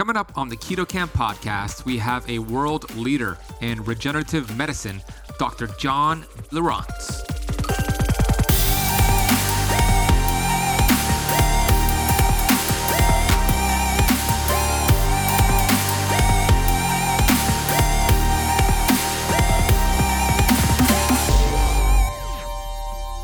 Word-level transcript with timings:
Coming 0.00 0.16
up 0.16 0.32
on 0.34 0.48
the 0.48 0.56
Keto 0.56 0.88
Camp 0.88 1.12
podcast, 1.12 1.84
we 1.84 1.98
have 1.98 2.26
a 2.26 2.38
world 2.38 2.96
leader 2.96 3.36
in 3.60 3.84
regenerative 3.84 4.56
medicine, 4.56 5.02
Dr. 5.38 5.66
John 5.78 6.22
Lieurance. 6.52 7.20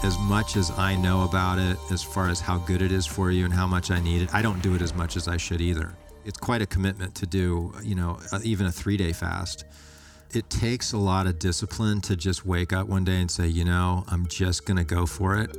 as 0.04 0.18
much 0.18 0.56
as 0.56 0.70
I 0.72 0.94
know 0.94 1.24
about 1.24 1.58
it, 1.58 1.78
as 1.90 2.02
far 2.02 2.28
as 2.28 2.40
how 2.40 2.58
good 2.58 2.82
it 2.82 2.92
is 2.92 3.06
for 3.06 3.30
you 3.30 3.46
and 3.46 3.54
how 3.54 3.66
much 3.66 3.90
I 3.90 3.98
need 3.98 4.20
it, 4.20 4.34
I 4.34 4.42
don't 4.42 4.60
do 4.60 4.74
it 4.74 4.82
as 4.82 4.94
much 4.94 5.16
as 5.16 5.26
I 5.26 5.38
should 5.38 5.62
either. 5.62 5.94
It's 6.26 6.38
quite 6.38 6.60
a 6.60 6.66
commitment 6.66 7.14
to 7.14 7.26
do, 7.26 7.72
you 7.84 7.94
know, 7.94 8.18
uh, 8.32 8.40
even 8.42 8.66
a 8.66 8.72
three 8.72 8.96
day 8.96 9.12
fast. 9.12 9.64
It 10.34 10.50
takes 10.50 10.92
a 10.92 10.98
lot 10.98 11.28
of 11.28 11.38
discipline 11.38 12.00
to 12.00 12.16
just 12.16 12.44
wake 12.44 12.72
up 12.72 12.88
one 12.88 13.04
day 13.04 13.20
and 13.20 13.30
say, 13.30 13.46
you 13.46 13.64
know, 13.64 14.02
I'm 14.08 14.26
just 14.26 14.66
going 14.66 14.76
to 14.76 14.82
go 14.82 15.06
for 15.06 15.36
it. 15.36 15.56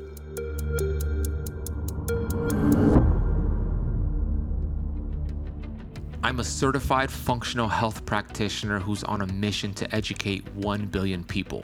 I'm 6.21 6.41
a 6.41 6.43
certified 6.43 7.09
functional 7.09 7.69
health 7.69 8.05
practitioner 8.05 8.79
who's 8.79 9.05
on 9.05 9.21
a 9.21 9.27
mission 9.27 9.73
to 9.75 9.95
educate 9.95 10.53
1 10.53 10.87
billion 10.87 11.23
people. 11.23 11.63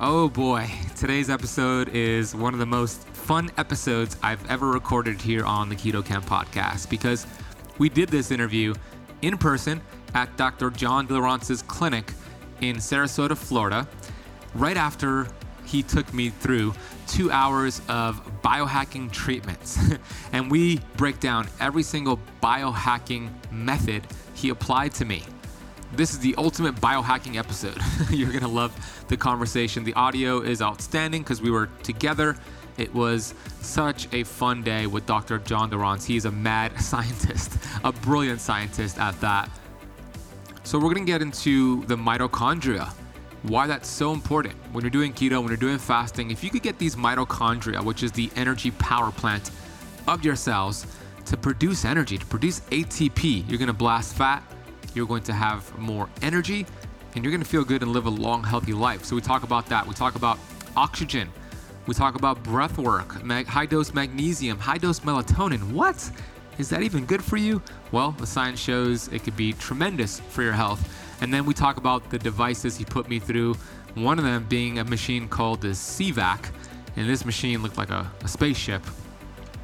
Oh 0.00 0.28
boy, 0.28 0.68
today's 0.96 1.30
episode 1.30 1.88
is 1.90 2.34
one 2.34 2.52
of 2.52 2.58
the 2.58 2.66
most 2.66 3.06
fun 3.10 3.48
episodes 3.56 4.16
I've 4.24 4.44
ever 4.50 4.72
recorded 4.72 5.20
here 5.20 5.44
on 5.44 5.68
the 5.68 5.76
Keto 5.76 6.04
Camp 6.04 6.26
podcast 6.26 6.90
because 6.90 7.28
we 7.78 7.88
did 7.88 8.08
this 8.08 8.32
interview 8.32 8.74
in 9.22 9.38
person 9.38 9.80
at 10.14 10.36
Dr. 10.36 10.70
John 10.70 11.06
Lieurance's 11.06 11.62
clinic 11.62 12.12
in 12.60 12.76
Sarasota, 12.78 13.36
Florida, 13.36 13.86
right 14.56 14.76
after 14.76 15.28
he 15.64 15.84
took 15.84 16.12
me 16.12 16.30
through 16.30 16.74
two 17.06 17.30
hours 17.30 17.80
of 17.88 18.20
biohacking 18.42 19.12
treatments. 19.12 19.78
and 20.32 20.50
we 20.50 20.80
break 20.96 21.20
down 21.20 21.46
every 21.60 21.84
single 21.84 22.18
biohacking 22.42 23.30
method 23.52 24.04
he 24.34 24.48
applied 24.48 24.92
to 24.94 25.04
me. 25.04 25.22
This 25.96 26.10
is 26.10 26.18
the 26.18 26.34
ultimate 26.36 26.74
biohacking 26.76 27.36
episode. 27.36 27.78
You're 28.10 28.30
going 28.30 28.42
to 28.42 28.48
love 28.48 28.74
the 29.06 29.16
conversation. 29.16 29.84
The 29.84 29.94
audio 29.94 30.40
is 30.40 30.60
outstanding 30.60 31.22
because 31.22 31.40
we 31.40 31.52
were 31.52 31.68
together. 31.84 32.36
It 32.78 32.92
was 32.92 33.32
such 33.60 34.12
a 34.12 34.24
fun 34.24 34.64
day 34.64 34.88
with 34.88 35.06
Dr. 35.06 35.38
John 35.38 35.70
Lieurance. 35.70 36.04
He's 36.04 36.24
a 36.24 36.32
mad 36.32 36.80
scientist, 36.80 37.56
a 37.84 37.92
brilliant 37.92 38.40
scientist 38.40 38.98
at 38.98 39.20
that. 39.20 39.48
So, 40.64 40.78
we're 40.78 40.94
going 40.94 41.06
to 41.06 41.12
get 41.12 41.22
into 41.22 41.84
the 41.84 41.96
mitochondria, 41.96 42.88
why 43.42 43.66
that's 43.68 43.88
so 43.88 44.12
important 44.12 44.54
when 44.72 44.82
you're 44.82 44.90
doing 44.90 45.12
keto, 45.12 45.38
when 45.40 45.48
you're 45.48 45.56
doing 45.56 45.78
fasting. 45.78 46.30
If 46.30 46.42
you 46.42 46.50
could 46.50 46.62
get 46.62 46.78
these 46.78 46.96
mitochondria, 46.96 47.84
which 47.84 48.02
is 48.02 48.10
the 48.10 48.30
energy 48.34 48.72
power 48.72 49.12
plant 49.12 49.50
of 50.08 50.24
your 50.24 50.34
cells, 50.34 50.86
to 51.26 51.36
produce 51.36 51.84
energy, 51.84 52.18
to 52.18 52.26
produce 52.26 52.60
ATP, 52.60 53.48
you're 53.48 53.58
going 53.58 53.68
to 53.68 53.72
blast 53.72 54.16
fat 54.16 54.42
you're 54.94 55.06
going 55.06 55.22
to 55.24 55.32
have 55.32 55.76
more 55.78 56.08
energy, 56.22 56.66
and 57.14 57.24
you're 57.24 57.30
going 57.30 57.42
to 57.42 57.48
feel 57.48 57.64
good 57.64 57.82
and 57.82 57.92
live 57.92 58.06
a 58.06 58.10
long, 58.10 58.42
healthy 58.42 58.72
life. 58.72 59.04
So 59.04 59.14
we 59.14 59.22
talk 59.22 59.42
about 59.42 59.66
that. 59.66 59.86
We 59.86 59.94
talk 59.94 60.14
about 60.14 60.38
oxygen. 60.76 61.28
We 61.86 61.94
talk 61.94 62.14
about 62.14 62.42
breath 62.42 62.78
work, 62.78 63.22
mag- 63.24 63.46
high 63.46 63.66
dose 63.66 63.92
magnesium, 63.92 64.58
high 64.58 64.78
dose 64.78 65.00
melatonin. 65.00 65.72
What? 65.72 66.10
Is 66.56 66.68
that 66.70 66.82
even 66.82 67.04
good 67.04 67.22
for 67.22 67.36
you? 67.36 67.60
Well, 67.92 68.12
the 68.12 68.26
science 68.26 68.60
shows 68.60 69.08
it 69.08 69.24
could 69.24 69.36
be 69.36 69.52
tremendous 69.52 70.20
for 70.20 70.42
your 70.42 70.52
health. 70.52 70.88
And 71.20 71.32
then 71.32 71.44
we 71.44 71.54
talk 71.54 71.76
about 71.76 72.10
the 72.10 72.18
devices 72.18 72.76
he 72.76 72.84
put 72.84 73.08
me 73.08 73.18
through, 73.18 73.54
one 73.94 74.18
of 74.18 74.24
them 74.24 74.46
being 74.48 74.78
a 74.78 74.84
machine 74.84 75.28
called 75.28 75.60
the 75.60 75.68
CVAC. 75.68 76.50
And 76.96 77.08
this 77.08 77.24
machine 77.24 77.62
looked 77.62 77.76
like 77.76 77.90
a, 77.90 78.10
a 78.22 78.28
spaceship. 78.28 78.82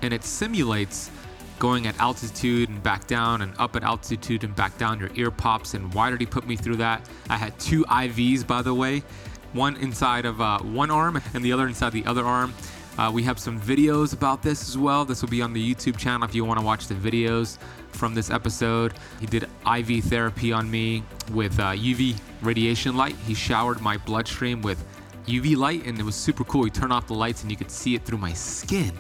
And 0.03 0.13
it 0.13 0.25
simulates 0.25 1.11
going 1.61 1.87
at 1.87 1.97
altitude 2.01 2.69
and 2.69 2.83
back 2.83 3.07
down 3.07 3.43
and 3.43 3.55
up 3.59 3.77
at 3.77 3.85
altitude 3.85 4.43
and 4.43 4.57
back 4.57 4.77
down. 4.79 4.99
Your 4.99 5.11
ear 5.15 5.31
pops. 5.31 5.75
And 5.75 5.95
why 5.95 6.11
did 6.11 6.19
he 6.19 6.27
put 6.27 6.49
me 6.49 6.57
through 6.57 6.77
that? 6.77 7.09
I 7.29 7.37
had 7.37 7.57
two 7.61 7.85
IVs, 7.85 8.45
by 8.45 8.63
the 8.63 8.75
way, 8.75 9.05
one 9.53 9.77
inside 9.77 10.25
of 10.25 10.41
uh, 10.41 10.59
one 10.59 10.91
arm 10.91 11.23
and 11.35 11.45
the 11.45 11.53
other 11.53 11.69
inside 11.69 11.93
the 11.93 12.05
other 12.07 12.25
arm. 12.25 12.53
Uh, 12.99 13.11
we 13.13 13.23
have 13.23 13.39
some 13.39 13.61
videos 13.61 14.13
about 14.13 14.43
this 14.43 14.69
as 14.69 14.77
well. 14.77 15.05
This 15.05 15.23
will 15.23 15.29
be 15.29 15.41
on 15.41 15.53
the 15.53 15.75
YouTube 15.75 15.97
channel 15.97 16.29
if 16.29 16.35
you 16.35 16.45
want 16.45 16.59
to 16.59 16.67
watch 16.67 16.89
the 16.89 16.95
videos 16.95 17.57
from 17.93 18.15
this 18.15 18.31
episode. 18.31 18.95
He 19.21 19.27
did 19.27 19.45
IV 19.65 20.05
therapy 20.05 20.53
on 20.53 20.71
me 20.71 21.05
with 21.33 21.59
uh, 21.61 21.73
UV 21.73 22.19
radiation 22.43 22.97
light. 22.97 23.15
He 23.27 23.35
showered 23.35 23.81
my 23.81 23.97
bloodstream 23.99 24.61
with 24.61 24.85
UV 25.27 25.57
light, 25.57 25.87
and 25.87 25.99
it 25.99 26.03
was 26.03 26.15
super 26.15 26.45
cool. 26.45 26.65
He 26.65 26.71
turned 26.71 26.93
off 26.93 27.07
the 27.07 27.15
lights, 27.15 27.43
and 27.43 27.51
you 27.51 27.57
could 27.57 27.71
see 27.71 27.95
it 27.95 28.05
through 28.05 28.19
my 28.19 28.33
skin. 28.33 28.93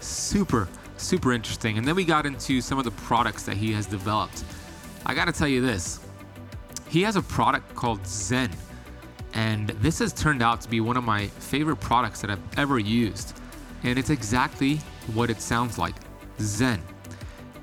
Super 0.00 0.68
super 0.96 1.32
interesting. 1.32 1.78
And 1.78 1.86
then 1.86 1.94
we 1.94 2.04
got 2.04 2.26
into 2.26 2.60
some 2.60 2.78
of 2.78 2.84
the 2.84 2.90
products 2.92 3.44
that 3.44 3.56
he 3.56 3.72
has 3.72 3.86
developed. 3.86 4.44
I 5.06 5.14
gotta 5.14 5.32
tell 5.32 5.48
you 5.48 5.60
this 5.60 6.00
he 6.88 7.02
has 7.02 7.16
a 7.16 7.22
product 7.22 7.74
called 7.74 8.06
Zen, 8.06 8.50
and 9.32 9.68
this 9.68 9.98
has 9.98 10.12
turned 10.12 10.42
out 10.42 10.60
to 10.60 10.68
be 10.68 10.80
one 10.80 10.96
of 10.96 11.04
my 11.04 11.26
favorite 11.26 11.80
products 11.80 12.20
that 12.20 12.30
I've 12.30 12.58
ever 12.58 12.78
used. 12.78 13.36
And 13.82 13.98
it's 13.98 14.10
exactly 14.10 14.76
what 15.12 15.28
it 15.28 15.40
sounds 15.40 15.76
like 15.76 15.94
Zen. 16.40 16.80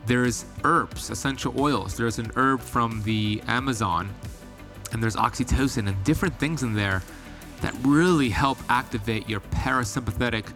There's 0.06 0.46
herbs, 0.63 1.09
essential 1.09 1.59
oils. 1.59 1.96
There's 1.96 2.19
an 2.19 2.31
herb 2.36 2.59
from 2.59 3.02
the 3.03 3.42
Amazon, 3.48 4.09
and 4.92 5.02
there's 5.02 5.16
oxytocin 5.16 5.88
and 5.88 6.03
different 6.03 6.38
things 6.38 6.63
in 6.63 6.74
there 6.74 7.02
that 7.62 7.74
really 7.84 8.30
help 8.30 8.58
activate 8.69 9.30
your 9.30 9.40
parasympathetic 9.40 10.52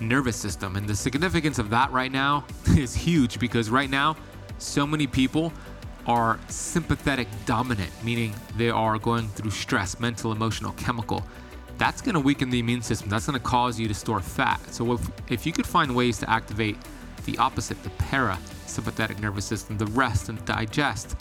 nervous 0.00 0.36
system. 0.36 0.76
And 0.76 0.88
the 0.88 0.94
significance 0.94 1.58
of 1.58 1.70
that 1.70 1.90
right 1.92 2.12
now 2.12 2.44
is 2.76 2.94
huge 2.94 3.38
because 3.38 3.70
right 3.70 3.90
now, 3.90 4.16
so 4.58 4.86
many 4.86 5.06
people 5.06 5.52
are 6.06 6.38
sympathetic 6.48 7.28
dominant, 7.46 7.90
meaning 8.02 8.34
they 8.56 8.70
are 8.70 8.98
going 8.98 9.28
through 9.28 9.50
stress, 9.50 10.00
mental, 10.00 10.32
emotional, 10.32 10.72
chemical. 10.72 11.22
That's 11.78 12.02
going 12.02 12.14
to 12.14 12.20
weaken 12.20 12.50
the 12.50 12.58
immune 12.58 12.82
system. 12.82 13.08
That's 13.08 13.26
going 13.26 13.38
to 13.38 13.44
cause 13.44 13.78
you 13.78 13.88
to 13.88 13.94
store 13.94 14.20
fat. 14.20 14.60
So 14.72 14.92
if, 14.92 15.10
if 15.30 15.46
you 15.46 15.52
could 15.52 15.66
find 15.66 15.94
ways 15.94 16.18
to 16.18 16.30
activate 16.30 16.76
the 17.24 17.38
opposite, 17.38 17.82
the 17.82 17.90
parasympathetic 17.90 19.20
nervous 19.20 19.44
system, 19.44 19.78
the 19.78 19.86
rest 19.86 20.28
and 20.28 20.44
digest, 20.44 21.16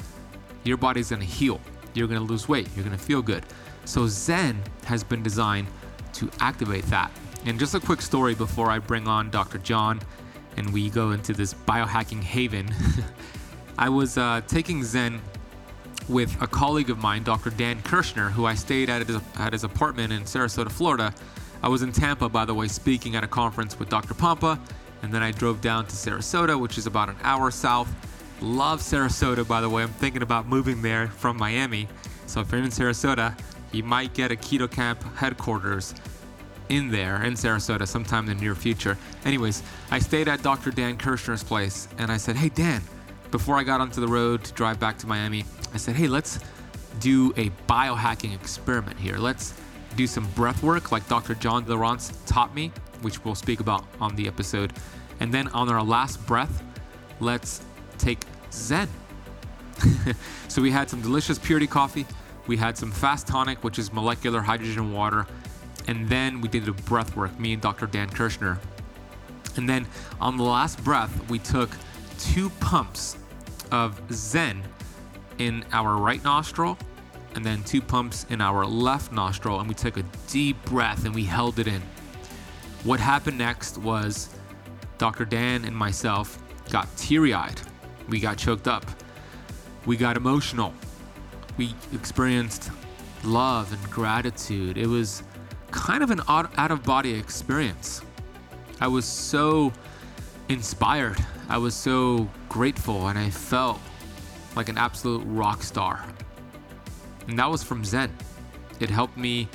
your 0.64 0.78
body's 0.78 1.10
going 1.10 1.22
to 1.22 1.26
heal. 1.26 1.62
You're 1.94 2.08
going 2.08 2.20
to 2.20 2.26
lose 2.26 2.48
weight. 2.48 2.68
You're 2.76 2.86
going 2.86 2.98
to 2.98 3.04
feel 3.04 3.22
good. 3.22 3.44
So 3.86 4.08
Zen 4.08 4.62
has 4.86 5.04
been 5.04 5.24
designed 5.24 5.68
to 6.14 6.30
activate 6.40 6.86
that. 6.86 7.12
And 7.46 7.60
just 7.60 7.74
a 7.74 7.80
quick 7.80 8.02
story 8.02 8.36
before 8.36 8.70
I 8.70 8.80
bring 8.80 9.08
on 9.08 9.30
Dr. 9.30 9.58
John 9.60 10.02
and 10.58 10.74
we 10.74 10.90
go 10.90 11.12
into 11.12 11.34
this 11.34 11.54
biohacking 11.54 12.22
haven. 12.22 12.74
I 13.78 13.88
was 13.90 14.18
uh, 14.18 14.42
taking 14.48 14.84
Zen 14.84 15.22
with 16.10 16.36
a 16.42 16.48
colleague 16.48 16.90
of 16.90 16.98
mine, 16.98 17.24
Dr. 17.24 17.50
Dan 17.52 17.82
Kirschner, 17.82 18.30
who 18.30 18.46
I 18.46 18.56
stayed 18.56 18.90
at 18.90 19.08
his, 19.08 19.22
at 19.38 19.54
his 19.54 19.64
apartment 19.64 20.12
in 20.12 20.24
Sarasota, 20.24 20.72
Florida. 20.72 21.14
I 21.64 21.70
was 21.70 21.82
in 21.82 21.92
Tampa, 21.92 22.28
by 22.28 22.46
the 22.46 22.54
way, 22.54 22.68
speaking 22.68 23.16
at 23.16 23.24
a 23.24 23.28
conference 23.28 23.80
with 23.80 23.90
Dr. 23.90 24.14
Pompa, 24.14 24.60
and 25.02 25.14
then 25.14 25.24
I 25.24 25.32
drove 25.32 25.62
down 25.62 25.86
to 25.86 25.96
Sarasota, 25.96 26.60
which 26.60 26.78
is 26.78 26.88
about 26.88 27.10
an 27.10 27.16
hour 27.22 27.52
south. 27.52 27.90
Love 28.42 28.82
Sarasota, 28.82 29.48
by 29.48 29.62
the 29.62 29.70
way. 29.70 29.84
I'm 29.84 29.90
thinking 29.90 30.24
about 30.24 30.48
moving 30.48 30.82
there 30.82 31.08
from 31.08 31.38
Miami. 31.38 31.88
So 32.26 32.42
if 32.42 32.52
you're 32.52 32.62
in 32.62 32.68
Sarasota, 32.68 33.38
you 33.72 33.84
might 33.84 34.14
get 34.14 34.32
a 34.32 34.36
keto 34.36 34.70
camp 34.70 35.04
headquarters 35.16 35.94
in 36.70 36.90
there 36.90 37.24
in 37.24 37.34
Sarasota 37.34 37.88
sometime 37.88 38.30
in 38.30 38.38
the 38.38 38.44
near 38.44 38.56
future. 38.56 38.98
Anyways, 39.26 39.64
I 39.92 40.00
stayed 40.00 40.28
at 40.28 40.42
Dr. 40.42 40.72
Dan 40.72 40.98
Kirschner's 40.98 41.44
place 41.44 41.88
and 41.98 42.12
I 42.12 42.18
said, 42.18 42.36
Hey, 42.36 42.50
Dan, 42.50 42.82
before 43.32 43.58
I 43.58 43.64
got 43.64 43.82
onto 43.82 44.02
the 44.02 44.08
road 44.08 44.44
to 44.46 44.54
drive 44.54 44.80
back 44.80 44.98
to 45.00 45.08
Miami, 45.08 45.46
I 45.74 45.78
said, 45.78 45.96
Hey, 45.96 46.08
let's 46.08 46.40
do 47.00 47.34
a 47.38 47.50
biohacking 47.68 48.34
experiment 48.34 49.00
here. 49.00 49.18
Let's 49.18 49.54
do 49.96 50.08
some 50.08 50.28
breath 50.32 50.64
work 50.64 50.92
like 50.92 51.08
Dr. 51.08 51.36
John 51.36 51.66
Lieurance 51.66 52.16
taught 52.26 52.54
me, 52.54 52.72
which 53.02 53.24
we'll 53.24 53.36
speak 53.36 53.60
about 53.60 53.86
on 54.00 54.16
the 54.16 54.28
episode. 54.28 54.74
And 55.20 55.34
then 55.34 55.48
on 55.50 55.70
our 55.70 55.84
last 55.84 56.26
breath, 56.26 56.64
let's 57.20 57.62
take 57.98 58.24
Zen. 58.52 58.88
so 60.48 60.62
we 60.62 60.72
had 60.72 60.90
some 60.90 61.02
delicious 61.02 61.40
purity 61.40 61.68
coffee 61.68 62.06
We 62.48 62.58
had 62.58 62.78
some 62.78 62.92
fast 62.92 63.28
tonic, 63.28 63.64
which 63.64 63.78
is 63.78 63.94
molecular 63.94 64.42
hydrogen 64.42 64.92
water. 64.92 65.28
And 65.90 66.08
then 66.08 66.40
we 66.40 66.48
did 66.48 66.68
a 66.68 66.72
breath 66.72 67.16
work, 67.16 67.40
me 67.40 67.54
and 67.54 67.62
Dr. 67.64 67.88
Dan 67.88 68.10
Kirschner. 68.10 68.60
And 69.56 69.68
then 69.68 69.88
on 70.22 70.38
the 70.38 70.44
last 70.44 70.84
breath, 70.84 71.28
we 71.32 71.40
took 71.40 71.72
two 72.20 72.52
pumps 72.60 73.18
of 73.72 74.00
Zen 74.12 74.62
in 75.40 75.66
our 75.72 75.98
right 75.98 76.24
nostril 76.24 76.78
and 77.34 77.44
then 77.44 77.64
two 77.64 77.82
pumps 77.82 78.28
in 78.30 78.40
our 78.40 78.68
left 78.68 79.12
nostril. 79.12 79.60
And 79.60 79.68
we 79.68 79.74
took 79.74 79.98
a 79.98 80.04
deep 80.28 80.64
breath 80.66 81.06
and 81.06 81.16
we 81.16 81.24
held 81.24 81.58
it 81.58 81.66
in. 81.66 81.82
What 82.84 83.00
happened 83.00 83.40
next 83.40 83.80
was 83.80 84.30
Dr. 85.00 85.26
Dan 85.26 85.66
and 85.66 85.76
myself 85.76 86.38
got 86.70 86.88
teary 86.98 87.34
eyed. 87.34 87.60
We 88.10 88.20
got 88.20 88.38
choked 88.38 88.68
up. 88.68 88.86
We 89.88 89.98
got 89.98 90.18
emotional. 90.18 90.72
We 91.58 91.74
experienced 91.94 92.70
love 93.24 93.74
and 93.74 93.82
gratitude. 93.90 94.78
It 94.78 94.86
was 94.86 95.24
kind 95.72 96.04
of 96.04 96.12
an 96.12 96.22
out 96.28 96.72
of 96.72 96.84
body 96.84 97.14
experience. 97.14 98.02
I 98.82 98.88
was 98.88 99.06
so 99.06 99.74
inspired. 100.48 101.18
I 101.48 101.58
was 101.58 101.76
so 101.76 102.30
grateful, 102.48 103.08
and 103.08 103.18
I 103.18 103.30
felt 103.30 103.80
like 104.56 104.70
an 104.70 104.78
absolute 104.78 105.24
rock 105.26 105.64
star. 105.64 106.04
And 107.28 107.38
that 107.38 107.50
was 107.50 107.64
from 107.64 107.86
Zen. 107.86 108.16
It 108.80 108.90
helped 108.90 109.18
me 109.18 109.48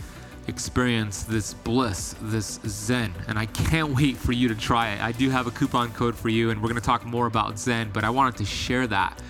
experience 0.46 1.22
this 1.22 1.54
bliss, 1.54 2.14
this 2.20 2.60
Zen, 2.66 3.14
and 3.28 3.38
I 3.38 3.46
can't 3.46 3.94
wait 3.96 4.16
for 4.16 4.32
you 4.32 4.48
to 4.48 4.54
try 4.54 4.92
it. 4.92 5.00
I 5.00 5.12
do 5.12 5.30
have 5.30 5.46
a 5.46 5.50
coupon 5.50 5.92
code 5.92 6.14
for 6.14 6.28
you, 6.28 6.50
and 6.50 6.60
we're 6.60 6.68
going 6.68 6.80
to 6.80 6.86
talk 6.86 7.04
more 7.04 7.26
about 7.26 7.58
Zen, 7.58 7.90
but 7.92 8.04
I 8.04 8.10
wanted 8.10 8.36
to 8.38 8.44
share 8.44 8.86
that 8.88 9.20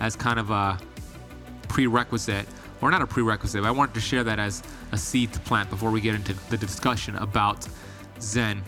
as 0.00 0.16
kind 0.16 0.38
of 0.38 0.50
a 0.50 0.78
prerequisite, 1.68 2.46
or 2.84 2.90
not 2.90 3.00
a 3.00 3.06
prerequisite, 3.06 3.62
but 3.62 3.68
I 3.68 3.70
wanted 3.70 3.94
to 3.94 4.00
share 4.00 4.22
that 4.24 4.38
as 4.38 4.62
a 4.92 4.98
seed 4.98 5.32
to 5.32 5.40
plant 5.40 5.70
before 5.70 5.90
we 5.90 6.02
get 6.02 6.14
into 6.14 6.34
the 6.50 6.58
discussion 6.58 7.16
about 7.16 7.66
Zen. 8.20 8.62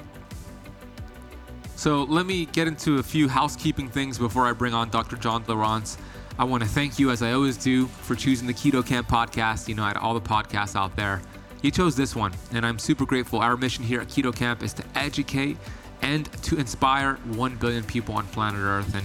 So 1.77 2.05
let 2.05 2.25
me 2.25 2.47
get 2.47 2.67
into 2.67 2.97
a 2.97 3.03
few 3.03 3.29
housekeeping 3.29 3.91
things 3.91 4.17
before 4.17 4.47
I 4.47 4.55
bring 4.55 4.73
on 4.73 4.89
Dr. 4.89 5.17
John 5.17 5.45
Lieurance. 5.45 5.99
I 6.39 6.45
want 6.45 6.63
to 6.63 6.69
thank 6.69 6.99
you, 6.99 7.11
as 7.11 7.23
I 7.23 7.33
always 7.33 7.59
do, 7.59 7.89
for 7.89 8.15
choosing 8.15 8.47
the 8.47 8.55
Keto 8.55 8.85
Camp 8.85 9.07
podcast. 9.07 9.69
You 9.69 9.75
know, 9.75 9.83
out 9.83 9.99
of 9.99 10.03
all 10.03 10.15
the 10.15 10.21
podcasts 10.23 10.75
out 10.75 10.97
there, 10.97 11.21
you 11.61 11.71
chose 11.71 11.95
this 11.95 12.17
one, 12.17 12.33
and 12.53 12.65
I'm 12.65 12.79
super 12.79 13.05
grateful. 13.05 13.41
Our 13.41 13.59
mission 13.59 13.85
here 13.85 14.01
at 14.01 14.09
Keto 14.09 14.35
Camp 14.35 14.63
is 14.63 14.73
to 14.73 14.85
educate 14.95 15.59
and 16.01 16.25
to 16.45 16.57
inspire 16.57 17.17
1 17.35 17.57
billion 17.57 17.85
people 17.85 18.15
on 18.15 18.27
planet 18.29 18.63
Earth. 18.63 18.95
And 18.95 19.05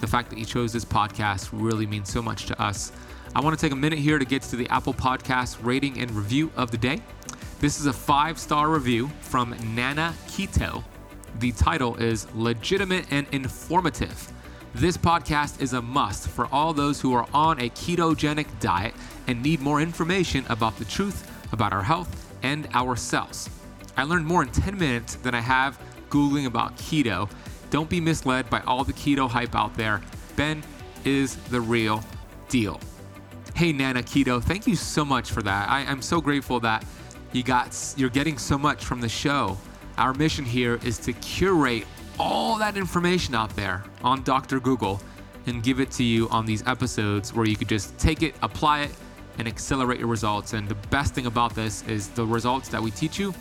the 0.00 0.06
fact 0.06 0.30
that 0.30 0.38
you 0.38 0.46
chose 0.46 0.72
this 0.72 0.84
podcast 0.86 1.50
really 1.52 1.86
means 1.86 2.10
so 2.10 2.22
much 2.22 2.46
to 2.46 2.58
us. 2.58 2.90
I 3.36 3.40
want 3.40 3.54
to 3.54 3.62
take 3.62 3.74
a 3.74 3.76
minute 3.76 3.98
here 3.98 4.18
to 4.18 4.24
get 4.24 4.40
to 4.44 4.56
the 4.56 4.66
Apple 4.70 4.94
Podcast 4.94 5.58
rating 5.60 6.00
and 6.00 6.10
review 6.12 6.50
of 6.56 6.70
the 6.70 6.78
day. 6.78 7.02
This 7.60 7.78
is 7.78 7.84
a 7.84 7.92
five 7.92 8.38
star 8.38 8.70
review 8.70 9.08
from 9.20 9.54
Nana 9.74 10.14
Keto. 10.26 10.82
The 11.38 11.52
title 11.52 11.96
is 11.96 12.26
Legitimate 12.34 13.04
and 13.10 13.26
Informative. 13.32 14.32
This 14.74 14.96
podcast 14.96 15.60
is 15.60 15.74
a 15.74 15.82
must 15.82 16.28
for 16.28 16.46
all 16.46 16.72
those 16.72 16.98
who 16.98 17.12
are 17.12 17.28
on 17.34 17.60
a 17.60 17.68
ketogenic 17.68 18.46
diet 18.58 18.94
and 19.26 19.42
need 19.42 19.60
more 19.60 19.82
information 19.82 20.42
about 20.48 20.78
the 20.78 20.86
truth 20.86 21.30
about 21.52 21.74
our 21.74 21.82
health 21.82 22.34
and 22.42 22.66
ourselves. 22.74 23.50
I 23.98 24.04
learned 24.04 24.24
more 24.24 24.44
in 24.44 24.48
10 24.48 24.78
minutes 24.78 25.16
than 25.16 25.34
I 25.34 25.40
have 25.40 25.78
Googling 26.08 26.46
about 26.46 26.74
keto. 26.78 27.30
Don't 27.68 27.90
be 27.90 28.00
misled 28.00 28.48
by 28.48 28.60
all 28.60 28.82
the 28.82 28.94
keto 28.94 29.28
hype 29.28 29.54
out 29.54 29.74
there. 29.76 30.00
Ben 30.36 30.62
is 31.04 31.36
the 31.50 31.60
real 31.60 32.02
deal. 32.48 32.80
Hey 33.56 33.72
Nana 33.72 34.02
Keto, 34.02 34.42
thank 34.42 34.66
you 34.66 34.76
so 34.76 35.02
much 35.02 35.30
for 35.30 35.40
that. 35.40 35.70
I, 35.70 35.80
am 35.80 36.02
so 36.02 36.20
grateful 36.20 36.60
that 36.60 36.84
you 37.32 37.42
got 37.42 37.74
you're 37.96 38.10
getting 38.10 38.36
so 38.36 38.58
much 38.58 38.84
from 38.84 39.00
the 39.00 39.08
show. 39.08 39.56
Our 39.96 40.12
mission 40.12 40.44
here 40.44 40.78
is 40.84 40.98
to 40.98 41.14
curate 41.14 41.86
all 42.18 42.58
that 42.58 42.76
information 42.76 43.34
out 43.34 43.56
there 43.56 43.82
on 44.02 44.22
Dr. 44.24 44.60
Google 44.60 45.00
and 45.46 45.62
give 45.62 45.80
it 45.80 45.90
to 45.92 46.04
you 46.04 46.28
on 46.28 46.44
these 46.44 46.66
episodes 46.66 47.32
where 47.32 47.46
you 47.46 47.56
could 47.56 47.70
just 47.70 47.96
take 47.96 48.22
it, 48.22 48.34
apply 48.42 48.80
it, 48.80 48.90
and 49.38 49.48
accelerate 49.48 50.00
your 50.00 50.08
results. 50.08 50.52
And 50.52 50.68
the 50.68 50.74
best 50.90 51.14
thing 51.14 51.24
about 51.24 51.54
this 51.54 51.82
is 51.84 52.08
the 52.10 52.26
results 52.26 52.68
that 52.68 52.82
we 52.82 52.90
teach 52.90 53.18
you, 53.18 53.32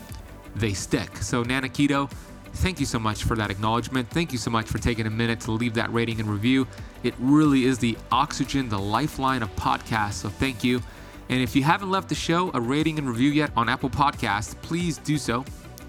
they 0.55 0.71
stick. 0.71 1.17
So 1.17 1.43
Nana 1.43 1.67
Keto, 1.67 2.09
thank 2.55 2.79
you 2.79 2.85
so 2.85 2.99
much 2.99 3.23
for 3.23 3.35
that 3.35 3.51
acknowledgement. 3.51 4.09
Thank 4.09 4.31
you 4.31 4.37
so 4.37 4.49
much 4.49 4.67
for 4.67 4.77
taking 4.77 5.07
a 5.07 5.09
minute 5.09 5.39
to 5.41 5.51
leave 5.51 5.73
that 5.75 5.91
rating 5.93 6.19
and 6.19 6.29
review. 6.29 6.67
It 7.03 7.13
really 7.19 7.65
is 7.65 7.77
the 7.77 7.97
oxygen, 8.11 8.69
the 8.69 8.79
lifeline 8.79 9.43
of 9.43 9.55
podcasts. 9.55 10.13
So 10.13 10.29
thank 10.29 10.63
you. 10.63 10.81
And 11.29 11.41
if 11.41 11.55
you 11.55 11.63
haven't 11.63 11.89
left 11.89 12.09
the 12.09 12.15
show 12.15 12.51
a 12.53 12.61
rating 12.61 12.97
and 12.97 13.07
review 13.07 13.31
yet 13.31 13.51
on 13.55 13.67
Apple 13.67 13.89
Podcasts, 13.89 14.59
please 14.61 14.97
do 14.99 15.17
so. 15.17 15.43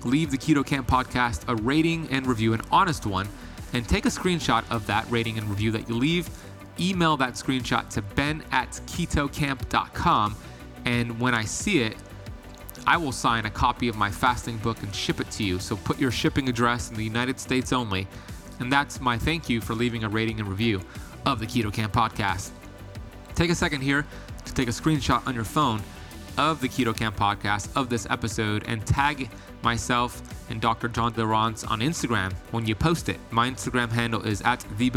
Leave 0.05 0.31
the 0.31 0.39
Keto 0.39 0.65
Camp 0.65 0.87
podcast 0.87 1.45
a 1.49 1.57
rating 1.57 2.09
and 2.11 2.27
review, 2.27 2.53
an 2.53 2.63
honest 2.71 3.07
one, 3.07 3.29
and 3.73 3.89
take 3.89 4.07
a 4.07 4.11
screenshot 4.11 4.65
of 4.71 4.87
that 4.87 5.11
rating 5.11 5.37
and 5.37 5.49
review 5.49 5.71
that 5.73 5.89
you 5.89 5.95
leave. 5.95 6.29
Email 6.79 7.17
that 7.17 7.35
screenshot 7.35 7.89
to 7.91 8.03
ben 8.03 8.43
at 8.53 8.71
ketocamp.com. 8.87 10.37
And 10.85 11.19
when 11.21 11.35
I 11.35 11.45
see 11.45 11.83
it, 11.83 11.97
I 12.87 12.97
will 12.97 13.13
sign 13.13 13.47
a 13.47 13.51
copy 13.51 13.89
of 13.89 13.97
my 13.97 14.11
fasting 14.11 14.59
book 14.59 14.83
and 14.83 14.95
ship 14.95 15.21
it 15.21 15.31
to 15.33 15.45
you. 15.45 15.59
So 15.59 15.77
put 15.77 15.99
your 15.99 16.13
shipping 16.13 16.49
address 16.49 16.91
in 16.91 16.97
the 16.97 17.05
United 17.05 17.41
States 17.41 17.73
only. 17.73 18.07
And 18.61 18.73
that's 18.73 19.01
my 19.01 19.19
thank 19.19 19.49
you 19.49 19.61
for 19.61 19.75
leaving 19.75 20.05
a 20.05 20.09
rating 20.09 20.39
and 20.39 20.49
review 20.49 20.81
of 21.25 21.41
the 21.41 21.47
Keto 21.47 21.73
Camp 21.73 21.93
podcast. 21.93 22.51
Take 23.35 23.51
a 23.51 23.55
second 23.55 23.81
here 23.81 24.07
to 24.45 24.55
take 24.55 24.69
a 24.69 24.71
screenshot 24.71 25.27
on 25.27 25.35
your 25.35 25.45
phone 25.45 25.83
of 26.39 26.61
the 26.61 26.69
Keto 26.69 26.97
Camp 26.97 27.17
podcast 27.17 27.75
of 27.77 27.89
this 27.89 28.07
episode 28.09 28.65
and 28.69 28.87
tag 28.87 29.31
myself 29.63 30.23
and 30.49 30.61
Dr. 30.61 30.89
John 30.89 31.13
Lieurance 31.15 31.69
on 31.69 31.81
Instagram 31.81 32.33
when 32.53 32.67
you 32.67 32.75
post 32.75 33.09
it. 33.09 33.19
My 33.31 33.51
Instagram 33.51 33.91
handle 33.91 34.23
is 34.23 34.43
at 34.43 34.65
the 34.79 34.91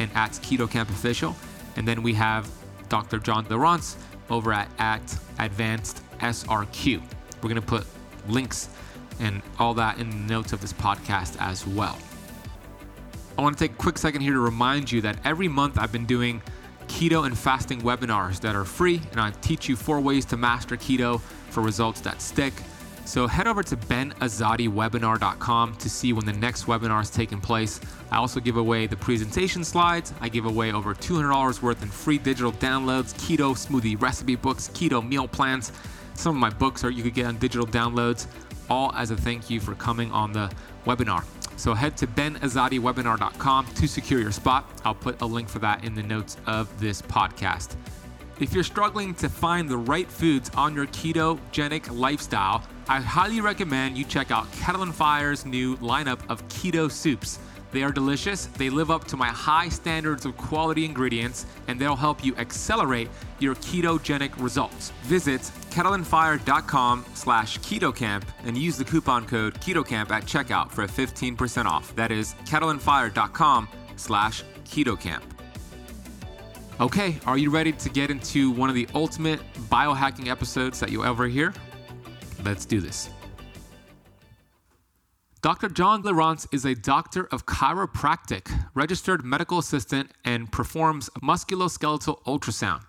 and 0.00 0.10
at 0.14 0.32
Keto 0.32 0.70
Camp 0.70 0.90
Official. 0.90 1.36
And 1.76 1.86
then 1.86 2.02
we 2.02 2.14
have 2.14 2.50
Dr. 2.88 3.18
John 3.18 3.44
Lieurance 3.46 3.96
over 4.30 4.52
at, 4.52 4.68
at 4.78 5.18
Advanced 5.38 6.02
SRQ. 6.20 7.02
We're 7.36 7.48
going 7.48 7.56
to 7.56 7.62
put 7.62 7.86
links 8.28 8.68
and 9.20 9.42
all 9.58 9.74
that 9.74 9.98
in 9.98 10.10
the 10.10 10.16
notes 10.16 10.52
of 10.52 10.60
this 10.60 10.72
podcast 10.72 11.36
as 11.40 11.66
well. 11.66 11.98
I 13.36 13.42
want 13.42 13.56
to 13.56 13.64
take 13.64 13.72
a 13.72 13.78
quick 13.78 13.98
second 13.98 14.22
here 14.22 14.32
to 14.32 14.40
remind 14.40 14.90
you 14.90 15.00
that 15.02 15.18
every 15.24 15.48
month 15.48 15.78
I've 15.78 15.92
been 15.92 16.06
doing 16.06 16.42
keto 16.88 17.26
and 17.26 17.38
fasting 17.38 17.82
webinars 17.82 18.40
that 18.40 18.56
are 18.56 18.64
free, 18.64 19.00
and 19.12 19.20
I 19.20 19.30
teach 19.42 19.68
you 19.68 19.76
four 19.76 20.00
ways 20.00 20.24
to 20.26 20.36
master 20.36 20.76
keto 20.76 21.20
for 21.50 21.62
results 21.62 22.00
that 22.00 22.20
stick. 22.20 22.52
So 23.04 23.26
head 23.26 23.46
over 23.46 23.62
to 23.62 23.76
benazadiwebinar.com 23.76 25.76
to 25.76 25.88
see 25.88 26.12
when 26.12 26.26
the 26.26 26.32
next 26.34 26.64
webinar 26.64 27.00
is 27.00 27.08
taking 27.08 27.40
place. 27.40 27.80
I 28.10 28.16
also 28.16 28.38
give 28.38 28.58
away 28.58 28.86
the 28.86 28.96
presentation 28.96 29.64
slides. 29.64 30.12
I 30.20 30.28
give 30.28 30.44
away 30.44 30.72
over 30.72 30.94
$200 30.94 31.62
worth 31.62 31.82
in 31.82 31.88
free 31.88 32.18
digital 32.18 32.52
downloads, 32.52 33.14
keto 33.14 33.56
smoothie 33.56 34.00
recipe 34.00 34.36
books, 34.36 34.68
keto 34.74 35.06
meal 35.06 35.26
plans. 35.26 35.72
Some 36.18 36.34
of 36.34 36.40
my 36.40 36.50
books 36.50 36.82
are 36.82 36.90
you 36.90 37.04
could 37.04 37.14
get 37.14 37.26
on 37.26 37.36
digital 37.38 37.64
downloads, 37.64 38.26
all 38.68 38.92
as 38.96 39.12
a 39.12 39.16
thank 39.16 39.48
you 39.48 39.60
for 39.60 39.76
coming 39.76 40.10
on 40.10 40.32
the 40.32 40.50
webinar. 40.84 41.24
So 41.56 41.74
head 41.74 41.96
to 41.98 42.08
benazadiwebinar.com 42.08 43.66
to 43.66 43.86
secure 43.86 44.18
your 44.18 44.32
spot. 44.32 44.68
I'll 44.84 44.96
put 44.96 45.20
a 45.22 45.24
link 45.24 45.48
for 45.48 45.60
that 45.60 45.84
in 45.84 45.94
the 45.94 46.02
notes 46.02 46.36
of 46.48 46.68
this 46.80 47.00
podcast. 47.00 47.76
If 48.40 48.52
you're 48.52 48.64
struggling 48.64 49.14
to 49.14 49.28
find 49.28 49.68
the 49.68 49.76
right 49.76 50.10
foods 50.10 50.50
on 50.56 50.74
your 50.74 50.86
ketogenic 50.88 51.96
lifestyle, 51.96 52.64
I 52.88 53.00
highly 53.00 53.40
recommend 53.40 53.96
you 53.96 54.04
check 54.04 54.32
out 54.32 54.50
Kettle 54.50 54.82
and 54.82 54.94
Fire's 54.94 55.46
new 55.46 55.76
lineup 55.76 56.18
of 56.28 56.46
keto 56.48 56.90
soups. 56.90 57.38
They 57.70 57.82
are 57.82 57.92
delicious, 57.92 58.46
they 58.46 58.70
live 58.70 58.90
up 58.90 59.04
to 59.08 59.16
my 59.16 59.28
high 59.28 59.68
standards 59.68 60.24
of 60.24 60.36
quality 60.36 60.84
ingredients, 60.84 61.46
and 61.66 61.78
they'll 61.78 61.96
help 61.96 62.24
you 62.24 62.34
accelerate 62.36 63.10
your 63.38 63.54
ketogenic 63.56 64.32
results. 64.38 64.90
Visit 65.02 65.42
kettleandfire.com 65.70 67.04
slash 67.14 67.58
ketocamp 67.58 68.22
and 68.44 68.56
use 68.56 68.78
the 68.78 68.84
coupon 68.84 69.26
code 69.26 69.54
ketocamp 69.56 70.10
at 70.10 70.24
checkout 70.24 70.70
for 70.70 70.84
a 70.84 70.88
15% 70.88 71.66
off. 71.66 71.94
That 71.94 72.10
is 72.10 72.34
kettleandfire.com 72.46 73.68
slash 73.96 74.44
ketocamp. 74.64 75.22
Okay, 76.80 77.18
are 77.26 77.36
you 77.36 77.50
ready 77.50 77.72
to 77.72 77.88
get 77.88 78.08
into 78.08 78.52
one 78.52 78.68
of 78.68 78.74
the 78.76 78.88
ultimate 78.94 79.40
biohacking 79.68 80.28
episodes 80.28 80.78
that 80.78 80.90
you'll 80.90 81.04
ever 81.04 81.26
hear? 81.26 81.52
Let's 82.44 82.64
do 82.64 82.80
this. 82.80 83.10
Dr. 85.40 85.68
John 85.68 86.02
Lieurance 86.02 86.48
is 86.52 86.64
a 86.64 86.74
doctor 86.74 87.28
of 87.30 87.46
chiropractic, 87.46 88.50
registered 88.74 89.24
medical 89.24 89.58
assistant, 89.58 90.10
and 90.24 90.50
performs 90.50 91.08
musculoskeletal 91.22 92.20
ultrasound. 92.24 92.82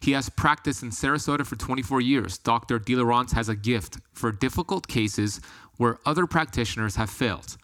He 0.00 0.12
has 0.12 0.30
practiced 0.30 0.82
in 0.82 0.92
Sarasota 0.92 1.44
for 1.44 1.56
24 1.56 2.00
years. 2.00 2.38
Dr. 2.38 2.80
Lieurance 2.80 3.32
has 3.32 3.50
a 3.50 3.54
gift 3.54 3.98
for 4.14 4.32
difficult 4.32 4.88
cases 4.88 5.42
where 5.76 5.98
other 6.06 6.26
practitioners 6.26 6.96
have 6.96 7.10
failed. 7.10 7.58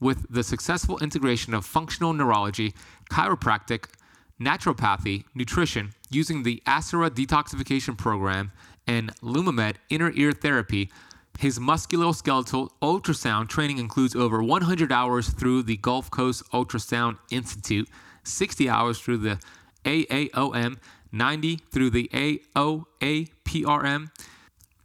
With 0.00 0.26
the 0.28 0.42
successful 0.42 0.98
integration 0.98 1.54
of 1.54 1.64
functional 1.64 2.12
neurology, 2.12 2.74
chiropractic, 3.08 3.84
naturopathy, 4.40 5.26
nutrition, 5.32 5.92
using 6.10 6.42
the 6.42 6.60
Asyra 6.66 7.08
detoxification 7.08 7.96
program, 7.96 8.50
and 8.86 9.14
LumoMed 9.20 9.76
inner 9.90 10.10
ear 10.14 10.32
therapy. 10.32 10.90
His 11.38 11.58
musculoskeletal 11.58 12.70
ultrasound 12.80 13.48
training 13.48 13.78
includes 13.78 14.16
over 14.16 14.42
100 14.42 14.90
hours 14.90 15.28
through 15.28 15.64
the 15.64 15.76
Gulf 15.76 16.10
Coast 16.10 16.42
Ultrasound 16.52 17.18
Institute, 17.30 17.88
60 18.24 18.68
hours 18.68 18.98
through 18.98 19.18
the 19.18 19.38
AAOM, 19.84 20.78
90 21.12 21.56
through 21.70 21.90
the 21.90 22.08
AOAPRM. 22.12 24.10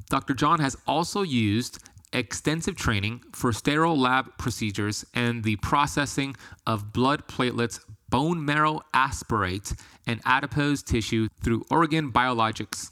Dr. 0.10 0.34
John 0.34 0.60
has 0.60 0.76
also 0.86 1.22
used 1.22 1.80
extensive 2.12 2.76
training 2.76 3.24
for 3.32 3.54
sterile 3.54 3.98
lab 3.98 4.38
procedures 4.38 5.06
and 5.16 5.44
the 5.46 5.56
processing 5.58 6.36
of 6.68 6.92
blood 6.92 7.28
platelets, 7.28 7.80
bone 8.10 8.44
marrow 8.44 8.82
aspirate, 8.94 9.74
and 10.06 10.20
adipose 10.26 10.84
tissue 10.84 11.30
through 11.42 11.64
Oregen 11.72 12.12
Biologics. 12.12 12.92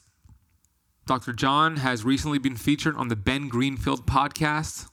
Dr. 1.10 1.34
John 1.34 1.78
has 1.78 2.06
recently 2.06 2.38
been 2.38 2.56
featured 2.56 2.96
on 2.96 3.08
the 3.08 3.16
Ben 3.16 3.48
Greenfield 3.48 4.06
podcast, 4.06 4.88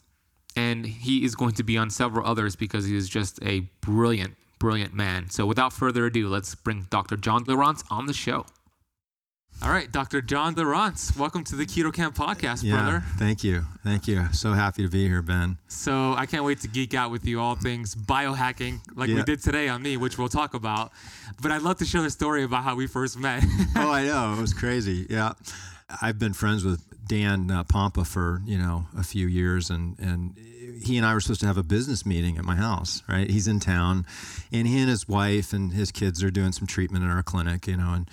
and 0.56 0.86
he 0.86 1.22
is 1.26 1.34
going 1.34 1.52
to 1.52 1.62
be 1.62 1.76
on 1.76 1.90
several 1.90 2.26
others 2.26 2.56
because 2.56 2.86
he 2.86 2.96
is 2.96 3.06
just 3.06 3.38
a 3.44 3.68
brilliant, 3.82 4.34
brilliant 4.58 4.94
man. 4.94 5.28
So 5.28 5.44
without 5.44 5.74
further 5.74 6.06
ado, 6.06 6.26
let's 6.30 6.54
bring 6.54 6.86
Dr. 6.88 7.18
John 7.18 7.44
Lieurance 7.44 7.84
on 7.90 8.06
the 8.06 8.14
show. 8.14 8.46
All 9.62 9.68
right, 9.68 9.92
Dr. 9.92 10.22
John 10.22 10.54
Lieurance, 10.54 11.14
welcome 11.18 11.44
to 11.44 11.54
the 11.54 11.66
Keto 11.66 11.92
Camp 11.92 12.16
podcast, 12.16 12.62
Yeah, 12.62 12.76
brother. 12.82 13.04
thank 13.18 13.44
you. 13.44 13.66
Thank 13.84 14.08
you. 14.08 14.26
So 14.32 14.54
happy 14.54 14.84
to 14.84 14.88
be 14.88 15.06
here, 15.06 15.20
Ben. 15.20 15.58
So 15.68 16.14
I 16.14 16.24
can't 16.24 16.44
wait 16.44 16.60
to 16.60 16.68
geek 16.68 16.94
out 16.94 17.10
with 17.10 17.26
you 17.26 17.40
all 17.40 17.56
things 17.56 17.94
biohacking, 17.94 18.80
like 18.94 19.08
we 19.10 19.22
did 19.22 19.42
today 19.42 19.68
on 19.68 19.82
me, 19.82 19.98
which 19.98 20.16
we'll 20.16 20.30
talk 20.30 20.54
about. 20.54 20.92
But 21.42 21.52
I'd 21.52 21.60
love 21.60 21.76
to 21.76 21.84
share 21.84 22.00
the 22.00 22.08
story 22.10 22.42
about 22.42 22.64
how 22.64 22.74
we 22.74 22.86
first 22.86 23.18
met. 23.18 23.44
oh, 23.76 23.90
I 23.92 24.04
know. 24.06 24.32
It 24.32 24.40
was 24.40 24.54
crazy. 24.54 25.06
Yeah. 25.10 25.32
I've 25.88 26.18
been 26.18 26.32
friends 26.32 26.64
with 26.64 26.82
Dan 27.06 27.50
uh, 27.50 27.64
Pompa 27.64 28.06
for, 28.06 28.42
you 28.44 28.58
know, 28.58 28.86
a 28.96 29.04
few 29.04 29.26
years 29.26 29.70
and 29.70 29.98
and 29.98 30.36
he 30.82 30.96
and 30.96 31.06
I 31.06 31.14
were 31.14 31.20
supposed 31.20 31.40
to 31.40 31.46
have 31.46 31.56
a 31.56 31.62
business 31.62 32.04
meeting 32.04 32.38
at 32.38 32.44
my 32.44 32.56
house, 32.56 33.02
right? 33.08 33.30
He's 33.30 33.48
in 33.48 33.60
town 33.60 34.04
and 34.52 34.66
he 34.66 34.80
and 34.80 34.88
his 34.88 35.08
wife 35.08 35.52
and 35.52 35.72
his 35.72 35.92
kids 35.92 36.22
are 36.22 36.30
doing 36.30 36.52
some 36.52 36.66
treatment 36.66 37.04
in 37.04 37.10
our 37.10 37.22
clinic, 37.22 37.66
you 37.66 37.76
know, 37.76 37.92
and 37.92 38.10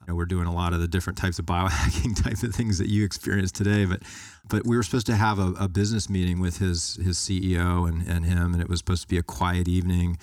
you 0.00 0.06
know, 0.08 0.14
we're 0.14 0.24
doing 0.24 0.46
a 0.46 0.52
lot 0.52 0.72
of 0.72 0.80
the 0.80 0.88
different 0.88 1.18
types 1.18 1.38
of 1.38 1.44
biohacking 1.46 2.20
type 2.22 2.42
of 2.42 2.54
things 2.54 2.78
that 2.78 2.88
you 2.88 3.04
experience 3.04 3.52
today, 3.52 3.84
but 3.84 4.02
but 4.48 4.66
we 4.66 4.76
were 4.76 4.82
supposed 4.82 5.06
to 5.06 5.16
have 5.16 5.38
a, 5.38 5.52
a 5.60 5.68
business 5.68 6.08
meeting 6.08 6.40
with 6.40 6.58
his 6.58 6.96
his 6.96 7.18
CEO 7.18 7.86
and, 7.86 8.06
and 8.08 8.24
him, 8.24 8.54
and 8.54 8.62
it 8.62 8.68
was 8.68 8.78
supposed 8.78 9.02
to 9.02 9.08
be 9.08 9.18
a 9.18 9.22
quiet 9.22 9.68
evening. 9.68 10.18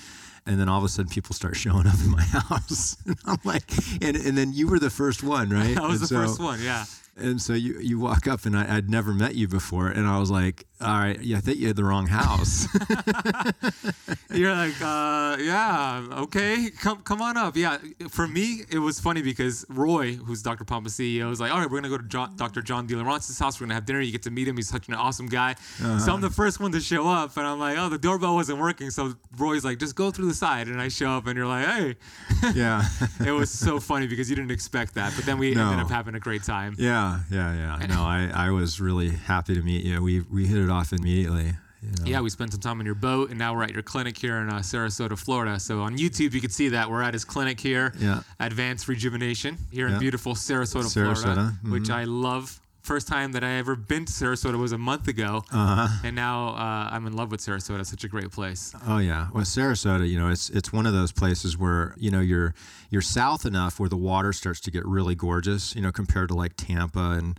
And 0.47 0.59
then 0.59 0.69
all 0.69 0.77
of 0.79 0.83
a 0.85 0.87
sudden, 0.89 1.09
people 1.11 1.35
start 1.35 1.55
showing 1.57 1.85
up 1.85 1.99
in 2.03 2.09
my 2.09 2.21
house. 2.49 2.95
and 3.05 3.17
I'm 3.25 3.37
like, 3.43 3.63
and, 4.01 4.15
and 4.15 4.37
then 4.37 4.53
you 4.53 4.67
were 4.67 4.79
the 4.79 4.89
first 4.89 5.21
one, 5.21 5.49
right? 5.49 5.77
I 5.77 5.81
was 5.87 5.99
And 5.99 6.01
the 6.01 6.07
so- 6.07 6.21
first 6.21 6.39
one, 6.39 6.61
yeah. 6.61 6.85
And 7.19 7.41
so 7.41 7.53
you, 7.53 7.79
you 7.79 7.99
walk 7.99 8.27
up, 8.27 8.45
and 8.45 8.55
I, 8.55 8.77
I'd 8.77 8.89
never 8.89 9.13
met 9.13 9.35
you 9.35 9.47
before. 9.47 9.87
And 9.87 10.07
I 10.07 10.19
was 10.19 10.29
like, 10.29 10.65
all 10.79 10.87
right, 10.99 11.19
yeah, 11.21 11.37
I 11.37 11.39
think 11.39 11.57
you 11.57 11.67
had 11.67 11.75
the 11.75 11.83
wrong 11.83 12.05
house. 12.07 12.67
You're 14.31 14.53
like, 14.53 14.79
uh, 14.81 15.37
yeah, 15.39 16.05
okay, 16.23 16.69
come 16.79 17.01
come 17.01 17.21
on 17.21 17.37
up. 17.37 17.55
Yeah, 17.55 17.77
for 18.09 18.27
me, 18.27 18.61
it 18.69 18.77
was 18.79 18.99
funny 18.99 19.21
because 19.21 19.65
Roy, 19.69 20.13
who's 20.13 20.43
Dr. 20.43 20.63
Pompa's 20.65 20.93
CEO, 20.93 21.29
was 21.29 21.39
like, 21.39 21.51
all 21.51 21.59
right, 21.59 21.69
we're 21.69 21.77
gonna 21.81 21.89
go 21.89 21.97
to 21.97 22.07
John, 22.07 22.35
Dr. 22.35 22.61
John 22.61 22.87
Lieurance's 22.87 23.39
house. 23.39 23.59
We're 23.59 23.65
gonna 23.65 23.75
have 23.75 23.85
dinner. 23.85 24.01
You 24.01 24.11
get 24.11 24.23
to 24.23 24.31
meet 24.31 24.47
him. 24.47 24.55
He's 24.57 24.69
such 24.69 24.87
an 24.87 24.93
awesome 24.93 25.27
guy. 25.27 25.55
So 25.79 26.13
I'm 26.13 26.21
the 26.21 26.29
first 26.29 26.59
one 26.59 26.71
to 26.73 26.79
show 26.79 27.07
up, 27.07 27.35
and 27.37 27.47
I'm 27.47 27.59
like, 27.59 27.77
oh, 27.77 27.89
the 27.89 27.97
doorbell 27.97 28.35
wasn't 28.35 28.59
working. 28.59 28.91
So 28.91 29.13
Roy's 29.37 29.65
like, 29.65 29.79
just 29.79 29.95
go 29.95 30.11
through 30.11 30.27
the 30.27 30.33
side, 30.35 30.67
and 30.67 30.79
I 30.79 30.89
show 30.89 31.09
up, 31.11 31.25
and 31.27 31.35
you're 31.37 31.47
like, 31.47 31.65
hey. 31.65 31.95
yeah. 32.53 32.83
it 33.25 33.31
was 33.31 33.49
so 33.49 33.79
funny 33.79 34.05
because 34.07 34.29
you 34.29 34.35
didn't 34.35 34.51
expect 34.51 34.93
that, 34.95 35.13
but 35.15 35.25
then 35.25 35.39
we 35.39 35.55
No. 35.55 35.71
ended 35.71 35.85
up 35.85 35.89
having 35.91 36.13
a 36.15 36.19
great 36.19 36.43
time. 36.43 36.75
Yeah, 36.77 37.06
yeah, 37.31 37.77
yeah. 37.79 37.85
No, 37.87 38.01
I, 38.01 38.29
I 38.33 38.49
was 38.51 38.79
really 38.79 39.09
happy 39.09 39.53
to 39.55 39.61
meet 39.61 39.83
you. 39.85 40.01
We 40.01 40.21
we 40.21 40.45
hit 40.47 40.57
it 40.57 40.69
off 40.69 40.93
immediately. 40.93 41.53
You 41.81 41.89
know? 41.89 42.05
Yeah, 42.05 42.21
we 42.21 42.29
spent 42.29 42.51
some 42.51 42.59
time 42.61 42.79
on 42.79 42.85
your 42.85 42.95
boat, 42.95 43.29
and 43.29 43.37
now 43.37 43.53
we're 43.55 43.63
at 43.63 43.71
your 43.71 43.83
clinic 43.83 44.17
here 44.17 44.37
in 44.37 44.49
uh, 44.49 44.59
Sarasota, 44.59 45.17
Florida. 45.17 45.59
So 45.59 45.81
on 45.81 45.97
YouTube, 45.97 46.33
you 46.33 46.41
can 46.41 46.49
see 46.49 46.69
that 46.69 46.89
we're 46.89 47.03
at 47.03 47.13
his 47.13 47.23
clinic 47.23 47.59
here, 47.59 47.93
Yeah. 47.99 48.21
Advanced 48.39 48.87
Rejuvenation, 48.87 49.57
here 49.71 49.87
in 49.87 49.99
beautiful 49.99 50.33
Sarasota, 50.33 50.91
Florida, 50.91 51.21
Sarasota, 51.21 51.71
which. 51.71 51.89
I 51.89 52.03
love. 52.05 52.59
First 52.87 53.09
time 53.09 53.33
that 53.33 53.43
I 53.43 53.51
ever 53.57 53.75
been 53.75 54.05
to 54.05 54.13
Sarasota 54.13 54.57
was 54.57 54.71
a 54.71 54.77
month 54.77 55.09
ago, 55.09 55.43
Uh-huh. 55.51 55.87
and 56.05 56.15
now 56.15 56.51
uh, 56.55 56.89
I'm 56.93 57.05
in 57.05 57.11
love 57.17 57.31
with 57.31 57.41
Sarasota. 57.41 57.81
It's 57.81 57.89
such 57.89 58.05
a 58.05 58.07
great 58.07 58.31
place. 58.31 58.73
Oh 58.87 58.99
yeah. 58.99 59.27
Well, 59.33 59.43
Sarasota, 59.43 60.07
you 60.09 60.17
know, 60.17 60.29
it's 60.29 60.49
it's 60.49 60.71
one 60.71 60.85
of 60.85 60.93
those 60.93 61.11
places 61.11 61.57
where 61.57 61.93
you 61.97 62.09
know 62.11 62.21
you're 62.21 62.53
you're 62.89 63.01
south 63.01 63.45
enough 63.45 63.77
where 63.77 63.89
the 63.89 63.97
water 63.97 64.31
starts 64.31 64.61
to 64.61 64.71
get 64.71 64.85
really 64.85 65.15
gorgeous. 65.15 65.75
You 65.75 65.81
know, 65.81 65.91
compared 65.91 66.29
to 66.29 66.35
like 66.35 66.53
Tampa 66.55 67.11
and. 67.19 67.37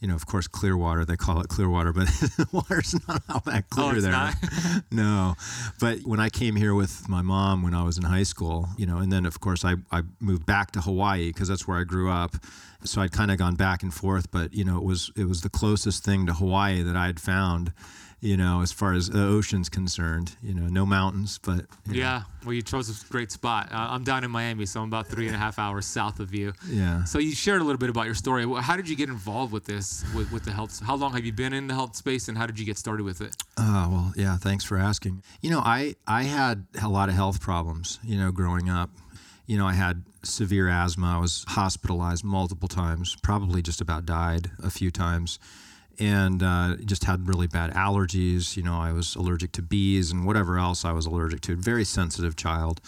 You 0.00 0.08
know, 0.08 0.14
of 0.14 0.24
course, 0.26 0.46
Clearwater. 0.48 1.04
They 1.04 1.16
call 1.16 1.40
it 1.42 1.48
Clearwater, 1.48 1.92
but 1.92 2.06
the 2.06 2.48
water's 2.52 2.94
not 3.06 3.22
all 3.28 3.42
that 3.44 3.68
clear 3.68 3.96
Oh, 3.96 4.00
there. 4.00 4.10
not? 4.12 4.34
no, 4.90 5.34
but 5.78 5.98
when 6.04 6.18
I 6.20 6.30
came 6.30 6.56
here 6.56 6.74
with 6.74 7.06
my 7.08 7.20
mom 7.20 7.62
when 7.62 7.74
I 7.74 7.82
was 7.82 7.98
in 7.98 8.04
high 8.04 8.22
school, 8.22 8.68
you 8.78 8.86
know, 8.86 8.96
and 8.96 9.12
then 9.12 9.26
of 9.26 9.40
course 9.40 9.62
I, 9.64 9.74
I 9.92 10.02
moved 10.18 10.46
back 10.46 10.70
to 10.72 10.80
Hawaii 10.80 11.28
because 11.28 11.48
that's 11.48 11.68
where 11.68 11.78
I 11.78 11.84
grew 11.84 12.10
up. 12.10 12.34
So 12.82 13.02
I'd 13.02 13.12
kind 13.12 13.30
of 13.30 13.36
gone 13.36 13.56
back 13.56 13.82
and 13.82 13.92
forth, 13.92 14.30
but 14.30 14.54
you 14.54 14.64
know, 14.64 14.78
it 14.78 14.84
was 14.84 15.10
it 15.16 15.24
was 15.28 15.42
the 15.42 15.50
closest 15.50 16.02
thing 16.02 16.24
to 16.26 16.32
Hawaii 16.32 16.80
that 16.82 16.96
I 16.96 17.04
had 17.04 17.20
found, 17.20 17.74
you 18.20 18.36
know, 18.36 18.60
as 18.60 18.70
far 18.70 18.92
as 18.92 19.08
the 19.08 19.22
ocean's 19.24 19.68
concerned. 19.68 20.36
You 20.42 20.54
know, 20.54 20.66
no 20.68 20.84
mountains, 20.84 21.38
but 21.42 21.64
you 21.86 21.94
know, 21.94 21.98
Yeah, 21.98 22.22
well, 22.44 22.52
you 22.52 22.62
chose 22.62 22.88
a 22.90 23.06
great 23.12 23.32
spot. 23.32 23.70
Uh, 23.72 23.88
I'm 23.90 24.04
down 24.04 24.24
in 24.24 24.30
Miami, 24.30 24.66
so 24.66 24.80
I'm 24.82 24.88
about 24.88 25.06
three 25.06 25.26
and 25.26 25.34
a 25.34 25.38
half 25.38 25.58
hours 25.58 25.86
south 25.86 26.20
of 26.20 26.34
you. 26.34 26.52
yeah. 26.68 27.04
So 27.04 27.18
you 27.18 27.32
shared 27.34 27.60
a 27.60 27.64
little 27.64 27.78
bit 27.78 27.88
about 27.90 28.06
your 28.06 28.14
story. 28.14 28.46
How 28.60 28.76
did 28.76 28.88
you 28.88 28.96
get 28.96 29.08
involved 29.08 29.52
with 29.52 29.64
this, 29.64 30.04
with, 30.14 30.30
with 30.32 30.44
the 30.44 30.52
health? 30.52 30.80
How 30.84 30.96
long 30.96 31.12
have 31.14 31.24
you 31.24 31.32
been 31.32 31.52
in 31.52 31.66
the 31.66 31.74
health 31.74 31.96
space, 31.96 32.28
and 32.28 32.36
how 32.36 32.46
did 32.46 32.58
you 32.58 32.66
get 32.66 32.76
started 32.78 33.04
with 33.04 33.20
it? 33.20 33.34
Oh, 33.56 33.88
well, 33.90 34.12
yeah, 34.16 34.36
thanks 34.36 34.64
for 34.64 34.76
asking. 34.78 35.22
You 35.40 35.50
know, 35.50 35.60
I, 35.60 35.94
I 36.06 36.24
had 36.24 36.66
a 36.82 36.88
lot 36.88 37.08
of 37.08 37.14
health 37.14 37.40
problems, 37.40 37.98
you 38.02 38.18
know, 38.18 38.30
growing 38.32 38.68
up. 38.68 38.90
You 39.46 39.58
know, 39.58 39.66
I 39.66 39.72
had 39.72 40.04
severe 40.22 40.68
asthma. 40.68 41.16
I 41.16 41.18
was 41.18 41.44
hospitalized 41.48 42.22
multiple 42.22 42.68
times, 42.68 43.16
probably 43.22 43.62
just 43.62 43.80
about 43.80 44.06
died 44.06 44.50
a 44.62 44.70
few 44.70 44.90
times, 44.90 45.38
and 46.00 46.42
uh, 46.42 46.76
just 46.84 47.04
had 47.04 47.28
really 47.28 47.46
bad 47.46 47.72
allergies. 47.74 48.56
You 48.56 48.62
know, 48.62 48.74
I 48.74 48.92
was 48.92 49.14
allergic 49.14 49.52
to 49.52 49.62
bees 49.62 50.10
and 50.10 50.26
whatever 50.26 50.58
else 50.58 50.84
I 50.84 50.92
was 50.92 51.06
allergic 51.06 51.42
to. 51.42 51.56
Very 51.56 51.84
sensitive 51.84 52.34
child. 52.34 52.80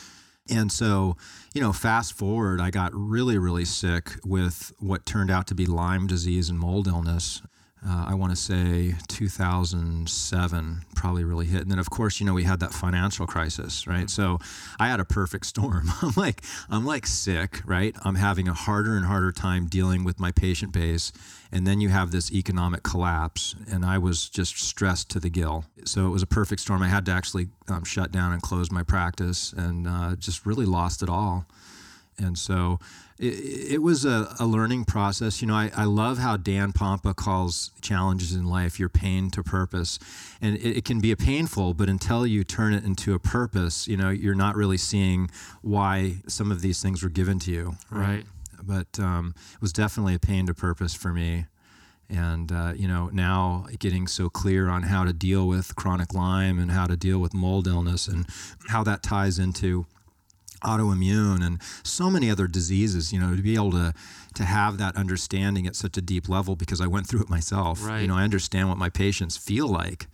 And 0.51 0.73
so, 0.73 1.17
you 1.55 1.61
know, 1.61 1.73
fast 1.73 2.15
forward, 2.15 2.61
I 2.61 2.71
got 2.71 2.91
really, 2.95 3.39
really 3.39 3.65
sick 3.65 4.15
with 4.25 4.73
what 4.79 5.07
turned 5.07 5.31
out 5.31 5.47
to 5.49 5.55
be 5.55 5.67
Lyme 5.67 6.07
disease 6.07 6.49
and 6.49 6.59
mold 6.59 6.89
illness. 6.89 7.43
Uh, 7.85 8.07
I 8.09 8.15
want 8.15 8.31
to 8.31 8.37
say 8.37 8.95
2007 9.09 10.83
probably 10.95 11.25
really 11.25 11.47
hit. 11.47 11.63
And 11.63 11.71
then, 11.71 11.81
of 11.81 11.91
course, 11.91 12.21
you 12.21 12.27
know, 12.27 12.33
we 12.33 12.45
had 12.45 12.61
that 12.61 12.73
financial 12.73 13.27
crisis, 13.27 13.89
right? 13.89 14.09
So 14.09 14.39
I 14.79 14.87
had 14.87 15.01
a 15.01 15.05
perfect 15.05 15.47
storm. 15.47 15.91
I'm 16.03 16.13
like, 16.17 16.43
I'm 16.71 16.87
like 16.87 17.09
sick, 17.09 17.61
right? 17.65 17.97
I'm 18.05 18.15
having 18.15 18.47
a 18.47 18.55
harder 18.55 18.97
and 18.97 19.05
harder 19.07 19.33
time 19.33 19.67
dealing 19.67 20.05
with 20.05 20.21
my 20.21 20.31
patient 20.31 20.73
base. 20.73 21.13
And 21.51 21.67
then 21.67 21.81
you 21.81 21.89
have 21.89 22.13
this 22.13 22.33
economic 22.33 22.83
collapse, 22.83 23.57
and 23.71 23.85
I 23.85 23.99
was 23.99 24.29
just 24.29 24.57
stressed 24.59 25.11
to 25.11 25.21
the 25.21 25.29
gill. 25.29 25.65
So 25.85 26.07
it 26.07 26.11
was 26.11 26.23
a 26.23 26.27
perfect 26.27 26.61
storm. 26.63 26.83
I 26.83 26.89
had 26.89 27.05
to 27.07 27.13
actually 27.13 27.49
um, 27.69 27.85
shut 27.85 28.13
down 28.13 28.33
and 28.33 28.41
close 28.41 28.71
my 28.71 28.85
practice 28.85 29.53
and 29.53 29.89
uh, 29.89 30.15
just 30.17 30.47
really 30.47 30.67
lost 30.67 31.03
it 31.03 31.09
all. 31.09 31.47
And 32.19 32.39
so 32.39 32.79
it, 33.19 33.73
it 33.75 33.83
was 33.83 34.05
a, 34.05 34.35
a 34.39 34.47
learning 34.47 34.85
process. 34.85 35.41
You 35.41 35.49
know, 35.49 35.55
I, 35.55 35.71
I 35.77 35.85
love 35.85 36.19
how 36.19 36.37
Dan 36.37 36.73
Pompa 36.73 37.15
calls 37.15 37.71
challenges 37.81 38.33
in 38.35 38.45
life 38.45 38.79
your 38.79 38.89
pain 38.89 39.31
to 39.31 39.43
purpose. 39.43 39.99
And 40.41 40.57
it, 40.57 40.79
it 40.79 40.85
can 40.85 41.01
be 41.01 41.13
a 41.13 41.17
painful, 41.17 41.75
but 41.75 41.89
until 41.89 42.27
you 42.27 42.45
turn 42.45 42.73
it 42.73 42.85
into 42.85 43.15
a 43.15 43.19
purpose, 43.19 43.89
you 43.89 43.97
know, 43.97 44.11
you're 44.11 44.35
not 44.35 44.57
really 44.57 44.79
seeing 44.79 45.31
why 45.61 46.17
some 46.27 46.51
of 46.51 46.63
these 46.63 46.83
things 46.83 47.03
were 47.03 47.11
given 47.11 47.39
to 47.41 47.51
you. 47.51 47.77
Right. 47.91 48.25
But 48.63 48.99
um, 48.99 49.35
it 49.55 49.61
was 49.61 49.73
definitely 49.73 50.15
a 50.15 50.21
pain 50.21 50.47
to 50.47 50.55
purpose 50.55 50.95
for 50.95 51.13
me. 51.13 51.47
And, 52.09 52.53
uh, 52.53 52.75
you 52.77 52.87
know, 52.87 53.09
now 53.13 53.67
getting 53.79 54.07
so 54.07 54.29
clear 54.29 54.69
on 54.69 54.83
how 54.83 55.05
to 55.05 55.15
deal 55.15 55.49
with 55.49 55.75
chronic 55.77 56.13
Lyme 56.13 56.59
and 56.59 56.71
how 56.71 56.87
to 56.87 56.97
deal 56.97 57.19
with 57.19 57.33
mold 57.33 57.67
illness 57.67 58.07
and 58.07 58.27
how 58.69 58.85
that 58.85 59.03
ties 59.03 59.39
into 59.39 59.87
autoimmune 60.63 61.45
and 61.45 61.61
so 61.83 62.09
many 62.11 62.31
other 62.31 62.47
diseases 62.47 63.13
you 63.13 63.21
know 63.21 63.35
to 63.37 63.43
be 63.43 63.55
able 63.55 63.71
to 63.73 63.93
to 64.35 64.45
have 64.45 64.79
that 64.79 64.97
understanding 64.97 65.67
at 65.67 65.77
such 65.77 65.97
a 65.97 66.01
deep 66.03 66.29
level 66.29 66.57
because 66.57 66.81
I 66.81 66.87
went 66.87 67.07
through 67.07 67.23
it 67.23 67.29
myself 67.31 67.85
Right. 67.85 68.01
you 68.01 68.07
know 68.09 68.17
I 68.17 68.25
understand 68.25 68.69
what 68.69 68.79
my 68.79 68.89
patients 68.89 69.37
feel 69.37 69.69
like 69.69 70.07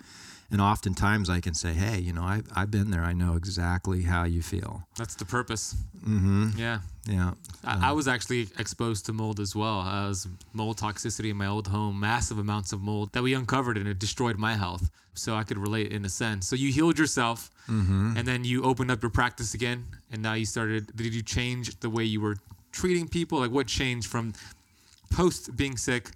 And 0.50 0.62
oftentimes 0.62 1.28
I 1.28 1.40
can 1.40 1.52
say, 1.52 1.74
hey, 1.74 1.98
you 1.98 2.12
know, 2.14 2.22
I, 2.22 2.40
I've 2.56 2.70
been 2.70 2.90
there. 2.90 3.02
I 3.02 3.12
know 3.12 3.34
exactly 3.36 4.02
how 4.02 4.24
you 4.24 4.40
feel. 4.40 4.82
That's 4.96 5.14
the 5.14 5.26
purpose. 5.26 5.76
Mm-hmm. 6.06 6.50
Yeah. 6.56 6.78
Yeah. 7.06 7.32
I, 7.64 7.90
I 7.90 7.92
was 7.92 8.08
actually 8.08 8.48
exposed 8.58 9.04
to 9.06 9.12
mold 9.12 9.40
as 9.40 9.54
well. 9.54 9.80
I 9.80 10.08
was 10.08 10.26
mold 10.54 10.78
toxicity 10.78 11.30
in 11.30 11.36
my 11.36 11.46
old 11.48 11.66
home, 11.66 12.00
massive 12.00 12.38
amounts 12.38 12.72
of 12.72 12.80
mold 12.80 13.12
that 13.12 13.22
we 13.22 13.34
uncovered 13.34 13.76
and 13.76 13.86
it 13.86 13.98
destroyed 13.98 14.38
my 14.38 14.54
health. 14.54 14.88
So 15.12 15.34
I 15.34 15.42
could 15.42 15.58
relate 15.58 15.92
in 15.92 16.04
a 16.06 16.08
sense. 16.08 16.46
So 16.48 16.56
you 16.56 16.72
healed 16.72 16.98
yourself 16.98 17.50
Mm-hmm. 17.68 18.16
and 18.16 18.26
then 18.26 18.44
you 18.44 18.62
opened 18.62 18.90
up 18.90 19.02
your 19.02 19.10
practice 19.10 19.52
again 19.52 19.84
and 20.10 20.22
now 20.22 20.32
you 20.32 20.46
started 20.46 20.96
did 20.96 21.12
you 21.12 21.20
change 21.20 21.78
the 21.80 21.90
way 21.90 22.02
you 22.02 22.18
were 22.18 22.36
treating 22.72 23.06
people? 23.06 23.40
Like 23.40 23.50
what 23.50 23.66
changed 23.66 24.06
from 24.08 24.32
post 25.10 25.54
being 25.54 25.76
sick 25.76 26.10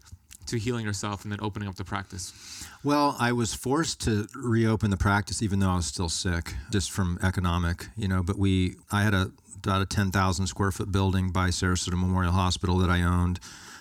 to 0.46 0.58
healing 0.58 0.84
yourself 0.84 1.24
and 1.24 1.32
then 1.32 1.38
opening 1.42 1.68
up 1.68 1.76
the 1.76 1.84
practice? 1.84 2.66
Well, 2.84 3.16
I 3.18 3.32
was 3.32 3.54
forced 3.54 4.00
to 4.02 4.28
reopen 4.34 4.90
the 4.90 4.96
practice 4.96 5.42
even 5.42 5.60
though 5.60 5.70
I 5.70 5.76
was 5.76 5.86
still 5.86 6.08
sick, 6.08 6.54
just 6.70 6.90
from 6.90 7.18
economic, 7.22 7.88
you 7.96 8.08
know. 8.08 8.22
But 8.22 8.38
we, 8.38 8.76
I 8.90 9.02
had 9.02 9.14
a 9.14 9.32
about 9.64 9.82
a 9.82 9.86
10,000 9.86 10.46
square 10.46 10.72
foot 10.72 10.90
building 10.90 11.30
by 11.30 11.48
Sarasota 11.48 11.92
Memorial 11.92 12.32
Hospital 12.32 12.78
that 12.78 12.90
I 12.90 13.02
owned. 13.02 13.38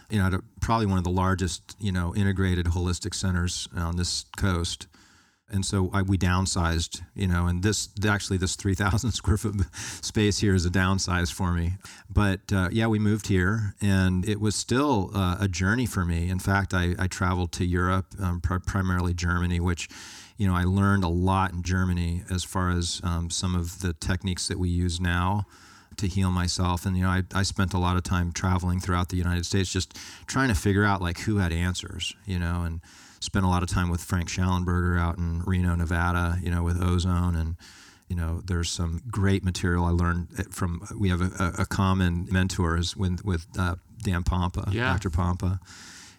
You 0.09 0.19
know, 0.19 0.41
probably 0.59 0.85
one 0.87 0.97
of 0.97 1.03
the 1.05 1.09
largest, 1.09 1.75
you 1.79 1.91
know, 1.91 2.13
integrated 2.13 2.67
holistic 2.67 3.15
centers 3.15 3.67
on 3.75 3.95
this 3.95 4.25
coast. 4.35 4.87
And 5.51 5.65
so 5.65 5.89
I, 5.93 6.01
we 6.01 6.17
downsized, 6.17 7.01
you 7.13 7.27
know, 7.27 7.48
and 7.48 7.62
this 7.62 7.89
actually 8.08 8.38
this 8.38 8.55
3,000 8.55 9.12
square 9.22 9.38
foot 9.38 9.55
space 10.01 10.39
here 10.39 10.55
is 10.55 10.65
a 10.65 10.70
downsize 10.70 11.31
for 11.31 11.51
me. 11.51 11.74
But 12.10 12.39
uh, 12.53 12.70
yeah, 12.72 12.88
we 12.88 13.00
moved 13.00 13.27
here, 13.27 13.75
and 13.81 14.27
it 14.27 14.39
was 14.39 14.55
still 14.55 15.12
uh, 15.13 15.38
a 15.39 15.48
journey 15.48 15.86
for 15.86 16.05
me. 16.05 16.29
In 16.29 16.39
fact, 16.39 16.74
I, 16.74 16.96
I 16.98 17.08
traveled 17.08 17.51
to 17.53 17.65
Europe, 17.65 18.08
um, 18.20 18.41
pr- 18.41 18.60
primarily 18.60 19.13
Germany, 19.13 19.60
which, 19.60 19.89
you 20.38 20.48
know, 20.48 20.55
I 20.55 20.63
learned 20.63 21.03
a 21.03 21.10
lot 21.10 21.51
in 21.51 21.63
Germany 21.63 22.24
as 22.29 22.43
far 22.43 22.72
as 22.72 23.01
um, 23.03 23.29
some 23.29 23.55
of 23.55 23.81
the 23.81 23.93
techniques 23.93 24.48
that 24.48 24.58
we 24.58 24.70
use 24.70 25.00
now 25.00 25.46
to 25.98 26.08
heal 26.08 26.31
myself. 26.31 26.86
And 26.86 26.98
you 26.98 27.03
know, 27.03 27.10
I, 27.10 27.24
I 27.34 27.43
spent 27.43 27.74
a 27.74 27.77
lot 27.77 27.98
of 27.98 28.03
time 28.03 28.31
traveling 28.31 28.79
throughout 28.79 29.10
the 29.10 29.17
United 29.17 29.46
States, 29.46 29.72
just 29.72 29.98
trying 30.25 30.50
to 30.50 30.55
figure 30.55 30.86
out 30.86 31.01
like 31.01 31.20
who 31.20 31.38
had 31.38 31.51
answers, 31.51 32.15
you 32.25 32.39
know, 32.39 32.63
and 32.63 32.81
spent 33.21 33.45
a 33.45 33.47
lot 33.47 33.63
of 33.63 33.69
time 33.69 33.89
with 33.89 34.01
Frank 34.03 34.27
Shallenberger 34.29 34.99
out 34.99 35.17
in 35.17 35.41
Reno, 35.45 35.73
Nevada, 35.75 36.37
you 36.43 36.51
know, 36.51 36.63
with 36.63 36.81
ozone 36.83 37.35
and 37.37 37.55
you 38.09 38.17
know, 38.17 38.41
there's 38.45 38.69
some 38.69 39.01
great 39.09 39.41
material 39.41 39.85
I 39.85 39.91
learned 39.91 40.27
from. 40.53 40.85
We 40.99 41.07
have 41.07 41.21
a, 41.21 41.53
a 41.59 41.65
common 41.65 42.27
mentors 42.29 42.97
with 42.97 43.23
with 43.23 43.47
uh, 43.57 43.75
Dan 44.03 44.23
Pompa, 44.23 44.73
Yeah. 44.73 44.91
Dr. 44.91 45.09
Pompa, 45.09 45.59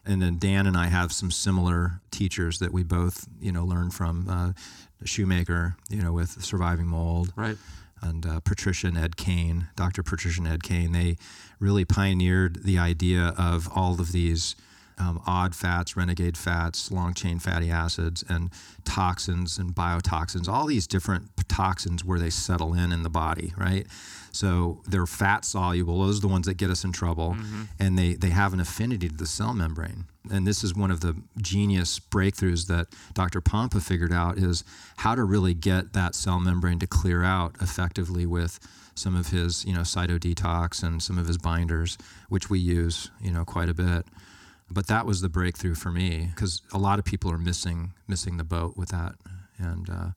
and 0.06 0.22
then 0.22 0.38
Dan 0.38 0.66
and 0.66 0.74
I 0.74 0.86
have 0.86 1.12
some 1.12 1.30
similar 1.30 2.00
teachers 2.10 2.60
that 2.60 2.72
we 2.72 2.82
both, 2.82 3.28
you 3.42 3.52
know, 3.52 3.64
learned 3.66 3.92
from. 3.92 4.26
Uh, 4.26 4.52
Shoemaker, 5.04 5.76
you 5.90 6.00
know, 6.00 6.12
with 6.12 6.42
surviving 6.44 6.86
mold, 6.86 7.32
Right. 7.36 7.56
and 8.00 8.24
uh, 8.24 8.38
Patricia 8.40 8.86
and 8.86 8.96
Ed 8.96 9.16
Kane, 9.16 9.66
Dr. 9.76 10.02
Patricia 10.04 10.40
and 10.40 10.48
Ed 10.48 10.62
Kane, 10.62 10.92
they 10.92 11.16
really 11.58 11.84
pioneered 11.84 12.62
the 12.64 12.78
idea 12.78 13.34
of 13.36 13.68
all 13.74 14.00
of 14.00 14.12
these 14.12 14.54
um, 15.02 15.20
odd 15.26 15.54
fats, 15.54 15.96
renegade 15.96 16.36
fats, 16.36 16.90
long 16.92 17.14
chain 17.14 17.38
fatty 17.38 17.70
acids, 17.70 18.24
and 18.28 18.50
toxins 18.84 19.58
and 19.58 19.74
biotoxins, 19.74 20.48
all 20.48 20.66
these 20.66 20.86
different 20.86 21.30
toxins 21.48 22.04
where 22.04 22.18
they 22.18 22.30
settle 22.30 22.74
in 22.74 22.92
in 22.92 23.02
the 23.02 23.10
body, 23.10 23.52
right? 23.56 23.86
So 24.32 24.80
they're 24.88 25.06
fat 25.06 25.44
soluble. 25.44 26.00
Those 26.00 26.18
are 26.18 26.22
the 26.22 26.28
ones 26.28 26.46
that 26.46 26.54
get 26.54 26.70
us 26.70 26.84
in 26.84 26.92
trouble, 26.92 27.36
and 27.78 27.98
they, 27.98 28.14
they 28.14 28.30
have 28.30 28.52
an 28.54 28.60
affinity 28.60 29.08
to 29.08 29.14
the 29.14 29.26
cell 29.26 29.52
membrane. 29.52 30.06
And 30.30 30.46
this 30.46 30.62
is 30.62 30.74
one 30.74 30.90
of 30.90 31.00
the 31.00 31.16
genius 31.38 31.98
breakthroughs 31.98 32.66
that 32.68 32.86
Dr. 33.12 33.40
Pompa 33.40 33.82
figured 33.82 34.12
out 34.12 34.38
is 34.38 34.64
how 34.98 35.14
to 35.14 35.24
really 35.24 35.52
get 35.52 35.92
that 35.92 36.14
cell 36.14 36.38
membrane 36.40 36.78
to 36.78 36.86
clear 36.86 37.24
out 37.24 37.56
effectively 37.60 38.24
with 38.24 38.60
some 38.94 39.16
of 39.16 39.28
his, 39.28 39.64
you 39.64 39.72
know, 39.74 39.80
cytodetox 39.80 40.82
and 40.82 41.02
some 41.02 41.18
of 41.18 41.26
his 41.26 41.38
binders, 41.38 41.98
which 42.28 42.48
we 42.48 42.58
use, 42.58 43.10
you 43.20 43.32
know, 43.32 43.44
quite 43.44 43.68
a 43.68 43.74
bit. 43.74 44.06
But 44.72 44.86
that 44.86 45.06
was 45.06 45.20
the 45.20 45.28
breakthrough 45.28 45.74
for 45.74 45.90
me 45.90 46.30
because 46.34 46.62
a 46.72 46.78
lot 46.78 46.98
of 46.98 47.04
people 47.04 47.30
are 47.30 47.38
missing 47.38 47.92
missing 48.08 48.36
the 48.36 48.44
boat 48.44 48.76
with 48.76 48.88
that. 48.90 49.14
And 49.58 49.88
uh, 49.90 50.08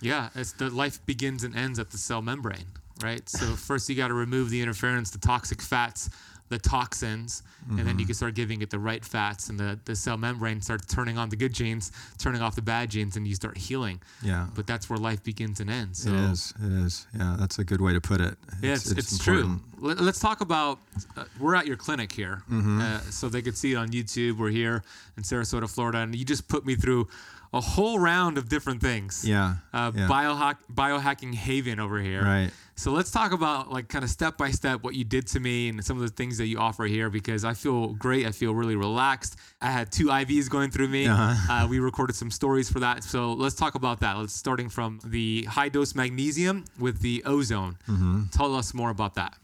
Yeah, 0.00 0.30
it's 0.34 0.52
the 0.52 0.70
life 0.70 1.04
begins 1.06 1.44
and 1.44 1.54
ends 1.56 1.78
at 1.78 1.90
the 1.90 1.98
cell 1.98 2.22
membrane, 2.22 2.66
right? 3.02 3.28
So 3.28 3.46
first 3.56 3.88
you 3.88 3.94
got 3.96 4.08
to 4.08 4.14
remove 4.14 4.50
the 4.50 4.62
interference, 4.62 5.10
the 5.10 5.18
toxic 5.18 5.60
fats, 5.60 6.10
the 6.50 6.58
toxins, 6.58 7.42
and 7.70 7.78
then 7.86 7.98
you 7.98 8.04
can 8.04 8.14
start 8.14 8.34
giving 8.34 8.60
it 8.60 8.70
the 8.70 8.78
right 8.78 9.04
fats, 9.04 9.48
and 9.48 9.58
the, 9.58 9.78
the 9.84 9.94
cell 9.94 10.16
membrane 10.16 10.60
starts 10.60 10.84
turning 10.92 11.16
on 11.16 11.28
the 11.30 11.36
good 11.36 11.52
genes, 11.54 11.92
turning 12.18 12.42
off 12.42 12.56
the 12.56 12.62
bad 12.62 12.90
genes, 12.90 13.16
and 13.16 13.26
you 13.26 13.34
start 13.36 13.56
healing. 13.56 14.00
yeah, 14.22 14.48
But 14.56 14.66
that's 14.66 14.90
where 14.90 14.98
life 14.98 15.22
begins 15.22 15.60
and 15.60 15.70
ends. 15.70 16.02
So 16.02 16.10
it 16.10 16.16
is. 16.32 16.52
It 16.62 16.72
is. 16.84 17.06
Yeah, 17.16 17.36
that's 17.38 17.58
a 17.60 17.64
good 17.64 17.80
way 17.80 17.92
to 17.92 18.00
put 18.00 18.20
it. 18.20 18.36
Yeah, 18.62 18.72
it's, 18.72 18.90
it's, 18.90 19.16
true. 19.18 19.60
Let, 19.78 20.00
us 20.00 20.18
talk 20.18 20.40
about. 20.40 20.78
Uh, 21.16 21.24
we're 21.38 21.54
at 21.54 21.66
your 21.66 21.76
clinic 21.76 22.10
here, 22.12 22.42
Mm-hmm. 22.50 22.80
uh, 22.80 22.98
so 23.10 23.28
they 23.28 23.42
could 23.42 23.56
see 23.56 23.72
it 23.72 23.76
on 23.76 23.90
YouTube. 23.90 24.36
We're 24.36 24.50
here 24.50 24.82
in 25.16 25.22
Sarasota, 25.22 25.72
Florida, 25.72 25.98
and 25.98 26.14
you 26.16 26.24
just 26.24 26.48
put 26.48 26.66
me 26.66 26.74
through 26.74 27.08
a 27.52 27.60
whole 27.60 27.98
round 27.98 28.38
of 28.38 28.48
different 28.48 28.80
things. 28.80 29.24
Yeah. 29.26 29.56
Uh, 29.72 29.90
yeah. 29.94 30.06
biohack, 30.06 30.56
biohacking 30.72 31.34
haven 31.34 31.80
over 31.80 32.00
here. 32.00 32.22
Right. 32.22 32.50
So 32.76 32.92
let's 32.92 33.10
talk 33.10 33.32
about 33.32 33.70
like 33.70 33.88
kind 33.88 34.04
of 34.04 34.10
step 34.10 34.38
by 34.38 34.52
step 34.52 34.82
what 34.82 34.94
you 34.94 35.04
did 35.04 35.26
to 35.28 35.40
me 35.40 35.68
and 35.68 35.84
some 35.84 35.98
of 35.98 36.02
the 36.02 36.08
things 36.08 36.38
that 36.38 36.46
you 36.46 36.58
offer 36.58 36.84
here 36.84 37.10
because 37.10 37.44
I 37.44 37.52
feel 37.52 37.88
great. 37.88 38.24
I 38.24 38.30
feel 38.30 38.54
really 38.54 38.76
relaxed. 38.76 39.36
I 39.60 39.70
had 39.70 39.92
two 39.92 40.06
IVs 40.06 40.48
going 40.48 40.70
through 40.70 40.88
me. 40.88 41.06
Uh-huh. 41.06 41.52
Uh, 41.52 41.66
we 41.68 41.78
recorded 41.78 42.16
some 42.16 42.30
stories 42.30 42.70
for 42.70 42.80
that. 42.80 43.04
So 43.04 43.34
let's 43.34 43.54
talk 43.54 43.74
about 43.74 44.00
that. 44.00 44.16
Let's 44.16 44.32
starting 44.32 44.70
from 44.70 44.98
the 45.04 45.44
high 45.44 45.68
dose 45.68 45.94
magnesium 45.94 46.64
with 46.78 47.00
the 47.00 47.22
ozone. 47.26 47.76
Mm-hmm. 47.86 48.28
Tell 48.32 48.54
us 48.54 48.72
more 48.72 48.88
about 48.88 49.14
that. 49.16 49.36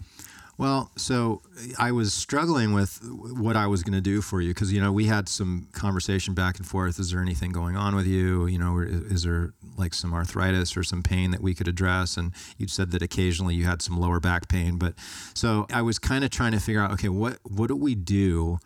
Well, 0.58 0.90
so 0.96 1.42
eh, 1.60 1.72
I 1.78 1.92
was 1.92 2.14
struggling 2.14 2.72
with 2.72 3.00
what 3.04 3.56
I 3.56 3.66
was 3.66 3.82
going 3.82 3.94
to 3.94 4.00
do 4.00 4.22
for 4.22 4.40
you 4.40 4.54
because 4.54 4.72
you 4.72 4.80
know 4.80 4.92
we 4.92 5.06
had 5.06 5.28
some 5.28 5.68
conversation 5.72 6.34
back 6.34 6.58
and 6.58 6.66
forth. 6.66 6.98
Is 6.98 7.10
there 7.10 7.20
anything 7.20 7.52
going 7.52 7.76
on 7.76 7.94
with 7.94 8.06
you? 8.06 8.46
You 8.46 8.58
know, 8.58 8.78
is 8.78 9.22
there 9.22 9.52
like 9.76 9.92
some 9.92 10.14
arthritis 10.14 10.76
or 10.76 10.82
some 10.82 11.02
pain 11.02 11.30
that 11.32 11.42
we 11.42 11.54
could 11.54 11.68
address? 11.68 12.16
And 12.16 12.32
you 12.56 12.68
said 12.68 12.90
that 12.92 13.02
occasionally 13.02 13.54
you 13.54 13.64
had 13.64 13.82
some 13.82 13.98
lower 13.98 14.20
back 14.20 14.48
pain, 14.48 14.78
but 14.78 14.94
so 15.34 15.66
I 15.72 15.82
was 15.82 15.98
kind 15.98 16.24
of 16.24 16.30
trying 16.30 16.52
to 16.52 16.60
figure 16.60 16.80
out, 16.80 16.92
okay, 16.92 17.08
what 17.08 17.38
what 17.42 17.68
do 17.68 17.76
we 17.76 17.94
do 17.94 18.58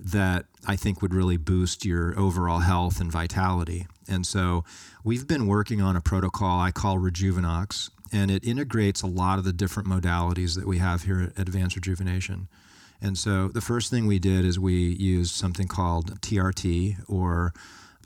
that 0.00 0.46
I 0.66 0.76
think 0.76 1.02
would 1.02 1.14
really 1.14 1.36
boost 1.36 1.84
your 1.84 2.18
overall 2.18 2.60
health 2.60 3.00
and 3.00 3.12
vitality? 3.12 3.86
And 4.08 4.26
so 4.26 4.64
we've 5.02 5.26
been 5.26 5.46
working 5.46 5.80
on 5.80 5.96
a 5.96 6.00
protocol 6.00 6.60
I 6.60 6.70
call 6.70 6.98
Rejuvenox, 6.98 7.90
and 8.14 8.30
it 8.30 8.44
integrates 8.44 9.02
a 9.02 9.06
lot 9.08 9.38
of 9.40 9.44
the 9.44 9.52
different 9.52 9.88
modalities 9.88 10.54
that 10.54 10.66
we 10.68 10.78
have 10.78 11.02
here 11.02 11.32
at 11.36 11.48
Advanced 11.48 11.74
Rejuvenation. 11.74 12.46
And 13.02 13.18
so 13.18 13.48
the 13.48 13.60
first 13.60 13.90
thing 13.90 14.06
we 14.06 14.20
did 14.20 14.44
is 14.44 14.58
we 14.58 14.74
used 14.74 15.34
something 15.34 15.66
called 15.66 16.20
TRT 16.20 16.96
or 17.08 17.52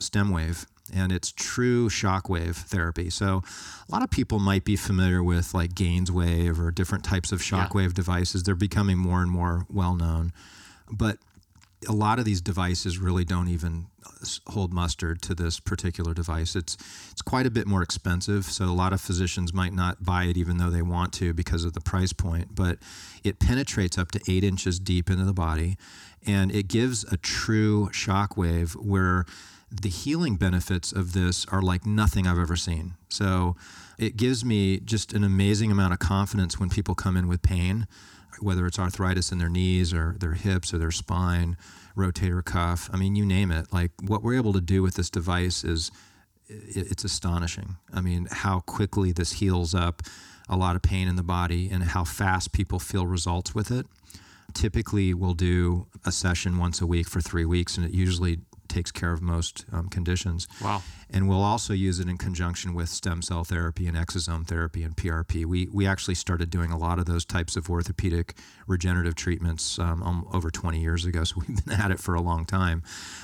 stem 0.01 0.31
wave, 0.31 0.67
and 0.95 1.13
it's 1.13 1.31
true 1.31 1.91
shockwave 1.91 2.57
therapy. 2.57 3.11
So 3.11 3.43
a 3.87 3.93
lot 3.93 4.03
of 4.03 4.11
people 4.11 4.39
might 4.39 4.65
be 4.65 4.77
familiar 4.77 5.23
with 5.23 5.53
like 5.53 5.75
Gainswave 5.75 6.59
or 6.59 6.71
different 6.71 7.05
types 7.05 7.31
of 7.31 7.41
Yeah. 7.43 7.67
shockwave 7.67 7.93
devices. 7.93 8.45
They're 8.45 8.55
becoming 8.55 8.97
more 8.97 9.21
and 9.21 9.31
more 9.31 9.67
well 9.69 9.95
known. 9.95 10.33
But 10.91 11.19
a 11.87 11.93
lot 11.93 12.19
of 12.19 12.25
these 12.25 12.41
devices 12.41 12.99
really 12.99 13.27
don't 13.27 13.49
even 13.49 13.87
hold 14.49 14.73
mustard 14.73 15.23
to 15.23 15.35
this 15.35 15.61
particular 15.61 16.15
device. 16.15 16.57
It's 16.57 16.77
it's 17.11 17.23
quite 17.23 17.47
a 17.47 17.51
bit 17.51 17.67
more 17.67 17.83
expensive, 17.83 18.45
so 18.45 18.65
a 18.65 18.75
lot 18.75 18.93
of 18.93 19.01
physicians 19.01 19.53
might 19.53 19.73
not 19.73 20.05
buy 20.05 20.25
it 20.25 20.37
even 20.37 20.59
though 20.59 20.71
they 20.71 20.83
want 20.83 21.13
to 21.15 21.33
because 21.33 21.65
of 21.65 21.73
the 21.73 21.81
price 21.81 22.13
point. 22.13 22.55
But 22.55 22.79
it 23.25 23.39
penetrates 23.39 23.99
up 23.99 24.11
to 24.13 24.21
eight 24.29 24.45
inches 24.45 24.79
deep 24.79 25.11
into 25.11 25.25
the 25.25 25.33
body, 25.33 25.77
and 26.27 26.55
it 26.55 26.69
gives 26.69 27.05
a 27.05 27.17
true 27.17 27.91
shock 27.93 28.37
wave 28.37 28.73
where 28.75 29.25
the 29.71 29.89
healing 29.89 30.37
benefits 30.37 30.93
of 30.93 31.13
this 31.13 31.45
are 31.47 31.61
like 31.61 31.85
nothing 31.85 32.27
I've 32.27 32.39
ever 32.39 32.57
seen. 32.57 32.95
So 33.09 33.57
it 33.99 34.17
gives 34.17 34.45
me 34.45 34.81
just 34.81 35.13
an 35.13 35.25
amazing 35.25 35.71
amount 35.71 35.93
of 35.93 35.99
confidence 35.99 36.59
when 36.59 36.71
people 36.71 36.95
come 36.95 37.17
in 37.17 37.29
with 37.29 37.43
pain 37.43 37.87
whether 38.41 38.67
it's 38.67 38.79
arthritis 38.79 39.33
in 39.33 39.39
their 39.39 39.49
knees 39.49 39.93
or 39.93 40.17
their 40.19 40.35
hips 40.35 40.73
or 40.73 40.79
their 40.79 40.91
spine, 40.91 41.57
rotator 41.97 42.45
cuff. 42.45 42.89
I 42.93 42.97
mean, 42.97 43.17
you 43.17 43.27
name 43.27 43.51
it. 43.51 43.73
Like 43.73 43.93
what 44.03 44.23
we're 44.23 44.37
able 44.37 44.53
to 44.53 44.61
do 44.61 44.83
with 44.83 44.95
this 44.95 45.11
device 45.11 45.65
is 45.65 45.91
it's 46.49 47.05
astonishing. 47.05 47.77
I 47.93 48.01
mean, 48.01 48.29
how 48.31 48.61
quickly 48.61 49.13
this 49.13 49.33
heals 49.33 49.75
up 49.75 50.03
a 50.49 50.57
lot 50.57 50.77
of 50.77 50.83
pain 50.83 51.09
in 51.09 51.17
the 51.17 51.23
body 51.23 51.69
and 51.71 51.83
how 51.83 52.05
fast 52.05 52.53
people 52.53 52.79
feel 52.79 53.07
results 53.07 53.55
with 53.55 53.71
it. 53.71 53.87
Typically, 54.55 55.13
we'll 55.13 55.35
do 55.35 55.87
a 56.07 56.13
session 56.13 56.57
once 56.57 56.81
a 56.81 56.87
week 56.87 57.07
for 57.07 57.21
three 57.21 57.45
weeks, 57.45 57.77
and 57.77 57.85
it 57.85 57.93
usually 57.93 58.39
takes 58.67 58.91
care 58.91 59.13
of 59.13 59.21
most 59.21 59.67
um, 59.73 59.89
conditions. 59.89 60.49
Wow. 60.63 60.83
And 61.11 61.29
we'll 61.29 61.43
also 61.43 61.73
use 61.73 62.01
it 62.01 62.09
in 62.09 62.19
conjunction 62.19 62.75
with 62.75 62.89
stem 62.91 63.23
cell 63.23 63.43
therapy 63.43 63.87
and 63.87 63.97
exosome 63.97 64.47
therapy 64.47 64.83
and 64.83 64.95
PRP. 64.95 65.47
We, 65.47 65.67
we 65.73 65.87
actually 65.87 66.15
started 66.17 66.51
doing 66.51 66.71
a 66.71 66.77
lot 66.77 66.99
of 66.99 67.07
those 67.07 67.25
types 67.25 67.57
of 67.57 67.71
orthopedic 67.71 68.37
regenerative 68.67 69.15
treatments 69.15 69.79
um, 69.79 70.03
um, 70.03 70.27
over 70.33 70.51
20 70.51 70.81
years 70.81 71.07
ago, 71.07 71.25
so 71.25 71.37
we've 71.49 71.65
been 71.65 71.75
at 71.81 71.91
it 71.91 71.99
for 71.99 72.15
a 72.15 72.21
long 72.21 72.45
time. 72.45 72.83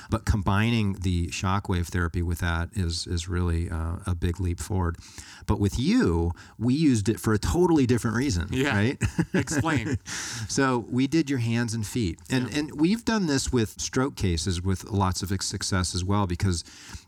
But 0.09 0.25
combining 0.25 0.93
the 0.93 1.27
shockwave 1.27 1.87
therapy 1.87 2.23
with 2.23 2.39
that 2.39 2.69
is, 2.73 3.05
is 3.05 3.27
really 3.29 3.69
uh, 3.69 3.97
a 4.07 4.15
big 4.15 4.39
leap 4.39 4.59
forward. 4.59 4.97
But 5.45 5.59
with 5.59 5.77
you, 5.79 6.31
we 6.57 6.73
used 6.73 7.07
it 7.07 7.19
for 7.19 7.33
a 7.33 7.37
totally 7.39 7.85
different 7.85 8.17
reason, 8.17 8.47
Yeah. 8.51 8.75
right? 8.75 9.03
Explain. 9.35 9.99
So 10.47 10.85
we 10.89 11.05
did 11.05 11.29
your 11.29 11.39
hands 11.39 11.73
and 11.75 11.85
feet, 11.85 12.19
and 12.29 12.49
Yeah. 12.49 12.59
and 12.59 12.79
we've 12.79 13.05
done 13.05 13.27
this 13.27 13.51
with 13.51 13.79
stroke 13.79 14.15
cases 14.15 14.61
with 14.61 14.85
lots 14.85 15.21
of 15.21 15.29
success 15.41 15.93
as 15.93 16.03
well 16.03 16.25
because 16.27 16.63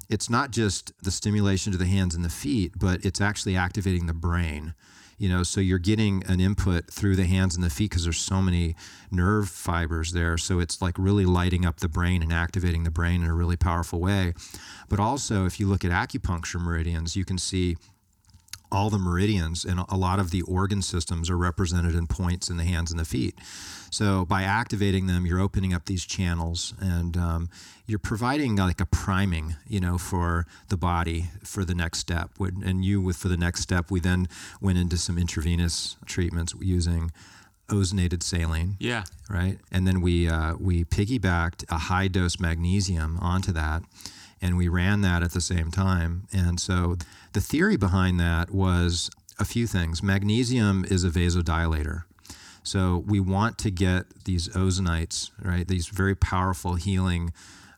it's 0.10 0.30
not 0.30 0.52
just 0.52 0.92
the 1.04 1.12
stimulation 1.12 1.72
to 1.72 1.78
the 1.78 1.86
hands 1.86 2.16
and 2.16 2.24
the 2.24 2.30
feet, 2.30 2.74
but 2.78 3.04
it's 3.04 3.22
actually 3.22 3.56
activating 3.56 4.06
the 4.06 4.14
brain. 4.14 4.74
You 5.18 5.30
know, 5.30 5.42
so 5.42 5.60
you're 5.60 5.80
getting 5.80 6.24
an 6.28 6.40
input 6.40 6.92
through 6.92 7.16
the 7.16 7.26
hands 7.26 7.56
and 7.56 7.64
the 7.64 7.72
feet 7.72 7.90
because 7.90 8.04
there's 8.04 8.20
so 8.20 8.40
many 8.40 8.76
nerve 9.10 9.50
fibers 9.50 10.12
there. 10.12 10.38
So 10.38 10.60
it's 10.60 10.80
like 10.80 10.96
really 11.00 11.26
lighting 11.26 11.66
up 11.66 11.78
the 11.78 11.90
brain 11.90 12.22
and 12.22 12.32
activating 12.32 12.84
the 12.84 12.92
brain 12.92 13.24
in 13.24 13.30
a 13.30 13.34
really 13.34 13.58
powerful 13.58 14.00
way. 14.00 14.34
But 14.90 15.00
also, 15.00 15.46
if 15.46 15.60
you 15.60 15.68
look 15.68 15.84
at 15.84 15.92
acupuncture 15.92 16.62
meridians, 16.62 17.16
you 17.16 17.26
can 17.26 17.40
see 17.40 17.78
all 18.72 18.90
the 18.90 19.00
meridians 19.00 19.66
and 19.66 19.80
a 19.90 19.98
lot 19.98 20.20
of 20.20 20.32
the 20.32 20.42
organ 20.44 20.82
systems 20.82 21.30
are 21.30 21.38
represented 21.38 21.96
in 21.96 22.06
points 22.06 22.50
in 22.50 22.58
the 22.58 22.66
hands 22.66 22.92
and 22.92 23.00
the 23.00 23.06
feet. 23.06 23.36
So 23.98 24.26
by 24.26 24.44
activating 24.44 25.08
them, 25.08 25.26
you're 25.26 25.40
opening 25.40 25.74
up 25.74 25.86
these 25.86 26.06
channels 26.06 26.76
and 26.80 27.18
um, 27.18 27.50
you're 27.88 27.98
providing 27.98 28.56
like 28.56 28.80
a 28.80 28.86
priming, 28.86 29.56
you 29.68 29.80
know, 29.80 29.98
for 29.98 30.46
the 30.70 30.78
body 30.78 31.32
for 31.44 31.66
the 31.66 31.74
next 31.74 31.98
step. 31.98 32.30
And 32.40 32.86
you, 32.86 33.02
with 33.02 33.18
for 33.18 33.28
the 33.28 33.38
next 33.38 33.62
step, 33.62 33.90
we 33.90 34.00
then 34.00 34.28
went 34.62 34.78
into 34.78 35.00
some 35.00 35.18
intravenous 35.18 35.96
treatments 36.06 36.54
using 36.62 37.10
ozonated 37.70 38.22
saline 38.22 38.78
Yeah. 38.80 39.04
right? 39.32 39.58
And 39.72 39.88
then 39.88 40.02
we 40.02 40.30
uh, 40.30 40.54
we 40.60 40.84
piggybacked 40.84 41.66
a 41.68 41.80
high 41.90 42.08
dose 42.08 42.40
magnesium 42.40 43.18
onto 43.20 43.52
that, 43.54 43.82
and 44.44 44.58
we 44.58 44.68
ran 44.68 45.02
that 45.02 45.24
at 45.24 45.32
the 45.32 45.42
same 45.42 45.72
time. 45.72 46.28
And 46.32 46.60
so 46.60 46.98
the 47.34 47.42
theory 47.42 47.78
behind 47.78 48.20
that 48.20 48.52
was 48.52 49.10
a 49.40 49.46
few 49.46 49.66
things. 49.66 50.04
Magnesium 50.04 50.86
is 50.88 51.04
a 51.04 51.10
vasodilator. 51.10 52.04
So 52.68 53.02
we 53.08 53.22
want 53.22 53.58
to 53.60 53.72
get 53.72 54.26
these 54.26 54.50
ozonides, 54.50 55.32
right? 55.42 55.66
These 55.66 55.88
very 55.88 56.16
powerful 56.16 56.76
healing 56.76 57.32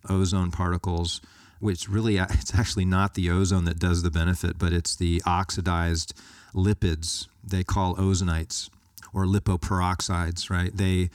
ozone 0.10 0.50
particles, 0.50 1.22
which 1.60 1.88
really 1.88 2.18
it's 2.18 2.56
actually 2.56 2.86
not 2.86 3.14
the 3.14 3.30
ozone 3.30 3.66
that 3.66 3.78
does 3.78 4.02
the 4.02 4.10
benefit, 4.10 4.58
but 4.58 4.74
it's 4.74 4.96
the 4.96 5.22
oxidized 5.28 6.16
lipids 6.56 7.28
they 7.44 7.64
call 7.64 7.96
ozonides 7.98 8.72
or 9.14 9.26
lipoperoxides, 9.26 10.50
right? 10.50 10.76
They 10.76 11.12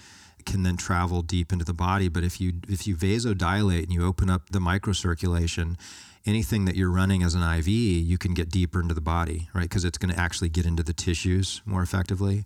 can 0.47 0.63
then 0.63 0.77
travel 0.77 1.23
deep 1.23 1.53
into 1.53 1.65
the 1.65 1.75
body, 1.75 2.09
but 2.09 2.23
if 2.23 2.41
you 2.41 2.53
if 2.69 2.87
you 2.87 2.95
vasodilate 2.95 3.83
and 3.83 3.93
you 3.93 4.07
open 4.07 4.31
up 4.31 4.51
the 4.51 4.61
microcirculation, 4.61 5.77
anything 6.25 6.65
that 6.67 6.77
you're 6.77 6.93
running 6.93 7.25
as 7.25 7.35
an 7.35 7.43
IV, 7.43 7.67
you 7.67 8.19
can 8.19 8.35
get 8.35 8.51
deeper 8.51 8.81
into 8.81 8.95
the 8.95 9.01
body, 9.01 9.49
right? 9.53 9.63
Because 9.63 9.85
it's 9.85 9.99
going 9.99 10.15
to 10.15 10.21
actually 10.21 10.49
get 10.49 10.65
into 10.65 10.85
the 10.85 10.93
tissues 10.93 11.61
more 11.67 11.83
effectively. 11.83 12.45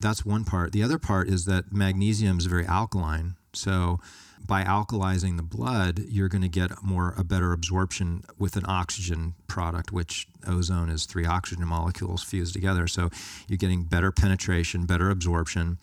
That's 0.00 0.26
one 0.26 0.44
part. 0.44 0.72
The 0.72 0.82
other 0.82 0.98
part 0.98 1.28
is 1.28 1.46
that 1.46 1.72
magnesium 1.72 2.38
is 2.38 2.46
very 2.46 2.66
alkaline. 2.66 3.36
So 3.54 3.98
by 4.46 4.62
alkalizing 4.62 5.36
the 5.36 5.42
blood, 5.42 6.00
you're 6.08 6.28
going 6.28 6.42
to 6.42 6.48
get 6.48 6.82
more 6.82 7.14
a 7.16 7.24
better 7.24 7.52
absorption 7.52 8.22
with 8.38 8.56
an 8.56 8.64
oxygen 8.68 9.34
product, 9.46 9.92
which 9.92 10.28
ozone 10.46 10.90
is 10.90 11.06
three 11.06 11.24
oxygen 11.24 11.66
molecules 11.66 12.22
fused 12.22 12.52
together. 12.52 12.86
So 12.86 13.10
you're 13.48 13.56
getting 13.56 13.84
better 13.84 14.12
penetration, 14.12 14.84
better 14.86 15.10
absorption. 15.10 15.78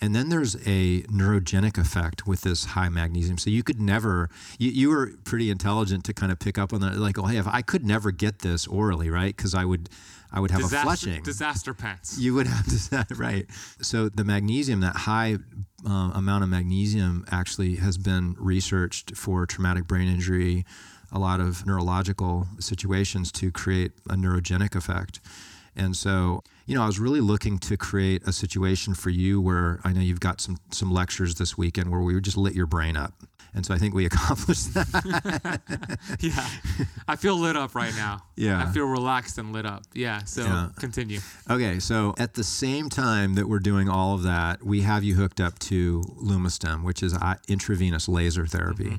And 0.00 0.14
then 0.14 0.30
there's 0.30 0.54
a 0.66 1.02
neurogenic 1.02 1.76
effect 1.76 2.26
with 2.26 2.40
this 2.40 2.64
high 2.64 2.88
magnesium. 2.88 3.36
So 3.36 3.50
you 3.50 3.62
could 3.62 3.78
never, 3.78 4.30
you, 4.58 4.70
you 4.70 4.88
were 4.88 5.12
pretty 5.24 5.50
intelligent 5.50 6.04
to 6.04 6.14
kind 6.14 6.32
of 6.32 6.38
pick 6.38 6.56
up 6.56 6.72
on 6.72 6.80
that. 6.80 6.96
Like, 6.96 7.18
oh, 7.18 7.26
hey, 7.26 7.36
if 7.36 7.46
I 7.46 7.60
could 7.60 7.84
never 7.84 8.10
get 8.10 8.38
this 8.38 8.66
orally, 8.66 9.10
right? 9.10 9.36
Because 9.36 9.54
I 9.54 9.66
would, 9.66 9.90
I 10.32 10.40
would 10.40 10.50
have 10.50 10.64
a 10.64 10.68
flushing. 10.68 11.22
disaster 11.22 11.74
pants. 11.74 12.18
You 12.18 12.34
would 12.34 12.46
have 12.46 12.66
to, 13.08 13.14
right. 13.14 13.46
So 13.80 14.08
the 14.08 14.24
magnesium, 14.24 14.80
that 14.80 14.96
high 14.96 15.36
uh, 15.86 16.12
amount 16.14 16.44
of 16.44 16.50
magnesium, 16.50 17.24
actually 17.30 17.76
has 17.76 17.98
been 17.98 18.36
researched 18.38 19.16
for 19.16 19.46
traumatic 19.46 19.86
brain 19.86 20.08
injury, 20.08 20.64
a 21.12 21.18
lot 21.18 21.40
of 21.40 21.66
neurological 21.66 22.46
situations 22.58 23.32
to 23.32 23.50
create 23.50 23.92
a 24.08 24.14
neurogenic 24.14 24.76
effect. 24.76 25.20
And 25.76 25.96
so, 25.96 26.42
you 26.66 26.74
know, 26.74 26.82
I 26.82 26.86
was 26.86 26.98
really 26.98 27.20
looking 27.20 27.58
to 27.60 27.76
create 27.76 28.22
a 28.26 28.32
situation 28.32 28.94
for 28.94 29.10
you 29.10 29.40
where 29.40 29.80
I 29.84 29.92
know 29.92 30.00
you've 30.00 30.20
got 30.20 30.40
some 30.40 30.58
some 30.70 30.92
lectures 30.92 31.36
this 31.36 31.56
weekend 31.56 31.90
where 31.90 32.00
we 32.00 32.14
would 32.14 32.24
just 32.24 32.36
lit 32.36 32.54
your 32.54 32.66
brain 32.66 32.96
up. 32.96 33.14
And 33.54 33.66
so 33.66 33.74
I 33.74 33.78
think 33.78 33.94
we 33.94 34.06
accomplished 34.10 34.74
that. 34.74 35.60
yeah. 36.20 36.48
I 37.08 37.16
feel 37.16 37.36
lit 37.36 37.56
up 37.56 37.74
right 37.74 37.94
now. 37.96 38.22
Yeah. 38.36 38.62
I 38.62 38.70
feel 38.72 38.84
relaxed 38.86 39.38
and 39.38 39.52
lit 39.52 39.66
up. 39.66 39.82
Yeah. 39.94 40.24
So 40.24 40.44
Yeah. 40.44 40.68
continue. 40.78 41.20
Okay, 41.48 41.78
so 41.80 42.14
at 42.18 42.34
the 42.34 42.44
same 42.44 42.88
time 42.88 43.34
that 43.34 43.48
we're 43.48 43.58
doing 43.58 43.88
all 43.88 44.14
of 44.14 44.22
that, 44.22 44.62
we 44.64 44.82
have 44.82 45.02
you 45.04 45.14
hooked 45.16 45.40
up 45.40 45.58
to 45.60 46.02
Lumistem, 46.22 46.84
which 46.84 47.02
is 47.02 47.14
uh, 47.14 47.34
intravenous 47.48 48.08
laser 48.08 48.46
therapy. 48.46 48.98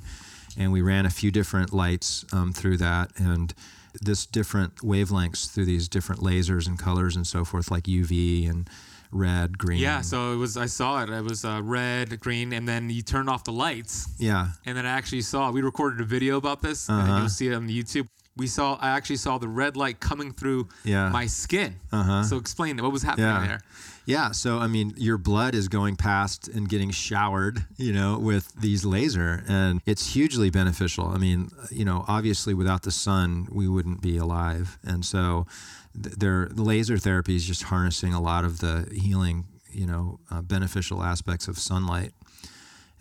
And 0.58 0.72
we 0.74 0.82
ran 0.82 1.06
a 1.06 1.10
few 1.10 1.32
different 1.32 1.72
lights 1.74 2.26
um, 2.34 2.52
through 2.52 2.78
that 2.78 3.12
and 3.18 3.54
this 4.02 4.26
different 4.26 4.78
wavelengths 4.78 5.50
through 5.50 5.66
these 5.66 5.88
different 5.88 6.22
lasers 6.22 6.68
and 6.68 6.78
colors 6.80 7.16
and 7.16 7.26
so 7.28 7.44
forth, 7.46 7.72
like 7.72 7.84
UV 7.86 8.50
and 8.50 8.70
red, 9.12 9.58
green. 9.58 9.80
Yeah. 9.80 10.02
So 10.02 10.34
it 10.34 10.38
was, 10.38 10.58
I 10.58 10.65
saw 10.67 11.04
it. 11.04 11.10
It 11.10 11.24
was 11.24 11.43
uh, 11.45 11.62
red, 11.63 12.19
green, 12.19 12.54
and 12.54 12.67
then 12.67 12.89
you 12.89 13.02
turned 13.02 13.30
off 13.30 13.43
the 13.43 13.52
lights. 13.52 14.08
Yeah. 14.17 14.50
And 14.65 14.78
then 14.78 14.86
I 14.86 14.91
actually 14.91 15.21
saw, 15.21 15.52
we 15.52 15.62
recorded 15.62 16.02
a 16.02 16.06
video 16.06 16.38
about 16.38 16.62
this, 16.62 16.89
Uh-huh. 16.89 17.17
you'll 17.19 17.30
see 17.30 17.47
it 17.47 17.54
on 17.54 17.67
YouTube. 17.67 18.08
We 18.38 18.47
saw, 18.47 18.78
I 18.80 18.91
actually 18.91 19.17
saw 19.17 19.38
the 19.38 19.50
red 19.50 19.76
light 19.76 20.00
coming 20.00 20.32
through 20.32 20.69
Yeah. 20.86 21.10
my 21.10 21.26
skin. 21.26 21.76
Uh-huh. 21.91 22.24
So 22.24 22.38
explain 22.38 22.78
what 22.82 22.91
was 22.91 23.04
happening 23.04 23.28
Yeah. 23.28 23.47
there. 23.47 23.62
Yeah, 24.06 24.32
so 24.32 24.58
I 24.58 24.65
mean, 24.67 24.93
your 24.97 25.17
blood 25.19 25.54
is 25.54 25.67
going 25.67 25.95
past 25.95 26.47
and 26.47 26.67
getting 26.67 26.89
showered, 26.89 27.65
you 27.78 27.93
know, 27.93 28.17
with 28.17 28.52
these 28.60 28.84
laser, 28.84 29.43
and 29.47 29.80
it's 29.86 30.13
hugely 30.13 30.50
beneficial. 30.50 31.08
I 31.08 31.17
mean, 31.17 31.52
you 31.69 31.86
know, 31.86 32.04
obviously 32.08 32.54
without 32.56 32.82
the 32.82 32.91
sun, 32.91 33.47
we 33.52 33.67
wouldn't 33.67 34.02
be 34.02 34.17
alive, 34.17 34.80
and 34.84 35.06
so 35.06 35.45
their 35.93 36.47
laser 36.54 36.97
therapy 36.97 37.36
is 37.36 37.45
just 37.45 37.63
harnessing 37.63 38.13
a 38.13 38.21
lot 38.21 38.45
of 38.45 38.60
the 38.60 38.88
healing, 38.93 39.45
you 39.71 39.86
know, 39.86 40.19
uh, 40.30 40.41
beneficial 40.41 41.04
aspects 41.04 41.47
of 41.47 41.58
sunlight, 41.58 42.13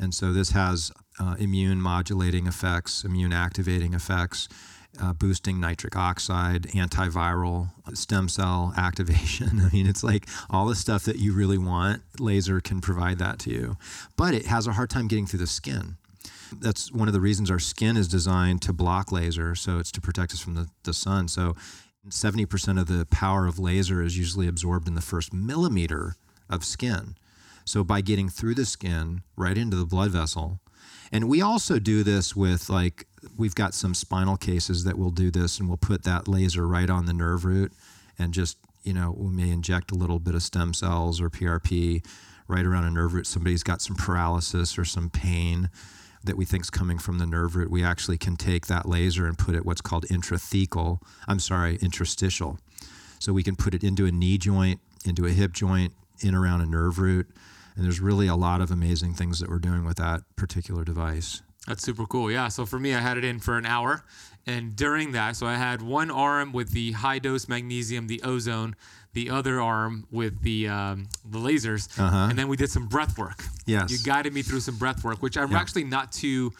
and 0.00 0.14
so 0.14 0.33
this 0.33 0.50
has 0.50 0.90
uh, 1.20 1.37
immune 1.38 1.81
modulating 1.81 2.46
effects, 2.46 3.05
immune 3.05 3.33
activating 3.33 3.94
effects. 3.94 4.48
Uh, 5.00 5.12
boosting 5.12 5.61
nitric 5.61 5.94
oxide, 5.94 6.64
antiviral, 6.72 7.70
stem 7.94 8.29
cell 8.29 8.74
activation. 8.76 9.61
I 9.61 9.70
mean, 9.70 9.87
it's 9.87 10.03
like 10.03 10.26
all 10.50 10.66
the 10.66 10.74
stuff 10.74 11.05
that 11.05 11.16
you 11.16 11.33
really 11.33 11.59
want, 11.59 12.03
laser 12.18 12.61
can 12.61 12.81
provide 12.81 13.20
that 13.20 13.38
to 13.40 13.50
you. 13.50 13.76
But 14.16 14.35
it 14.35 14.46
has 14.46 14.66
a 14.66 14.72
hard 14.72 14.90
time 14.90 15.07
getting 15.07 15.26
through 15.26 15.38
the 15.38 15.46
skin. 15.46 15.96
That's 16.59 16.90
one 16.90 17.07
of 17.07 17.14
the 17.14 17.20
reasons 17.20 17.53
our 17.53 17.61
skin 17.61 17.96
is 17.96 18.09
designed 18.09 18.62
to 18.62 18.72
block 18.72 19.12
laser. 19.12 19.55
So 19.55 19.79
it's 19.79 19.92
to 19.92 20.00
protect 20.00 20.33
us 20.33 20.40
from 20.40 20.55
the, 20.55 20.68
the 20.83 20.92
sun. 20.92 21.29
So 21.29 21.55
70% 22.09 22.81
of 22.81 22.87
the 22.87 23.07
power 23.07 23.47
of 23.47 23.59
laser 23.59 24.03
is 24.03 24.17
usually 24.17 24.49
absorbed 24.49 24.89
in 24.89 24.95
the 24.95 25.01
first 25.01 25.33
millimeter 25.33 26.15
of 26.49 26.65
skin. 26.65 27.17
So 27.65 27.85
by 27.85 28.01
getting 28.01 28.29
through 28.29 28.55
the 28.55 28.65
skin 28.65 29.23
right 29.37 29.57
into 29.57 29.77
the 29.77 29.85
blood 29.85 30.11
vessel, 30.11 30.61
and 31.13 31.29
we 31.29 31.43
also 31.43 31.79
do 31.79 32.03
this 32.03 32.35
with 32.35 32.71
like 32.71 33.07
we've 33.37 33.55
got 33.55 33.75
some 33.75 33.95
spinal 33.95 34.37
cases 34.37 34.85
that 34.85 34.99
will 34.99 35.11
do 35.11 35.31
this 35.31 35.59
and 35.59 35.69
we'll 35.69 35.77
put 35.77 36.05
that 36.05 36.27
laser 36.27 36.67
right 36.67 36.89
on 36.89 37.07
the 37.07 37.13
nerve 37.13 37.45
root 37.45 37.73
and 38.19 38.33
just, 38.33 38.59
you 38.83 38.95
know, 38.95 39.15
we 39.17 39.31
may 39.31 39.51
inject 39.51 39.91
a 39.91 39.95
little 39.95 40.19
bit 40.19 40.35
of 40.35 40.43
stem 40.43 40.73
cells 40.73 41.21
or 41.21 41.29
PRP 41.29 42.05
right 42.49 42.65
around 42.65 42.85
a 42.85 42.91
nerve 42.91 43.15
root. 43.15 43.27
Somebody's 43.27 43.63
got 43.63 43.83
some 43.83 43.97
paralysis 43.97 44.79
or 44.79 44.85
some 44.85 45.11
pain 45.11 45.69
that 46.24 46.37
we 46.37 46.44
think 46.44 46.64
is 46.64 46.70
coming 46.70 46.98
from 46.98 47.18
the 47.18 47.26
nerve 47.26 47.56
root. 47.56 47.70
We 47.70 47.83
actually 47.83 48.18
can 48.18 48.37
take 48.37 48.66
that 48.66 48.87
laser 48.87 49.26
and 49.26 49.38
put 49.38 49.54
it 49.54 49.64
what's 49.64 49.80
called 49.80 50.04
intrathecal, 50.06 51.00
I'm 51.26 51.38
sorry, 51.38 51.78
interstitial. 51.80 52.59
So 53.18 53.33
we 53.33 53.42
can 53.42 53.56
put 53.56 53.74
it 53.74 53.83
into 53.83 54.06
a 54.06 54.12
knee 54.12 54.38
joint, 54.38 54.80
into 55.04 55.26
a 55.26 55.30
hip 55.30 55.52
joint, 55.52 55.92
in 56.20 56.35
around 56.35 56.61
a 56.61 56.66
nerve 56.66 56.98
root. 56.98 57.30
And 57.76 57.85
there's 57.85 58.00
really 58.00 58.26
a 58.26 58.37
lot 58.37 58.61
of 58.61 58.70
amazing 58.70 59.14
things 59.14 59.40
that 59.40 59.48
we're 59.48 59.59
doing 59.59 59.85
with 59.85 59.96
that 59.96 60.22
particular 60.37 60.85
device. 60.85 61.42
That's 61.66 61.83
super 61.83 62.06
cool. 62.06 62.30
Yeah. 62.30 62.48
So 62.48 62.66
for 62.66 62.78
me, 62.78 62.94
I 62.94 63.00
had 63.00 63.16
it 63.16 63.24
in 63.24 63.38
for 63.38 63.56
an 63.56 63.66
hour. 63.66 64.04
And 64.46 64.74
during 64.74 65.12
that, 65.12 65.37
so 65.37 65.46
I 65.46 65.54
had 65.54 65.83
one 65.83 66.11
arm 66.11 66.52
with 66.52 66.70
the 66.70 66.92
high 66.92 67.18
dose 67.18 67.48
magnesium, 67.48 68.06
the 68.06 68.22
ozone, 68.22 68.74
the 69.12 69.31
other 69.31 69.61
arm 69.61 70.07
with 70.11 70.40
the 70.42 70.68
um, 70.68 71.09
the 71.25 71.38
lasers, 71.38 71.88
Uh-huh. 71.99 72.29
and 72.31 72.38
then 72.38 72.49
we 72.49 72.57
did 72.57 72.70
some 72.70 72.87
breath 72.87 73.18
work. 73.18 73.42
Yes. 73.66 73.90
You 73.90 73.99
guided 74.05 74.33
me 74.35 74.42
through 74.42 74.61
some 74.61 74.77
breath 74.77 75.03
work, 75.05 75.23
which 75.23 75.37
I'm 75.37 75.51
Yeah. 75.53 75.59
actually 75.61 75.85
not 75.85 76.12
too 76.12 76.53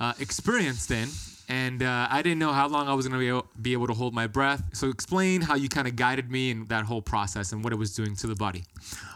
uh, 0.00 0.12
experienced 0.20 0.90
in. 0.90 1.08
And 1.48 1.80
uh, 1.80 2.08
I 2.10 2.22
didn't 2.22 2.40
know 2.40 2.52
how 2.52 2.66
long 2.66 2.88
I 2.88 2.94
was 2.94 3.06
going 3.06 3.12
to 3.20 3.24
be 3.24 3.28
able, 3.28 3.46
be 3.62 3.72
able 3.72 3.86
to 3.86 3.94
hold 3.94 4.12
my 4.12 4.26
breath. 4.26 4.64
So, 4.72 4.88
explain 4.90 5.42
how 5.42 5.54
you 5.54 5.68
kind 5.68 5.86
of 5.86 5.94
guided 5.94 6.28
me 6.28 6.50
in 6.50 6.64
that 6.66 6.84
whole 6.86 7.00
process 7.00 7.52
and 7.52 7.62
what 7.62 7.72
it 7.72 7.76
was 7.76 7.94
doing 7.94 8.16
to 8.16 8.26
the 8.26 8.34
body. 8.34 8.64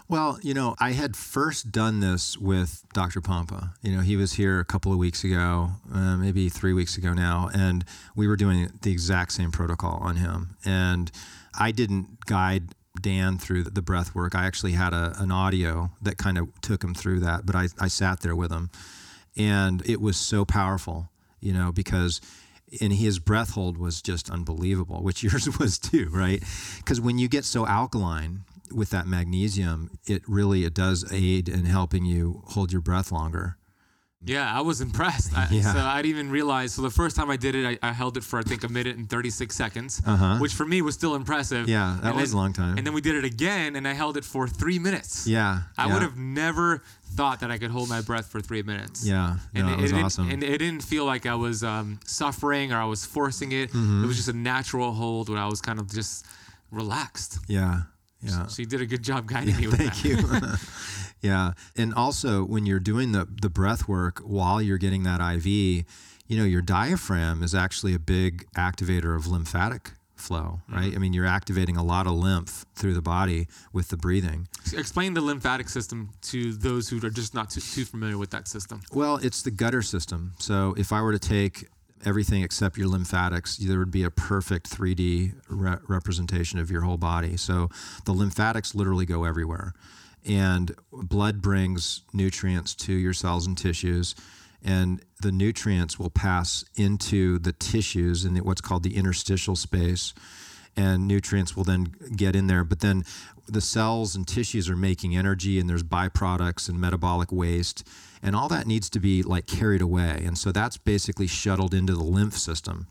Well, 0.07 0.39
you 0.41 0.53
know, 0.53 0.75
I 0.79 0.93
had 0.93 1.17
first 1.17 1.73
done 1.73 1.99
this 1.99 2.37
with 2.37 2.85
Dr. 2.93 3.19
Pompa. 3.19 3.73
You 3.81 3.91
know, 3.97 3.99
he 4.01 4.15
was 4.15 4.31
here 4.33 4.61
a 4.61 4.65
couple 4.65 4.93
of 4.93 4.97
weeks 4.97 5.25
ago, 5.25 5.71
uh, 5.93 6.15
maybe 6.15 6.47
three 6.47 6.71
weeks 6.71 6.97
ago 6.97 7.11
now, 7.11 7.49
and 7.53 7.83
we 8.15 8.29
were 8.29 8.37
doing 8.37 8.71
the 8.81 8.91
exact 8.93 9.33
same 9.33 9.51
protocol 9.51 9.99
on 10.01 10.15
him. 10.15 10.55
And 10.63 11.11
I 11.59 11.71
didn't 11.71 12.25
guide 12.27 12.75
Dan 12.99 13.37
through 13.37 13.63
the 13.63 13.81
breath 13.81 14.13
work. 14.13 14.35
I 14.35 14.45
actually 14.45 14.73
had 14.73 14.93
a, 14.93 15.13
an 15.17 15.31
audio 15.31 15.91
that 16.01 16.17
kind 16.17 16.37
of 16.37 16.49
took 16.61 16.83
him 16.83 16.93
through 16.93 17.21
that, 17.21 17.45
but 17.45 17.55
I, 17.55 17.67
I 17.79 17.87
sat 17.87 18.21
there 18.21 18.35
with 18.35 18.51
him. 18.51 18.69
And 19.37 19.81
it 19.87 20.01
was 20.01 20.17
so 20.17 20.43
powerful, 20.43 21.09
you 21.39 21.53
know, 21.53 21.71
because 21.71 22.19
and 22.79 22.93
his 22.93 23.19
breath 23.19 23.51
hold 23.51 23.77
was 23.77 24.01
just 24.01 24.29
unbelievable, 24.29 25.03
which 25.03 25.23
yours 25.23 25.57
was 25.59 25.77
too, 25.77 26.09
right? 26.11 26.43
Because 26.77 27.01
when 27.01 27.17
you 27.17 27.27
get 27.27 27.45
so 27.45 27.65
alkaline 27.65 28.43
with 28.73 28.89
that 28.91 29.07
magnesium, 29.07 29.91
it 30.07 30.21
really 30.27 30.63
it 30.63 30.73
does 30.73 31.11
aid 31.11 31.49
in 31.49 31.65
helping 31.65 32.05
you 32.05 32.43
hold 32.47 32.71
your 32.71 32.81
breath 32.81 33.11
longer. 33.11 33.57
Yeah, 34.23 34.47
I 34.55 34.61
was 34.61 34.81
impressed. 34.81 35.35
I, 35.35 35.47
Yeah. 35.51 35.73
So 35.73 35.79
I 35.79 36.01
didn't 36.03 36.11
even 36.19 36.29
realize. 36.31 36.73
So 36.73 36.83
the 36.83 36.91
first 36.91 37.15
time 37.15 37.31
I 37.31 37.37
did 37.37 37.55
it, 37.55 37.79
I, 37.81 37.89
I 37.89 37.91
held 37.91 38.17
it 38.17 38.23
for 38.23 38.37
I 38.39 38.43
think 38.43 38.63
a 38.63 38.69
minute 38.69 38.95
and 38.95 39.09
36 39.09 39.55
seconds, 39.55 40.01
Uh-huh. 40.05 40.37
which 40.37 40.53
for 40.53 40.65
me 40.65 40.81
was 40.83 40.93
still 40.93 41.15
impressive. 41.15 41.67
Yeah, 41.67 41.97
that 42.03 42.09
And 42.09 42.17
was 42.21 42.29
then- 42.31 42.37
a 42.37 42.41
long 42.41 42.53
time. 42.53 42.77
And 42.77 42.85
then 42.85 42.93
we 42.93 43.01
did 43.01 43.15
it 43.15 43.25
again, 43.25 43.75
and 43.75 43.87
I 43.87 43.93
held 43.93 44.17
it 44.17 44.23
for 44.25 44.47
three 44.47 44.77
minutes. 44.79 45.25
yeah, 45.27 45.61
I 45.77 45.87
yeah. 45.87 45.93
would 45.93 46.03
have 46.03 46.17
never 46.17 46.83
thought 47.15 47.39
that 47.41 47.49
I 47.51 47.57
could 47.57 47.71
hold 47.71 47.89
my 47.89 47.99
breath 48.01 48.27
for 48.27 48.39
three 48.41 48.61
minutes. 48.63 49.03
Yeah, 49.05 49.37
And 49.55 49.65
no, 49.67 49.73
it, 49.73 49.79
it 49.79 49.81
was 49.81 49.93
awesome. 49.93 50.29
And 50.29 50.43
it 50.43 50.59
didn't 50.59 50.83
feel 50.83 51.03
like 51.05 51.25
I 51.25 51.35
was 51.35 51.63
um, 51.63 51.99
suffering 52.05 52.71
or 52.71 52.77
I 52.77 52.85
was 52.85 53.05
forcing 53.05 53.51
it. 53.51 53.69
Mm-hmm. 53.71 54.03
It 54.03 54.07
was 54.07 54.15
just 54.17 54.29
a 54.29 54.33
natural 54.37 54.93
hold 54.93 55.29
where 55.29 55.39
I 55.39 55.47
was 55.47 55.61
kind 55.61 55.79
of 55.79 55.91
just 55.91 56.25
relaxed. 56.71 57.39
yeah, 57.47 57.81
yeah. 58.23 58.45
So 58.47 58.61
you 58.61 58.67
did 58.67 58.81
a 58.81 58.85
good 58.85 59.03
job 59.03 59.25
guiding 59.27 59.57
me 59.57 59.67
with 59.67 59.77
Thank 59.79 59.93
that. 59.95 60.05
you. 60.05 60.17
yeah. 61.21 61.53
And 61.77 61.93
also 61.93 62.43
when 62.43 62.65
you're 62.65 62.79
doing 62.79 63.11
the 63.11 63.27
the 63.41 63.49
breath 63.49 63.87
work 63.87 64.19
while 64.19 64.61
you're 64.61 64.77
getting 64.77 65.03
that 65.03 65.21
IV, 65.21 65.45
you 65.45 66.37
know, 66.37 66.45
your 66.45 66.61
diaphragm 66.61 67.43
is 67.43 67.53
actually 67.53 67.93
a 67.93 67.99
big 67.99 68.47
activator 68.55 69.15
of 69.15 69.27
lymphatic 69.27 69.91
flow, 70.15 70.61
mm-hmm. 70.63 70.75
right? 70.75 70.95
I 70.95 70.97
mean, 70.97 71.13
you're 71.13 71.25
activating 71.25 71.77
a 71.77 71.83
lot 71.83 72.07
of 72.07 72.13
lymph 72.13 72.65
through 72.75 72.93
the 72.93 73.01
body 73.01 73.47
with 73.73 73.89
the 73.89 73.97
breathing. 73.97 74.47
Explain 74.73 75.13
the 75.13 75.21
lymphatic 75.21 75.67
system 75.67 76.11
to 76.23 76.53
those 76.53 76.89
who 76.89 77.05
are 77.05 77.09
just 77.09 77.33
not 77.33 77.49
too, 77.49 77.61
too 77.61 77.85
familiar 77.85 78.17
with 78.17 78.29
that 78.31 78.47
system. 78.47 78.81
Well, 78.93 79.17
it's 79.17 79.41
the 79.41 79.51
gutter 79.51 79.81
system. 79.81 80.33
So 80.39 80.73
if 80.77 80.93
I 80.93 81.01
were 81.01 81.11
to 81.11 81.19
take 81.19 81.67
everything 82.05 82.43
except 82.43 82.77
your 82.77 82.87
lymphatics, 82.87 83.57
there 83.57 83.79
would 83.79 83.91
be 83.91 84.03
a 84.03 84.11
perfect 84.11 84.69
3D 84.69 85.33
re- 85.49 85.77
representation 85.87 86.59
of 86.59 86.71
your 86.71 86.81
whole 86.81 86.97
body. 86.97 87.37
So 87.37 87.69
the 88.05 88.13
lymphatics 88.13 88.73
literally 88.73 89.05
go 89.05 89.23
everywhere. 89.23 89.73
And 90.27 90.75
blood 90.91 91.41
brings 91.41 92.01
nutrients 92.13 92.75
to 92.75 92.93
your 92.93 93.13
cells 93.13 93.47
and 93.47 93.57
tissues. 93.57 94.15
And 94.63 95.01
the 95.21 95.31
nutrients 95.31 95.97
will 95.97 96.11
pass 96.11 96.63
into 96.75 97.39
the 97.39 97.51
tissues 97.51 98.25
in 98.25 98.35
what's 98.37 98.61
called 98.61 98.83
the 98.83 98.95
interstitial 98.95 99.55
space 99.55 100.13
and 100.77 101.07
nutrients 101.07 101.55
will 101.55 101.63
then 101.63 101.93
get 102.15 102.35
in 102.35 102.47
there. 102.47 102.63
But 102.63 102.79
then 102.79 103.03
the 103.47 103.61
cells 103.61 104.15
and 104.15 104.27
tissues 104.27 104.69
are 104.69 104.75
making 104.75 105.15
energy, 105.15 105.59
and 105.59 105.69
there's 105.69 105.83
byproducts 105.83 106.69
and 106.69 106.79
metabolic 106.79 107.31
waste, 107.31 107.87
and 108.23 108.35
all 108.35 108.47
that 108.49 108.67
needs 108.67 108.89
to 108.91 108.99
be 108.99 109.23
like 109.23 109.47
carried 109.47 109.81
away. 109.81 110.23
And 110.25 110.37
so 110.37 110.51
that's 110.51 110.77
basically 110.77 111.27
shuttled 111.27 111.73
into 111.73 111.93
the 111.93 112.03
lymph 112.03 112.37
system, 112.37 112.87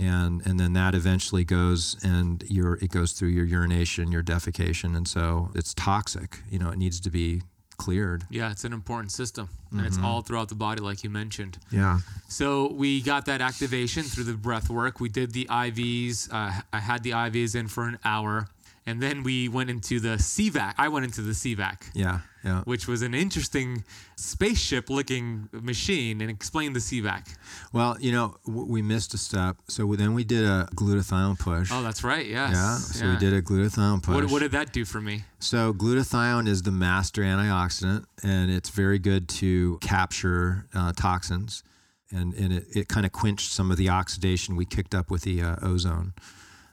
and 0.00 0.40
and 0.46 0.58
then 0.58 0.72
that 0.72 0.94
eventually 0.94 1.44
goes 1.44 1.96
and 2.02 2.42
your 2.48 2.74
it 2.80 2.90
goes 2.90 3.12
through 3.12 3.28
your 3.28 3.44
urination, 3.44 4.10
your 4.10 4.22
defecation, 4.22 4.96
and 4.96 5.06
so 5.06 5.50
it's 5.54 5.74
toxic. 5.74 6.38
You 6.50 6.58
know, 6.58 6.70
it 6.70 6.78
needs 6.78 6.98
to 7.00 7.10
be 7.10 7.42
cleared. 7.76 8.24
Yeah, 8.30 8.50
it's 8.50 8.64
an 8.64 8.72
important 8.72 9.10
system, 9.12 9.48
and 9.72 9.86
it's 9.86 9.96
Mm-hmm. 9.96 10.04
all 10.06 10.20
throughout 10.22 10.48
the 10.48 10.54
body, 10.54 10.80
like 10.82 11.02
you 11.04 11.10
mentioned. 11.10 11.58
Yeah. 11.70 12.00
So 12.28 12.72
we 12.72 13.00
got 13.00 13.24
that 13.26 13.40
activation 13.40 14.02
through 14.02 14.24
the 14.24 14.34
breath 14.34 14.68
work. 14.68 15.00
We 15.00 15.08
did 15.08 15.32
the 15.32 15.46
IVs. 15.50 16.28
Uh, 16.32 16.60
I 16.72 16.78
had 16.78 17.02
the 17.02 17.12
IVs 17.12 17.54
in 17.54 17.68
for 17.68 17.84
an 17.88 17.98
hour, 18.04 18.48
and 18.86 19.02
then 19.02 19.22
we 19.22 19.48
went 19.48 19.70
into 19.70 20.00
the 20.00 20.16
CVAC. 20.18 20.74
I 20.78 20.88
went 20.88 21.04
into 21.04 21.22
the 21.22 21.32
CVAC, 21.32 21.90
Yeah. 21.94 22.20
Yeah. 22.42 22.62
which 22.64 22.88
was 22.88 23.02
an 23.02 23.14
interesting 23.14 23.84
spaceship-looking 24.16 25.48
machine. 25.52 26.20
And 26.20 26.30
explain 26.30 26.72
the 26.72 26.80
CVAC. 26.80 27.26
Well, 27.72 27.96
you 28.00 28.12
know, 28.12 28.36
w- 28.46 28.66
we 28.66 28.82
missed 28.82 29.14
a 29.14 29.18
step. 29.18 29.56
So 29.68 29.86
then 29.94 30.14
we 30.14 30.24
did 30.24 30.44
a 30.44 30.66
glutathione 30.74 31.38
push. 31.38 31.70
Oh, 31.72 31.82
that's 31.82 32.02
right. 32.02 32.26
Yes. 32.26 32.52
Yeah, 32.54 32.76
so 32.76 33.10
we 33.10 33.16
did 33.18 33.32
a 33.32 33.42
glutathione 33.42 34.02
push. 34.02 34.14
What, 34.14 34.30
what 34.30 34.38
did 34.40 34.52
that 34.52 34.72
do 34.72 34.84
for 34.84 35.00
me? 35.00 35.24
So 35.38 35.72
glutathione 35.72 36.48
is 36.48 36.62
the 36.62 36.72
master 36.72 37.22
antioxidant, 37.22 38.04
and 38.22 38.50
it's 38.50 38.70
very 38.70 38.98
good 38.98 39.28
to 39.40 39.78
capture 39.80 40.66
uh, 40.74 40.92
toxins, 40.96 41.62
and, 42.10 42.34
and 42.34 42.52
it, 42.52 42.64
it 42.74 42.88
kind 42.88 43.06
of 43.06 43.12
quenched 43.12 43.52
some 43.52 43.70
of 43.70 43.76
the 43.76 43.88
oxidation 43.88 44.56
we 44.56 44.64
kicked 44.64 44.94
up 44.94 45.10
with 45.10 45.22
the 45.22 45.42
uh, 45.42 45.56
ozone. 45.62 46.14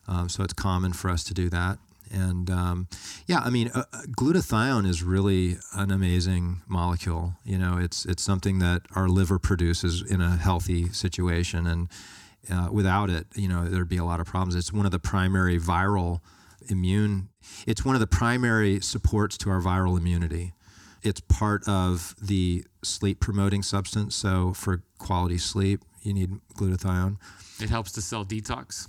Um, 0.07 0.29
so 0.29 0.43
it's 0.43 0.53
common 0.53 0.93
for 0.93 1.09
us 1.09 1.23
to 1.25 1.33
do 1.33 1.49
that. 1.49 1.79
And 2.11 2.49
um, 2.49 2.87
yeah, 3.25 3.39
I 3.39 3.49
mean, 3.49 3.69
uh, 3.73 3.83
uh, 3.93 4.01
glutathione 4.17 4.87
is 4.87 5.03
really 5.03 5.57
an 5.73 5.91
amazing 5.91 6.61
molecule. 6.67 7.33
You 7.43 7.57
know, 7.57 7.77
it's 7.77 8.05
it's 8.05 8.23
something 8.23 8.59
that 8.59 8.83
our 8.95 9.07
liver 9.07 9.39
produces 9.39 10.01
in 10.01 10.21
a 10.21 10.37
healthy 10.37 10.89
situation, 10.89 11.67
and 11.67 11.89
uh, 12.51 12.69
without 12.71 13.09
it, 13.09 13.27
you 13.35 13.47
know, 13.47 13.65
there'd 13.67 13.89
be 13.89 13.97
a 13.97 14.05
lot 14.05 14.19
of 14.19 14.27
problems. 14.27 14.55
It's 14.55 14.73
one 14.73 14.85
of 14.85 14.91
the 14.91 14.99
primary 14.99 15.59
viral 15.59 16.21
immune. 16.69 17.29
It's 17.65 17.83
one 17.85 17.95
of 17.95 18.01
the 18.01 18.07
primary 18.07 18.79
supports 18.81 19.37
to 19.39 19.49
our 19.49 19.61
viral 19.61 19.97
immunity. 19.97 20.53
It's 21.03 21.21
part 21.21 21.67
of 21.67 22.15
the 22.21 22.65
sleep 22.83 23.19
promoting 23.19 23.63
substance. 23.63 24.15
So 24.15 24.53
for 24.53 24.83
quality 24.97 25.37
sleep, 25.37 25.81
you 26.01 26.13
need 26.13 26.31
glutathione 26.55 27.17
It 27.61 27.69
helps 27.69 27.91
to 27.93 28.01
cell 28.01 28.25
detox. 28.25 28.87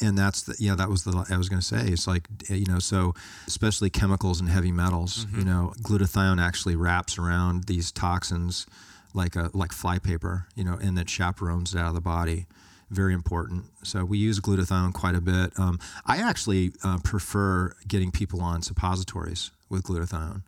And 0.00 0.18
that's 0.18 0.42
the 0.42 0.54
yeah 0.58 0.74
that 0.74 0.88
was 0.88 1.04
the 1.04 1.26
i 1.30 1.36
was 1.38 1.48
going 1.48 1.60
to 1.60 1.66
say 1.66 1.86
it's 1.86 2.06
like 2.06 2.26
you 2.48 2.66
know 2.66 2.78
so 2.78 3.14
especially 3.46 3.88
chemicals 3.88 4.40
and 4.40 4.48
heavy 4.48 4.72
metals 4.72 5.26
you 5.36 5.44
know 5.44 5.72
glutathione 5.82 6.40
actually 6.40 6.74
wraps 6.74 7.18
around 7.18 7.64
these 7.64 7.92
toxins 7.92 8.66
like 9.16 9.34
a 9.34 9.50
like 9.54 9.72
flypaper 9.72 10.46
you 10.54 10.62
know 10.62 10.78
and 10.80 10.96
that 10.96 11.08
chaperones 11.08 11.74
it 11.74 11.78
out 11.78 11.88
of 11.88 11.94
the 11.94 12.00
body. 12.00 12.46
Very 12.88 13.14
important. 13.14 13.64
So 13.82 14.04
we 14.04 14.16
use 14.16 14.38
glutathione 14.38 14.92
quite 14.92 15.16
a 15.16 15.20
bit. 15.20 15.58
Um, 15.58 15.80
i 16.04 16.18
actually 16.18 16.72
uh, 16.84 16.98
prefer 17.02 17.74
getting 17.88 18.12
people 18.12 18.40
on 18.40 18.62
suppositories 18.62 19.50
with 19.68 19.82
glutathione. 19.82 20.42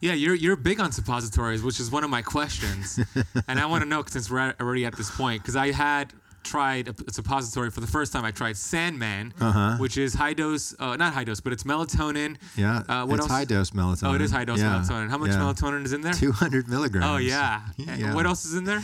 Yeah, 0.00 0.12
you're 0.12 0.36
you're 0.36 0.56
big 0.56 0.78
on 0.78 0.92
suppositories, 0.92 1.62
which 1.62 1.80
is 1.80 1.90
one 1.90 2.04
of 2.04 2.10
my 2.10 2.22
questions, 2.22 3.00
and 3.48 3.58
I 3.58 3.66
want 3.66 3.82
to 3.82 3.88
know 3.88 4.04
since 4.06 4.30
we're 4.30 4.54
already 4.60 4.84
at 4.84 4.96
this 4.96 5.10
point 5.10 5.42
because 5.42 5.56
I 5.56 5.72
had 5.72 6.12
tried 6.42 6.88
a, 6.88 6.94
a 7.08 7.12
suppository 7.12 7.70
for 7.70 7.80
the 7.80 7.86
first 7.86 8.12
time. 8.12 8.24
I 8.24 8.30
tried 8.30 8.56
Sandman, 8.56 9.32
which 9.78 9.96
is 9.98 10.14
high 10.14 10.32
dose, 10.34 10.74
uh, 10.78 10.96
not 10.96 11.12
high 11.14 11.24
dose, 11.24 11.40
but 11.40 11.52
it's 11.52 11.64
melatonin. 11.64 12.34
Uh-huh. 12.36 12.38
yeah 12.56 12.82
Uh, 12.88 13.06
what 13.06 13.14
it's 13.14 13.22
else? 13.22 13.30
high 13.30 13.44
dose 13.44 13.70
melatonin 13.70 14.08
Oh, 14.10 14.14
it 14.14 14.20
is 14.22 14.30
high 14.30 14.44
dose 14.44 14.58
Yeah, 14.58 14.82
melatonin. 14.82 15.10
How 15.10 15.18
much 15.18 15.30
yeah. 15.30 15.36
melatonin 15.38 15.84
is 15.84 15.92
in 15.92 16.00
there? 16.00 16.12
200 16.12 16.68
milligrams 16.68 17.06
Oh 17.06 17.16
yeah. 17.16 17.60
Yeah. 17.76 18.14
What 18.14 18.26
else 18.26 18.44
is 18.44 18.54
in 18.54 18.64
there? 18.64 18.82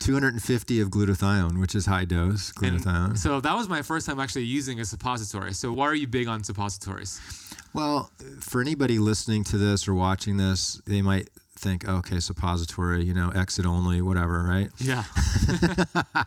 250 0.00 0.80
of 0.80 0.88
glutathione 0.88 1.60
which 1.60 1.74
is 1.74 1.84
high 1.86 2.06
dose 2.06 2.52
And 2.62 2.80
glutathione 2.80 3.18
so 3.18 3.40
that 3.40 3.54
was 3.54 3.68
my 3.68 3.82
first 3.82 4.06
time 4.06 4.18
actually 4.18 4.44
using 4.44 4.80
a 4.80 4.84
suppository. 4.84 5.52
So 5.52 5.72
why 5.72 5.86
are 5.86 5.94
you 5.94 6.06
big 6.06 6.26
on 6.26 6.42
suppositories? 6.42 7.20
Well, 7.72 8.10
for 8.40 8.60
anybody 8.60 8.98
listening 8.98 9.44
to 9.44 9.58
this 9.58 9.86
or 9.86 9.94
watching 9.94 10.36
this, 10.38 10.80
they 10.86 11.02
might 11.02 11.28
think, 11.60 11.88
okay, 11.88 12.20
suppository, 12.20 13.04
you 13.04 13.14
know, 13.14 13.30
exit 13.30 13.66
only, 13.66 14.00
whatever, 14.02 14.42
right? 14.42 14.70
Yeah. 14.78 15.04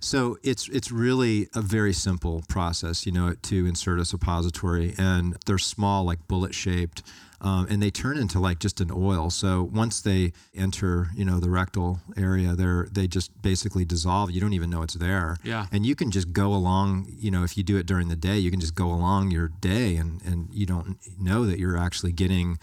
So 0.00 0.38
it's 0.42 0.68
it's 0.68 0.92
really 0.92 1.48
a 1.54 1.60
very 1.60 1.92
simple 1.92 2.44
process, 2.48 3.06
you 3.06 3.12
know, 3.12 3.34
to 3.42 3.66
insert 3.66 3.98
a 3.98 4.04
suppository, 4.04 4.94
and 4.96 5.36
they're 5.46 5.58
small, 5.58 6.04
like 6.04 6.28
bullet 6.28 6.54
shaped, 6.54 7.02
um, 7.40 7.66
and 7.68 7.82
they 7.82 7.90
turn 7.90 8.16
into 8.16 8.38
like 8.38 8.58
just 8.58 8.80
an 8.80 8.90
oil. 8.92 9.30
So 9.30 9.68
once 9.72 10.00
they 10.00 10.32
enter, 10.54 11.08
you 11.16 11.24
know, 11.24 11.40
the 11.40 11.50
rectal 11.50 12.00
area, 12.16 12.54
they're 12.54 12.86
they 12.90 13.08
just 13.08 13.42
basically 13.42 13.84
dissolve. 13.84 14.30
You 14.30 14.40
don't 14.40 14.52
even 14.52 14.70
know 14.70 14.82
it's 14.82 14.94
there. 14.94 15.36
Yeah. 15.42 15.66
And 15.72 15.84
you 15.84 15.94
can 15.94 16.10
just 16.10 16.32
go 16.32 16.54
along, 16.54 17.12
you 17.18 17.30
know, 17.30 17.42
if 17.42 17.56
you 17.56 17.64
do 17.64 17.76
it 17.76 17.86
during 17.86 18.08
the 18.08 18.16
day, 18.16 18.38
you 18.38 18.50
can 18.50 18.60
just 18.60 18.74
go 18.74 18.86
along 18.92 19.30
your 19.30 19.48
day, 19.48 19.96
and 19.96 20.22
and 20.22 20.48
you 20.52 20.66
don't 20.66 20.98
know 21.18 21.46
that 21.46 21.58
you're 21.58 21.76
actually 21.76 22.12
getting 22.12 22.58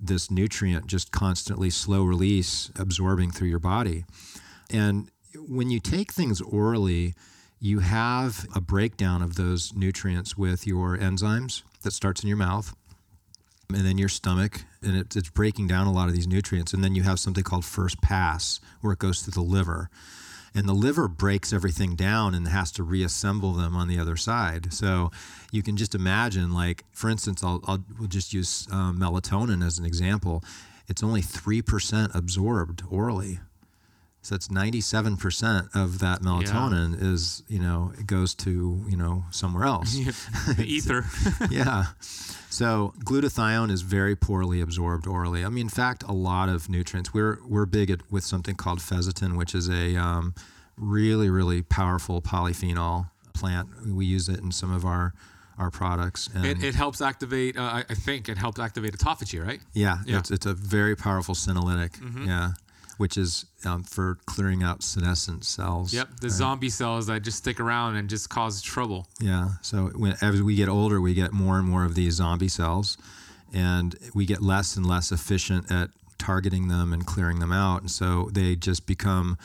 this 0.00 0.30
nutrient 0.30 0.86
just 0.86 1.10
constantly 1.10 1.70
slow 1.70 2.04
release 2.04 2.70
absorbing 2.76 3.30
through 3.30 3.48
your 3.48 3.58
body. 3.58 4.04
And 4.70 5.10
when 5.34 5.70
you 5.70 5.80
take 5.80 6.12
things 6.12 6.40
orally, 6.40 7.14
you 7.60 7.80
have 7.80 8.46
a 8.54 8.60
breakdown 8.60 9.22
of 9.22 9.34
those 9.34 9.74
nutrients 9.74 10.36
with 10.36 10.66
your 10.66 10.96
enzymes 10.96 11.62
that 11.82 11.92
starts 11.92 12.22
in 12.22 12.28
your 12.28 12.36
mouth 12.36 12.74
and 13.70 13.84
then 13.84 13.98
your 13.98 14.08
stomach, 14.08 14.64
and 14.82 14.96
it, 14.96 15.14
it's 15.14 15.28
breaking 15.28 15.66
down 15.66 15.86
a 15.86 15.92
lot 15.92 16.08
of 16.08 16.14
these 16.14 16.26
nutrients. 16.26 16.72
And 16.72 16.82
then 16.82 16.94
you 16.94 17.02
have 17.02 17.20
something 17.20 17.44
called 17.44 17.64
first 17.64 18.00
pass, 18.00 18.60
where 18.80 18.94
it 18.94 18.98
goes 18.98 19.20
through 19.20 19.32
the 19.32 19.46
liver. 19.46 19.90
And 20.54 20.68
the 20.68 20.72
liver 20.72 21.08
breaks 21.08 21.52
everything 21.52 21.96
down 21.96 22.34
and 22.34 22.48
has 22.48 22.70
to 22.72 22.82
reassemble 22.82 23.52
them 23.52 23.76
on 23.76 23.88
the 23.88 23.98
other 23.98 24.16
side. 24.16 24.72
So 24.72 25.10
you 25.52 25.62
can 25.62 25.76
just 25.76 25.94
imagine, 25.94 26.52
like 26.52 26.84
for 26.92 27.10
instance, 27.10 27.42
I'll, 27.44 27.62
I'll 27.66 27.84
we'll 27.98 28.08
just 28.08 28.32
use 28.32 28.66
uh, 28.70 28.92
melatonin 28.92 29.64
as 29.64 29.78
an 29.78 29.84
example. 29.84 30.42
It's 30.88 31.02
only 31.02 31.22
three 31.22 31.62
percent 31.62 32.12
absorbed 32.14 32.82
orally. 32.88 33.40
So 34.22 34.34
it's 34.34 34.48
97% 34.48 35.74
of 35.74 36.00
that 36.00 36.22
melatonin 36.22 37.00
yeah. 37.00 37.12
is, 37.12 37.42
you 37.48 37.60
know, 37.60 37.92
it 37.98 38.06
goes 38.06 38.34
to, 38.36 38.84
you 38.88 38.96
know, 38.96 39.24
somewhere 39.30 39.64
else. 39.64 39.94
the 40.56 40.64
ether. 40.66 41.06
yeah. 41.50 41.86
So 42.50 42.94
glutathione 43.04 43.70
is 43.70 43.82
very 43.82 44.16
poorly 44.16 44.60
absorbed 44.60 45.06
orally. 45.06 45.44
I 45.44 45.48
mean, 45.48 45.66
in 45.66 45.68
fact, 45.68 46.02
a 46.02 46.12
lot 46.12 46.48
of 46.48 46.68
nutrients. 46.68 47.14
We're 47.14 47.38
we're 47.46 47.66
big 47.66 47.90
at, 47.90 48.00
with 48.10 48.24
something 48.24 48.56
called 48.56 48.80
fisetin, 48.80 49.36
which 49.36 49.54
is 49.54 49.68
a 49.68 49.96
um, 49.96 50.34
really 50.76 51.30
really 51.30 51.62
powerful 51.62 52.20
polyphenol 52.20 53.10
plant. 53.34 53.68
We 53.86 54.06
use 54.06 54.28
it 54.28 54.40
in 54.40 54.50
some 54.50 54.72
of 54.72 54.84
our 54.84 55.14
our 55.58 55.70
products. 55.70 56.30
It, 56.34 56.62
it, 56.62 56.74
helps 56.74 57.00
activate. 57.00 57.56
Uh, 57.56 57.82
I 57.88 57.94
think 57.94 58.28
it 58.28 58.38
helps 58.38 58.60
activate 58.60 58.96
autophagy, 58.96 59.44
right? 59.44 59.60
Yeah, 59.72 59.98
yeah. 60.06 60.18
It's, 60.18 60.30
it's 60.30 60.46
a 60.46 60.54
very 60.54 60.94
powerful 60.96 61.34
senolytic. 61.34 61.98
Mm-hmm. 61.98 62.26
Yeah 62.26 62.52
which 62.98 63.16
is 63.16 63.46
um, 63.64 63.82
for 63.82 64.18
clearing 64.26 64.62
out 64.62 64.82
senescent 64.82 65.44
cells. 65.44 65.94
Yep, 65.94 66.20
the 66.20 66.28
right? 66.28 66.36
zombie 66.36 66.68
cells 66.68 67.06
that 67.06 67.22
just 67.22 67.38
stick 67.38 67.58
around 67.58 67.96
and 67.96 68.10
just 68.10 68.28
cause 68.28 68.60
trouble. 68.60 69.06
Yeah. 69.20 69.50
So 69.62 69.86
when, 69.96 70.16
as 70.20 70.42
we 70.42 70.54
get 70.54 70.68
older, 70.68 71.00
we 71.00 71.14
get 71.14 71.32
more 71.32 71.58
and 71.58 71.66
more 71.66 71.84
of 71.84 71.94
these 71.94 72.14
zombie 72.14 72.48
cells, 72.48 72.98
and 73.54 73.96
we 74.14 74.26
get 74.26 74.42
less 74.42 74.76
and 74.76 74.84
less 74.84 75.10
efficient 75.10 75.70
at 75.70 75.90
targeting 76.18 76.68
them 76.68 76.92
and 76.92 77.06
clearing 77.06 77.38
them 77.38 77.52
out, 77.52 77.80
and 77.80 77.90
so 77.90 78.28
they 78.32 78.56
just 78.56 78.86
become 78.86 79.38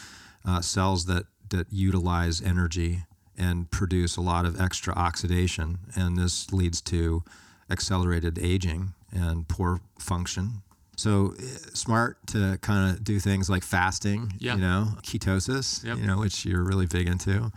uh, 0.46 0.60
cells 0.60 1.06
that 1.06 1.26
that 1.50 1.72
utilize 1.72 2.42
energy 2.42 3.04
and 3.38 3.70
produce 3.70 4.18
a 4.18 4.22
lot 4.22 4.46
of 4.46 4.60
extra 4.60 4.94
oxidation, 4.96 5.78
and 5.96 6.18
this 6.18 6.52
leads 6.52 6.82
to 6.82 7.24
accelerated 7.70 8.38
aging 8.40 8.94
and 9.12 9.48
poor 9.48 9.80
function 10.00 10.64
so 10.96 11.34
eh, 11.40 11.44
smart 11.74 12.18
to 12.28 12.58
kind 12.62 12.92
of 12.92 13.04
do 13.04 13.20
things 13.20 13.50
like 13.50 13.64
fasting, 13.64 14.34
yep. 14.40 14.56
you 14.56 14.62
know, 14.62 14.90
ketosis, 15.02 15.84
yep. 15.84 15.98
you 15.98 16.06
know, 16.06 16.20
which 16.20 16.46
you're 16.46 16.64
really 16.64 16.86
big 16.86 17.08
into. 17.08 17.52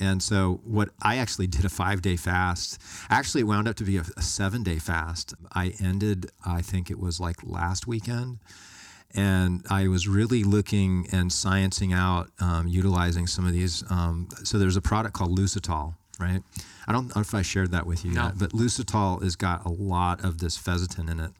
And 0.00 0.22
so 0.22 0.60
what 0.64 0.90
I 1.02 1.18
actually 1.18 1.46
did 1.46 1.64
a 1.64 1.68
five 1.68 2.02
day 2.02 2.16
fast. 2.16 2.80
Actually, 3.10 3.42
it 3.42 3.44
wound 3.44 3.68
up 3.68 3.76
to 3.76 3.84
be 3.84 3.96
a, 3.96 4.04
a 4.16 4.22
seven 4.22 4.62
day 4.62 4.78
fast. 4.78 5.34
I 5.52 5.74
ended, 5.82 6.30
I 6.44 6.62
think 6.62 6.90
it 6.90 6.98
was 6.98 7.20
like 7.20 7.36
last 7.42 7.86
weekend. 7.86 8.38
And 9.16 9.64
I 9.70 9.86
was 9.86 10.08
really 10.08 10.42
looking 10.42 11.06
and 11.12 11.30
sciencing 11.30 11.94
out, 11.94 12.30
um, 12.40 12.66
utilizing 12.66 13.28
some 13.28 13.46
of 13.46 13.52
these. 13.52 13.84
Um, 13.88 14.28
so 14.42 14.58
there's 14.58 14.74
a 14.74 14.82
product 14.82 15.14
called 15.14 15.38
Lucitol, 15.38 15.94
right? 16.18 16.42
I 16.88 16.92
don't 16.92 17.14
know 17.14 17.20
if 17.20 17.32
I 17.32 17.42
shared 17.42 17.70
that 17.70 17.86
with 17.86 18.04
you 18.04 18.10
no. 18.10 18.24
yet, 18.24 18.38
but 18.38 18.50
Lucitol 18.50 19.22
has 19.22 19.36
got 19.36 19.64
a 19.64 19.68
lot 19.68 20.24
of 20.24 20.38
this 20.38 20.58
fisetin 20.58 21.08
in 21.08 21.20
it 21.20 21.30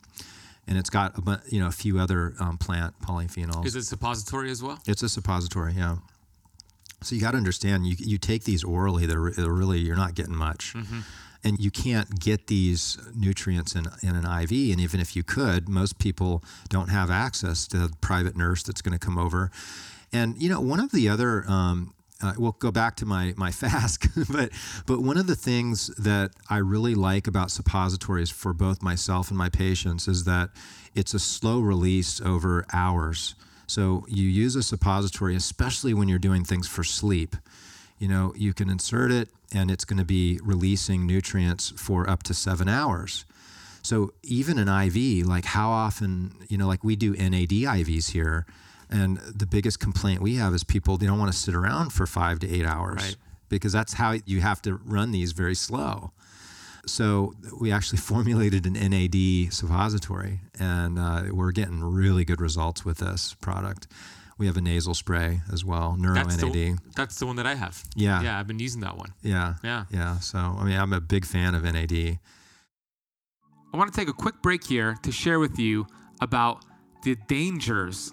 and 0.67 0.79
it's 0.79 0.91
got 0.91 1.17
a 1.19 1.41
you 1.49 1.61
know 1.61 1.67
a 1.67 1.73
few 1.73 1.99
other 1.99 2.35
um, 2.41 2.59
plant 2.59 2.99
polyphenols. 3.01 3.67
Is 3.67 3.77
it 3.77 3.85
suppository 3.85 4.51
as 4.51 4.63
well? 4.63 4.79
It's 4.87 5.03
a 5.03 5.09
suppository, 5.09 5.75
yeah. 5.75 5.97
So 7.03 7.15
you 7.15 7.21
got 7.21 7.33
to 7.33 7.37
understand, 7.37 7.87
you 7.87 7.97
you 7.99 8.19
take 8.19 8.45
these 8.45 8.65
orally, 8.65 9.07
they're, 9.07 9.31
they're 9.31 9.51
really 9.51 9.79
you're 9.79 9.97
not 9.97 10.15
getting 10.15 10.37
much, 10.37 10.75
mm-hmm. 10.75 11.01
and 11.43 11.59
you 11.59 11.71
can't 11.71 12.19
get 12.19 12.47
these 12.47 12.99
nutrients 13.15 13.75
in 13.75 13.87
in 14.03 14.17
an 14.17 14.25
IV. 14.25 14.51
And 14.73 14.81
even 14.81 15.01
if 15.01 15.15
you 15.15 15.23
could, 15.23 15.69
most 15.69 15.99
people 15.99 16.43
don't 16.69 16.89
have 16.89 17.11
access 17.11 17.67
to 17.69 17.85
a 17.85 17.89
private 18.01 18.37
nurse 18.37 18.63
that's 18.63 18.83
going 18.83 18.99
to 18.99 19.05
come 19.05 19.19
over. 19.19 19.51
And 20.13 20.41
you 20.41 20.49
know, 20.49 20.61
one 20.61 20.81
of 20.81 20.93
the 20.93 21.09
other 21.09 21.45
um, 21.49 21.94
uh, 22.23 22.33
we'll 22.39 22.53
go 22.53 22.71
back 22.71 22.97
to 22.97 23.07
my 23.07 23.35
my 23.37 23.51
fast, 23.63 24.07
but 24.31 24.51
but 24.87 25.01
one 25.01 25.17
of 25.17 25.27
the 25.27 25.37
things 25.37 25.89
that 25.99 26.31
I 26.49 26.59
really 26.59 26.95
like 26.95 27.27
about 27.27 27.51
suppositories 27.51 28.31
for 28.31 28.53
both 28.53 28.83
myself 28.83 29.29
and 29.29 29.39
my 29.39 29.49
patients 29.49 30.09
is 30.09 30.25
that 30.25 30.51
it's 30.95 31.15
a 31.15 31.19
slow 31.19 31.61
release 31.61 32.21
over 32.21 32.65
hours. 32.73 33.35
So 33.67 34.05
you 34.09 34.29
use 34.29 34.57
a 34.57 34.63
suppository, 34.63 35.35
especially 35.35 35.95
when 35.95 36.09
you're 36.09 36.19
doing 36.19 36.45
things 36.45 36.69
for 36.69 36.85
sleep. 36.85 37.37
You 37.99 38.09
know, 38.09 38.35
you 38.37 38.53
can 38.53 38.69
insert 38.69 39.11
it 39.11 39.29
and 39.55 39.71
it's 39.71 39.85
going 39.85 39.99
to 39.99 40.05
be 40.05 40.39
releasing 40.43 41.07
nutrients 41.07 41.73
for 41.77 42.09
up 42.09 42.23
to 42.25 42.35
seven 42.35 42.69
hours. 42.69 43.25
So 43.83 44.13
even 44.23 44.59
an 44.59 44.69
IV, 44.69 45.27
like 45.27 45.45
how 45.45 45.71
often, 45.71 46.35
you 46.49 46.59
know, 46.59 46.67
like 46.67 46.85
we 46.85 46.97
do 46.97 47.13
NAD 47.13 47.51
IVs 47.51 48.11
here 48.11 48.47
and 48.91 49.19
the 49.19 49.47
biggest 49.47 49.81
complaint 49.81 50.21
we 50.21 50.37
have 50.37 50.55
is 50.55 50.65
people 50.65 50.97
they 50.97 51.07
don't 51.07 51.19
want 51.19 51.33
to 51.33 51.39
sit 51.39 51.55
around 51.55 51.91
for 51.91 52.07
five 52.07 52.39
to 52.41 52.51
eight 52.51 52.65
hours 52.65 53.03
right. 53.03 53.17
because 53.49 53.73
that's 53.73 53.95
how 53.95 54.17
you 54.27 54.41
have 54.41 54.63
to 54.63 54.77
run 54.85 55.11
these 55.11 55.33
very 55.33 55.55
slow. 55.55 56.13
So 56.87 57.35
we 57.61 57.73
actually 57.73 57.99
formulated 58.11 58.67
an 58.67 58.75
NAD 58.75 59.53
suppository, 59.53 60.41
and 60.59 60.99
uh, 60.99 61.25
we're 61.31 61.53
getting 61.53 61.83
really 61.83 62.25
good 62.25 62.41
results 62.41 62.85
with 62.85 62.99
this 62.99 63.35
product. 63.35 63.87
We 64.37 64.47
have 64.47 64.57
a 64.57 64.61
nasal 64.61 64.95
spray 64.95 65.43
as 65.53 65.65
well, 65.65 65.97
Neuro 65.97 66.15
that's 66.17 66.43
NAD. 66.43 66.53
The, 66.53 66.77
that's 66.97 67.19
the 67.21 67.27
one 67.27 67.37
that 67.37 67.47
I 67.47 67.55
have. 67.55 67.85
Yeah, 67.95 68.21
yeah, 68.23 68.39
I've 68.39 68.49
been 68.49 68.59
using 68.59 68.81
that 68.81 68.97
one. 68.97 69.15
Yeah, 69.23 69.55
yeah, 69.63 69.85
yeah. 69.91 70.19
So 70.19 70.39
I 70.39 70.65
mean, 70.65 70.77
I'm 70.77 70.93
a 70.93 71.01
big 71.01 71.25
fan 71.25 71.55
of 71.55 71.63
NAD. 71.63 72.19
I 73.73 73.77
want 73.77 73.93
to 73.93 73.99
take 73.99 74.09
a 74.09 74.13
quick 74.13 74.41
break 74.43 74.65
here 74.65 74.97
to 75.03 75.13
share 75.13 75.39
with 75.39 75.59
you 75.59 75.87
about 76.21 76.65
the 77.05 77.17
dangers 77.29 78.13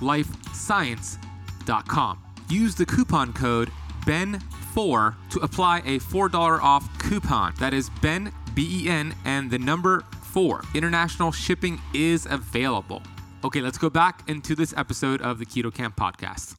lifescience.com. 0.00 2.18
Use 2.48 2.74
the 2.74 2.86
coupon 2.86 3.32
code 3.32 3.70
BEN4 4.06 5.14
to 5.30 5.38
apply 5.40 5.78
a 5.80 5.98
$4 5.98 6.62
off 6.62 6.98
coupon. 6.98 7.54
That 7.58 7.74
is 7.74 7.90
BEN, 8.00 8.32
B 8.54 8.84
E 8.84 8.88
N, 8.88 9.14
and 9.24 9.50
the 9.50 9.58
number 9.58 10.04
4. 10.22 10.62
International 10.74 11.32
shipping 11.32 11.80
is 11.92 12.26
available. 12.26 13.02
Okay, 13.44 13.60
let's 13.60 13.78
go 13.78 13.90
back 13.90 14.28
into 14.28 14.54
this 14.54 14.74
episode 14.76 15.20
of 15.22 15.38
the 15.38 15.46
Keto 15.46 15.72
Kamp 15.72 15.96
podcast. 15.96 16.54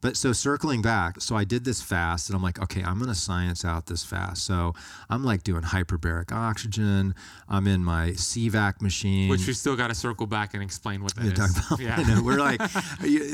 But 0.00 0.16
so 0.16 0.32
circling 0.32 0.82
back, 0.82 1.20
so 1.20 1.36
I 1.36 1.44
did 1.44 1.64
this 1.64 1.80
fast 1.82 2.28
and 2.28 2.36
I'm 2.36 2.42
like, 2.42 2.60
okay, 2.62 2.82
I'm 2.82 2.98
going 2.98 3.08
to 3.08 3.14
science 3.14 3.64
out 3.64 3.86
this 3.86 4.04
fast. 4.04 4.44
So 4.44 4.74
I'm 5.10 5.24
like 5.24 5.42
doing 5.42 5.62
hyperbaric 5.62 6.32
oxygen. 6.32 7.14
I'm 7.48 7.66
in 7.66 7.82
my 7.82 8.10
CVAC 8.10 8.80
machine. 8.82 9.28
Which 9.30 9.46
we 9.46 9.52
still 9.52 9.74
got 9.76 9.88
to 9.88 9.94
circle 9.94 10.26
back 10.26 10.54
and 10.54 10.62
explain 10.62 11.02
what 11.02 11.14
that 11.16 11.24
Yeah, 11.36 11.44
is. 11.44 11.56
about- 11.66 11.80
yeah. 11.80 11.94
I 11.98 12.02
know, 12.14 12.22
we're 12.22 12.38
like, 12.38 12.60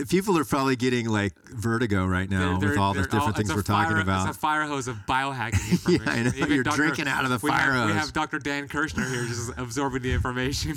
people 0.08 0.38
are 0.38 0.44
probably 0.44 0.76
getting 0.76 1.08
like 1.08 1.34
vertigo 1.50 2.06
right 2.06 2.30
now 2.30 2.58
They're- 2.58 2.70
with 2.70 2.78
all 2.78 2.94
the 2.94 3.02
different 3.02 3.24
all- 3.24 3.32
things 3.32 3.54
we're 3.54 3.62
talking 3.62 3.92
fire- 3.94 4.00
about. 4.02 4.28
It's 4.28 4.36
a 4.36 4.40
fire 4.40 4.62
hose 4.62 4.88
of 4.88 4.96
biohacking 5.08 5.70
information. 5.86 6.08
I 6.08 6.22
know. 6.40 6.46
You're 6.46 6.64
drinking 6.64 7.08
out 7.08 7.24
of 7.24 7.30
the 7.30 7.38
we 7.42 7.50
fire 7.50 7.72
have, 7.72 7.86
We 7.88 7.92
have 7.94 8.12
Dr. 8.12 8.38
Dan 8.38 8.68
Kirshner 8.68 9.08
here 9.10 9.24
just 9.26 9.52
absorbing 9.56 10.02
the 10.02 10.12
information. 10.12 10.76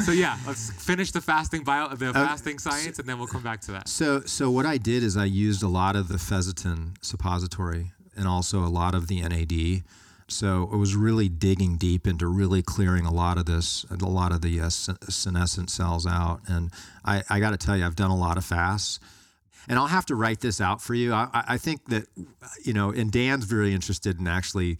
so 0.00 0.12
yeah, 0.12 0.36
let's 0.46 0.70
finish 0.72 1.10
the 1.12 1.20
fasting 1.20 1.64
bio, 1.64 1.88
the 1.94 2.10
uh, 2.10 2.12
fasting 2.12 2.58
science, 2.58 2.98
and 2.98 3.08
then 3.08 3.18
we'll 3.18 3.26
come 3.26 3.42
back 3.42 3.60
to 3.62 3.72
that. 3.72 3.88
So, 3.88 4.19
so 4.26 4.50
what 4.50 4.66
I 4.66 4.76
did 4.78 5.02
is 5.02 5.16
I 5.16 5.24
used 5.24 5.62
a 5.62 5.68
lot 5.68 5.96
of 5.96 6.08
the 6.08 6.16
fisetin 6.16 6.96
suppository 7.02 7.92
and 8.16 8.26
also 8.26 8.60
a 8.64 8.68
lot 8.68 8.94
of 8.94 9.08
the 9.08 9.22
NAD. 9.22 9.82
So 10.28 10.68
I 10.72 10.76
was 10.76 10.94
really 10.94 11.28
digging 11.28 11.76
deep 11.76 12.06
into 12.06 12.26
really 12.28 12.62
clearing 12.62 13.04
a 13.04 13.12
lot 13.12 13.36
of 13.36 13.46
this, 13.46 13.84
a 13.90 13.96
lot 13.96 14.32
of 14.32 14.42
the 14.42 14.60
uh, 14.60 14.68
senescent 14.68 15.70
cells 15.70 16.06
out. 16.06 16.40
And 16.46 16.70
I, 17.04 17.22
I 17.28 17.40
got 17.40 17.50
to 17.50 17.56
tell 17.56 17.76
you, 17.76 17.84
I've 17.84 17.96
done 17.96 18.10
a 18.10 18.16
lot 18.16 18.36
of 18.36 18.44
fasts. 18.44 19.00
And 19.68 19.78
I'll 19.78 19.88
have 19.88 20.06
to 20.06 20.14
write 20.14 20.40
this 20.40 20.60
out 20.60 20.80
for 20.80 20.94
you. 20.94 21.12
I, 21.12 21.28
I 21.32 21.58
think 21.58 21.86
that, 21.86 22.06
you 22.64 22.72
know, 22.72 22.90
and 22.90 23.10
Dan's 23.12 23.44
very 23.44 23.74
interested 23.74 24.18
in 24.18 24.26
actually 24.26 24.78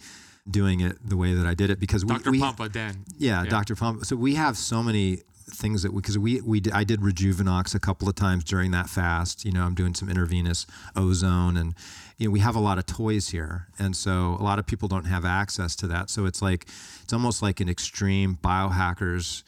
doing 0.49 0.79
it 0.79 0.97
the 1.07 1.15
way 1.15 1.33
that 1.33 1.45
I 1.45 1.53
did 1.53 1.69
it 1.69 1.79
because 1.79 2.03
we, 2.03 2.15
Dr. 2.15 2.31
we 2.31 2.39
Pompa, 2.39 2.71
Dan. 2.71 3.05
yeah, 3.17 3.45
Dr. 3.45 3.75
Pump. 3.75 4.05
So 4.05 4.15
we 4.15 4.35
have 4.35 4.57
so 4.57 4.81
many 4.81 5.19
things 5.51 5.83
that 5.83 5.93
because 5.95 6.17
we, 6.17 6.41
we 6.41 6.61
I 6.73 6.83
did 6.83 7.01
Rejuvenox 7.01 7.75
a 7.75 7.79
couple 7.79 8.09
of 8.09 8.15
times 8.15 8.43
during 8.43 8.71
that 8.71 8.89
fast. 8.89 9.45
You 9.45 9.51
know, 9.51 9.63
I'm 9.63 9.75
doing 9.75 9.93
some 9.93 10.09
intravenous 10.09 10.65
ozone, 10.95 11.57
and 11.57 11.73
you 12.17 12.27
know 12.27 12.31
we 12.31 12.39
have 12.39 12.55
a 12.55 12.59
lot 12.59 12.77
of 12.77 12.85
toys 12.85 13.29
here, 13.29 13.67
and 13.77 13.95
so 13.95 14.37
a 14.39 14.43
lot 14.43 14.59
of 14.59 14.65
people 14.65 14.87
don't 14.87 15.05
have 15.05 15.25
access 15.25 15.75
to 15.77 15.87
that. 15.87 16.09
So 16.09 16.25
it's 16.25 16.41
like 16.41 16.67
it's 17.03 17.13
almost 17.13 17.41
like 17.41 17.59
an 17.59 17.69
extreme 17.69 18.37
biohackers 18.43 19.43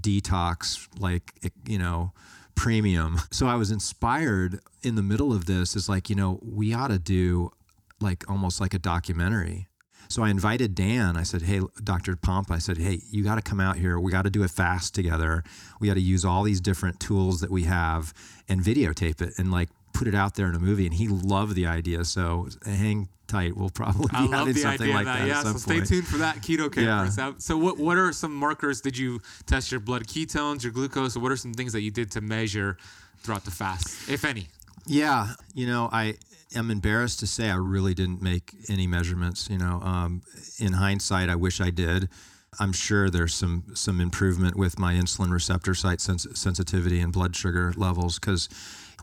detox, 0.00 0.88
like 0.98 1.32
you 1.66 1.78
know 1.78 2.12
premium. 2.56 3.18
So 3.30 3.46
I 3.46 3.54
was 3.54 3.70
inspired 3.70 4.58
in 4.82 4.96
the 4.96 5.02
middle 5.02 5.32
of 5.32 5.44
this 5.44 5.76
is 5.76 5.88
like, 5.88 6.10
you 6.10 6.16
know, 6.16 6.40
we 6.42 6.74
ought 6.74 6.88
to 6.88 6.98
do 6.98 7.52
like 8.00 8.28
almost 8.28 8.60
like 8.60 8.74
a 8.74 8.78
documentary. 8.78 9.68
So 10.08 10.22
I 10.22 10.30
invited 10.30 10.74
Dan. 10.74 11.16
I 11.16 11.22
said, 11.22 11.42
"Hey, 11.42 11.60
Dr. 11.82 12.16
Pomp, 12.16 12.50
I 12.50 12.58
said, 12.58 12.78
"Hey, 12.78 13.00
you 13.10 13.24
got 13.24 13.36
to 13.36 13.42
come 13.42 13.60
out 13.60 13.76
here. 13.76 13.98
We 13.98 14.12
got 14.12 14.22
to 14.22 14.30
do 14.30 14.42
a 14.42 14.48
fast 14.48 14.94
together. 14.94 15.44
We 15.80 15.88
got 15.88 15.94
to 15.94 16.00
use 16.00 16.24
all 16.24 16.42
these 16.42 16.60
different 16.60 17.00
tools 17.00 17.40
that 17.40 17.50
we 17.50 17.64
have 17.64 18.14
and 18.48 18.60
videotape 18.62 19.20
it 19.20 19.34
and 19.38 19.50
like 19.50 19.68
put 19.92 20.06
it 20.06 20.14
out 20.14 20.34
there 20.34 20.48
in 20.48 20.54
a 20.54 20.60
movie." 20.60 20.86
And 20.86 20.94
he 20.94 21.08
loved 21.08 21.54
the 21.54 21.66
idea. 21.66 22.04
So 22.04 22.48
hang 22.64 23.08
tight. 23.26 23.56
We'll 23.56 23.70
probably 23.70 24.06
be 24.06 24.16
I 24.16 24.20
love 24.22 24.30
having 24.30 24.54
the 24.54 24.60
something 24.60 24.82
idea 24.82 24.94
like 24.94 25.04
that. 25.06 25.18
that. 25.20 25.28
Yeah, 25.28 25.42
so 25.42 25.52
stay 25.54 25.80
tuned 25.80 26.06
for 26.06 26.18
that 26.18 26.36
keto 26.36 26.74
Yeah. 26.76 27.32
So 27.38 27.56
what 27.56 27.78
what 27.78 27.96
are 27.96 28.12
some 28.12 28.34
markers? 28.34 28.80
Did 28.80 28.96
you 28.96 29.20
test 29.46 29.70
your 29.70 29.80
blood 29.80 30.06
ketones, 30.06 30.62
your 30.62 30.72
glucose? 30.72 31.16
Or 31.16 31.20
what 31.20 31.32
are 31.32 31.36
some 31.36 31.54
things 31.54 31.72
that 31.72 31.82
you 31.82 31.90
did 31.90 32.10
to 32.12 32.20
measure 32.20 32.76
throughout 33.18 33.44
the 33.44 33.50
fast, 33.50 34.08
if 34.08 34.24
any? 34.24 34.48
Yeah, 34.86 35.34
you 35.54 35.66
know, 35.66 35.88
I 35.92 36.14
am 36.54 36.70
embarrassed 36.70 37.18
to 37.20 37.26
say 37.26 37.50
I 37.50 37.56
really 37.56 37.92
didn't 37.94 38.22
make 38.22 38.54
any 38.68 38.86
measurements. 38.86 39.48
You 39.50 39.58
know, 39.58 39.80
um, 39.82 40.22
in 40.58 40.74
hindsight, 40.74 41.28
I 41.28 41.34
wish 41.34 41.60
I 41.60 41.70
did. 41.70 42.08
I'm 42.58 42.72
sure 42.72 43.10
there's 43.10 43.34
some 43.34 43.64
some 43.74 44.00
improvement 44.00 44.56
with 44.56 44.78
my 44.78 44.94
insulin 44.94 45.30
receptor 45.30 45.74
site 45.74 46.00
sens- 46.00 46.26
sensitivity 46.38 47.00
and 47.00 47.12
blood 47.12 47.36
sugar 47.36 47.74
levels 47.76 48.18
because 48.18 48.48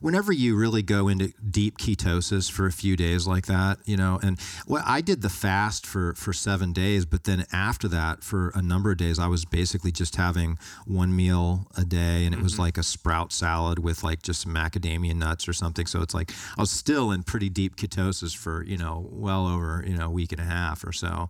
whenever 0.03 0.33
you 0.33 0.53
really 0.53 0.83
go 0.83 1.07
into 1.07 1.31
deep 1.49 1.77
ketosis 1.77 2.51
for 2.51 2.65
a 2.65 2.73
few 2.73 2.97
days 2.97 3.25
like 3.25 3.45
that, 3.45 3.79
you 3.85 3.95
know, 3.95 4.19
and 4.21 4.37
well, 4.67 4.83
I 4.85 4.99
did 4.99 5.21
the 5.21 5.29
fast 5.29 5.87
for 5.87 6.13
for 6.15 6.33
seven 6.33 6.73
days, 6.73 7.05
but 7.05 7.23
then 7.23 7.45
after 7.53 7.87
that, 7.87 8.21
for 8.21 8.51
a 8.53 8.61
number 8.61 8.91
of 8.91 8.97
days, 8.97 9.17
I 9.17 9.27
was 9.27 9.45
basically 9.45 9.93
just 9.93 10.17
having 10.17 10.59
one 10.85 11.15
meal 11.15 11.67
a 11.77 11.85
day, 11.85 12.25
and 12.25 12.35
it 12.35 12.41
was 12.41 12.53
mm-hmm. 12.53 12.63
like 12.63 12.77
a 12.77 12.83
sprout 12.83 13.31
salad 13.31 13.79
with 13.79 14.03
like 14.03 14.21
just 14.21 14.41
some 14.41 14.53
macadamia 14.53 15.15
nuts 15.15 15.47
or 15.47 15.53
something. 15.53 15.85
So 15.85 16.01
it's 16.01 16.13
like 16.13 16.33
I 16.57 16.61
was 16.61 16.69
still 16.69 17.11
in 17.11 17.23
pretty 17.23 17.47
deep 17.47 17.77
ketosis 17.77 18.35
for 18.35 18.61
you 18.65 18.77
know 18.77 19.07
well 19.09 19.47
over 19.47 19.85
you 19.87 19.95
know 19.95 20.07
a 20.07 20.11
week 20.11 20.33
and 20.33 20.41
a 20.41 20.45
half 20.45 20.85
or 20.85 20.91
so. 20.91 21.29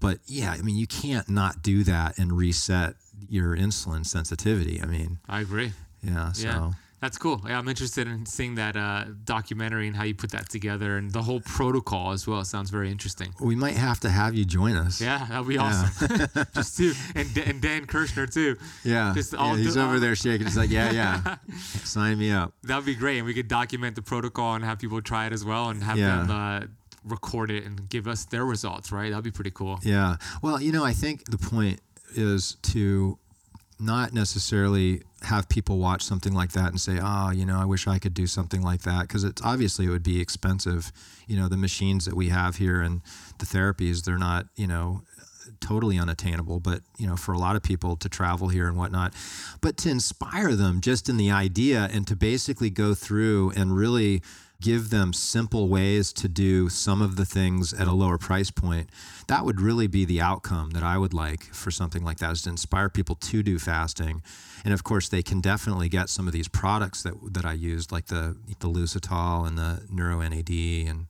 But 0.00 0.18
yeah, 0.26 0.50
I 0.50 0.60
mean, 0.60 0.76
you 0.76 0.86
can't 0.86 1.30
not 1.30 1.62
do 1.62 1.82
that 1.84 2.18
and 2.18 2.36
reset 2.36 2.94
your 3.30 3.56
insulin 3.56 4.04
sensitivity. 4.04 4.82
I 4.82 4.86
mean, 4.86 5.18
I 5.26 5.40
agree. 5.40 5.72
yeah, 6.02 6.32
so. 6.32 6.46
Yeah. 6.46 6.72
That's 7.02 7.18
cool. 7.18 7.42
Yeah, 7.46 7.58
I'm 7.58 7.66
interested 7.68 8.06
in 8.06 8.24
seeing 8.26 8.54
that 8.54 8.76
uh, 8.76 9.06
documentary 9.24 9.88
and 9.88 9.96
how 9.96 10.04
you 10.04 10.14
put 10.14 10.30
that 10.30 10.48
together 10.48 10.96
and 10.98 11.10
the 11.10 11.20
whole 11.22 11.40
protocol 11.40 12.12
as 12.12 12.28
well. 12.28 12.38
It 12.40 12.44
sounds 12.44 12.70
very 12.70 12.92
interesting. 12.92 13.34
We 13.40 13.56
might 13.56 13.74
have 13.74 13.98
to 14.00 14.08
have 14.08 14.34
you 14.36 14.44
join 14.44 14.76
us. 14.76 15.00
Yeah, 15.00 15.26
that'd 15.28 15.48
be 15.48 15.58
awesome. 15.58 16.28
Just 16.54 16.76
two, 16.76 16.92
and, 17.16 17.36
and 17.38 17.60
Dan 17.60 17.86
Kirshner 17.86 18.32
too. 18.32 18.56
Yeah. 18.84 19.12
Just 19.16 19.32
yeah, 19.32 19.56
he's 19.56 19.76
over 19.76 19.94
all- 19.94 20.00
there 20.00 20.14
shaking. 20.14 20.46
He's 20.46 20.56
like, 20.56 20.70
yeah, 20.70 20.92
yeah. 20.92 21.36
Sign 21.82 22.18
me 22.20 22.30
up. 22.30 22.54
That'd 22.62 22.86
be 22.86 22.94
great, 22.94 23.18
and 23.18 23.26
we 23.26 23.34
could 23.34 23.48
document 23.48 23.96
the 23.96 24.02
protocol 24.02 24.54
and 24.54 24.64
have 24.64 24.78
people 24.78 25.02
try 25.02 25.26
it 25.26 25.32
as 25.32 25.44
well, 25.44 25.70
and 25.70 25.82
have 25.82 25.98
Yeah. 25.98 26.18
them 26.24 26.30
uh, 26.30 26.60
record 27.04 27.50
it 27.50 27.64
and 27.64 27.88
give 27.88 28.06
us 28.06 28.26
their 28.26 28.44
results. 28.44 28.92
Right? 28.92 29.10
That'd 29.10 29.24
be 29.24 29.32
pretty 29.32 29.50
cool. 29.50 29.80
Yeah. 29.82 30.18
Well, 30.40 30.60
you 30.62 30.70
know, 30.70 30.84
I 30.84 30.92
think 30.92 31.28
the 31.28 31.38
point 31.38 31.80
is 32.14 32.58
to 32.62 33.18
not 33.82 34.12
necessarily 34.12 35.02
have 35.22 35.48
people 35.48 35.78
watch 35.78 36.02
something 36.02 36.32
like 36.32 36.52
that 36.52 36.70
and 36.70 36.80
say, 36.80 36.98
"Ah, 37.00 37.30
you 37.30 37.44
know, 37.44 37.58
I 37.58 37.64
wish 37.64 37.86
I 37.86 37.98
could 37.98 38.14
do 38.14 38.26
something 38.26 38.62
like 38.62 38.82
that," 38.82 39.02
because 39.02 39.24
it's 39.24 39.42
obviously 39.42 39.86
it 39.86 39.90
would 39.90 40.02
be 40.02 40.20
expensive. 40.20 40.92
You 41.26 41.36
know, 41.36 41.48
the 41.48 41.56
machines 41.56 42.04
that 42.04 42.14
we 42.14 42.28
have 42.28 42.56
here 42.56 42.80
and 42.80 43.00
the 43.38 43.46
therapies, 43.46 44.04
they're 44.04 44.18
not, 44.18 44.46
you 44.56 44.66
know, 44.66 45.02
totally 45.60 45.98
unattainable, 45.98 46.60
but 46.60 46.82
you 46.98 47.06
know, 47.06 47.16
for 47.16 47.32
a 47.32 47.38
lot 47.38 47.56
of 47.56 47.62
people 47.62 47.96
to 47.96 48.08
travel 48.08 48.48
here 48.48 48.68
and 48.68 48.76
whatnot, 48.76 49.14
but 49.60 49.76
to 49.78 49.90
inspire 49.90 50.54
them 50.54 50.80
just 50.80 51.08
in 51.08 51.16
the 51.16 51.30
idea 51.30 51.88
and 51.92 52.06
to 52.06 52.16
basically 52.16 52.70
go 52.70 52.94
through 52.94 53.50
and 53.56 53.76
really 53.76 54.22
give 54.62 54.90
them 54.90 55.12
simple 55.12 55.68
ways 55.68 56.12
to 56.14 56.28
do 56.28 56.68
some 56.68 57.02
of 57.02 57.16
the 57.16 57.24
things 57.24 57.74
at 57.74 57.86
a 57.88 57.92
lower 57.92 58.18
price 58.18 58.50
point, 58.50 58.88
that 59.26 59.44
would 59.44 59.60
really 59.60 59.88
be 59.88 60.04
the 60.06 60.20
outcome 60.20 60.70
that 60.70 60.82
I 60.82 60.96
would 60.96 61.12
like 61.12 61.42
for 61.52 61.70
something 61.70 62.04
like 62.04 62.18
that 62.18 62.32
is 62.32 62.42
to 62.42 62.50
inspire 62.50 62.88
people 62.88 63.16
to 63.16 63.42
do 63.42 63.58
fasting. 63.58 64.22
And 64.64 64.72
of 64.72 64.84
course, 64.84 65.08
they 65.08 65.22
can 65.22 65.40
definitely 65.40 65.88
get 65.88 66.08
some 66.08 66.26
of 66.28 66.32
these 66.32 66.48
products 66.48 67.02
that 67.02 67.14
that 67.34 67.44
I 67.44 67.52
used, 67.52 67.92
like 67.92 68.06
the 68.06 68.36
the 68.60 68.68
Lucitol 68.68 69.46
and 69.46 69.58
the 69.58 69.82
Neuro 69.90 70.20
NAD 70.20 70.50
and 70.90 71.06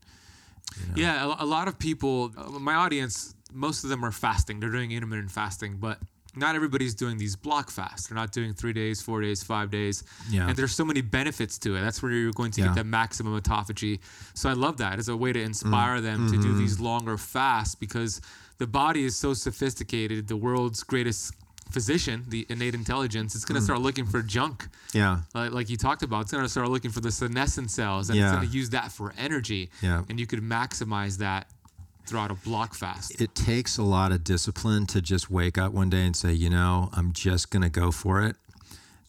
Yeah, 0.94 1.24
a, 1.24 1.44
a 1.44 1.48
lot 1.57 1.68
of 1.68 1.78
people, 1.78 2.32
uh, 2.36 2.59
my 2.59 2.74
audience, 2.74 3.34
most 3.53 3.84
of 3.84 3.90
them 3.90 4.05
are 4.05 4.12
fasting. 4.12 4.61
They're 4.61 4.70
doing 4.70 4.90
intermittent 4.92 5.30
fasting, 5.30 5.76
but 5.78 5.98
not 6.35 6.55
everybody's 6.57 6.95
doing 6.95 7.18
these 7.18 7.37
block 7.37 7.70
fasts. 7.70 8.07
They're 8.09 8.16
not 8.16 8.33
doing 8.33 8.55
three 8.55 8.72
days, 8.72 9.03
four 9.03 9.20
days, 9.20 9.43
five 9.43 9.70
days. 9.70 10.03
Yeah. 10.30 10.49
And 10.49 10.57
there's 10.57 10.74
so 10.74 10.85
many 10.85 11.03
benefits 11.03 11.59
to 11.59 11.76
it. 11.76 11.80
That's 11.83 12.03
where 12.03 12.11
you're 12.12 12.33
going 12.33 12.51
to 12.53 12.61
Yeah. 12.61 12.68
get 12.68 12.76
the 12.76 12.85
maximum 12.85 13.39
autophagy. 13.39 14.01
So 14.35 14.49
I 14.49 14.55
love 14.55 14.78
that 14.78 14.99
as 14.99 15.09
a 15.09 15.16
way 15.16 15.33
to 15.33 15.41
inspire 15.43 15.99
Mm. 15.99 16.03
them 16.03 16.26
to 16.28 16.33
Mm-hmm. 16.35 16.43
do 16.43 16.59
these 16.59 16.80
longer 16.80 17.18
fasts 17.18 17.74
because 17.74 18.20
the 18.59 18.66
body 18.66 19.05
is 19.05 19.14
so 19.16 19.35
sophisticated. 19.35 20.28
The 20.28 20.37
world's 20.37 20.83
greatest 20.83 21.35
physician, 21.70 22.24
the 22.28 22.47
innate 22.49 22.74
intelligence, 22.74 23.35
is 23.35 23.45
going 23.45 23.57
Mm. 23.57 23.61
to 23.61 23.64
start 23.64 23.80
looking 23.80 24.07
for 24.07 24.22
junk 24.22 24.68
yeah, 24.93 25.20
like, 25.35 25.53
like 25.53 25.70
you 25.70 25.76
talked 25.78 26.03
about, 26.03 26.22
it's 26.22 26.33
going 26.33 26.45
to 26.45 26.49
start 26.49 26.68
looking 26.68 26.91
for 26.91 27.01
the 27.01 27.11
senescent 27.11 27.70
cells 27.70 28.11
and 28.11 28.18
it's 28.18 28.30
going 28.30 28.47
to 28.47 28.55
use 28.55 28.70
that 28.70 28.93
for 28.93 29.14
energy. 29.16 29.70
Yeah. 29.80 30.03
And 30.09 30.20
you 30.20 30.26
could 30.26 30.41
maximize 30.43 31.18
that 31.18 31.49
throughout 32.07 32.30
a 32.30 32.34
block 32.34 32.74
fast. 32.74 33.20
it 33.20 33.34
takes 33.34 33.78
a 33.78 33.82
lot 33.82 34.12
of 34.12 34.24
discipline 34.24 34.86
to 34.86 35.00
just 35.00 35.30
wake 35.30 35.57
up 35.59 35.72
one 35.72 35.88
day 35.90 36.05
and 36.05 36.16
say, 36.16 36.32
you 36.32 36.50
know, 36.50 36.90
I'm 36.92 37.12
just 37.12 37.50
going 37.50 37.62
to 37.62 37.68
go 37.70 37.90
for 37.90 38.22
it. 38.22 38.36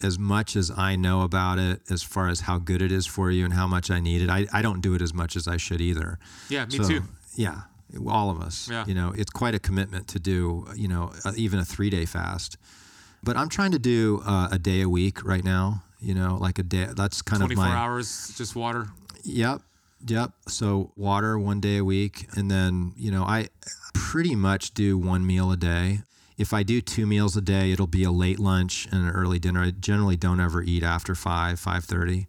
As 0.02 0.20
much 0.20 0.56
as 0.58 0.70
I 0.76 0.96
know 0.98 1.22
about 1.22 1.60
it, 1.60 1.82
as 1.90 2.04
far 2.04 2.28
as 2.28 2.42
how 2.42 2.58
good 2.58 2.82
it 2.82 2.92
is 2.92 3.06
for 3.06 3.32
you 3.32 3.46
and 3.46 3.54
how 3.54 3.68
much 3.68 3.90
I 3.90 4.00
need 4.02 4.22
it, 4.22 4.30
I, 4.30 4.46
I 4.52 4.62
don't 4.62 4.82
do 4.82 4.94
it 4.96 5.02
as 5.02 5.14
much 5.14 5.36
as 5.38 5.48
I 5.48 5.56
should 5.58 5.80
either. 5.82 6.20
Yeah, 6.50 6.66
me 6.66 6.72
So, 6.78 6.84
too. 6.88 7.02
Yeah, 7.36 7.62
all 8.08 8.30
of 8.30 8.42
us. 8.42 8.70
Yeah. 8.70 8.84
You 8.86 8.94
know, 8.96 9.14
it's 9.16 9.32
quite 9.32 9.56
a 9.56 9.60
commitment 9.60 10.08
to 10.10 10.20
do, 10.20 10.68
you 10.76 10.88
know, 10.90 11.14
uh, 11.24 11.32
even 11.38 11.58
a 11.60 11.66
three 11.66 11.90
day 11.90 12.06
fast. 12.06 12.58
But 13.24 13.38
I'm 13.38 13.48
trying 13.48 13.72
to 13.72 13.80
do 13.80 14.22
uh, 14.26 14.50
a 14.52 14.60
day 14.60 14.82
a 14.82 14.90
week 14.90 15.24
right 15.24 15.44
now, 15.44 15.84
you 16.02 16.14
know, 16.14 16.36
like 16.40 16.60
a 16.60 16.64
day. 16.64 16.90
That's 16.94 17.22
kind 17.22 17.40
24 17.40 17.64
of 17.64 17.70
my. 17.72 17.76
hours, 17.78 18.34
just 18.38 18.56
water. 18.58 18.90
Yep. 19.24 19.62
Yep. 20.06 20.32
So 20.48 20.92
water 20.96 21.40
one 21.40 21.60
day 21.60 21.78
a 21.78 21.84
week. 21.86 22.28
And 22.36 22.52
then, 22.52 22.94
you 22.98 23.12
know, 23.12 23.24
I 23.24 23.48
pretty 23.94 24.36
much 24.36 24.74
do 24.74 24.98
one 24.98 25.26
meal 25.26 25.52
a 25.52 25.58
day. 25.58 26.00
If 26.38 26.54
I 26.54 26.64
do 26.64 26.82
two 26.82 27.06
meals 27.06 27.38
a 27.38 27.42
day, 27.42 27.72
it'll 27.72 27.88
be 27.88 28.04
a 28.04 28.12
late 28.12 28.40
lunch 28.40 28.88
and 28.92 29.04
an 29.04 29.12
early 29.12 29.40
dinner. 29.40 29.62
I 29.62 29.72
generally 29.72 30.18
don't 30.18 30.40
ever 30.40 30.64
eat 30.64 30.84
after 30.84 31.16
five, 31.16 31.60
five 31.60 31.86
thirty. 31.86 32.28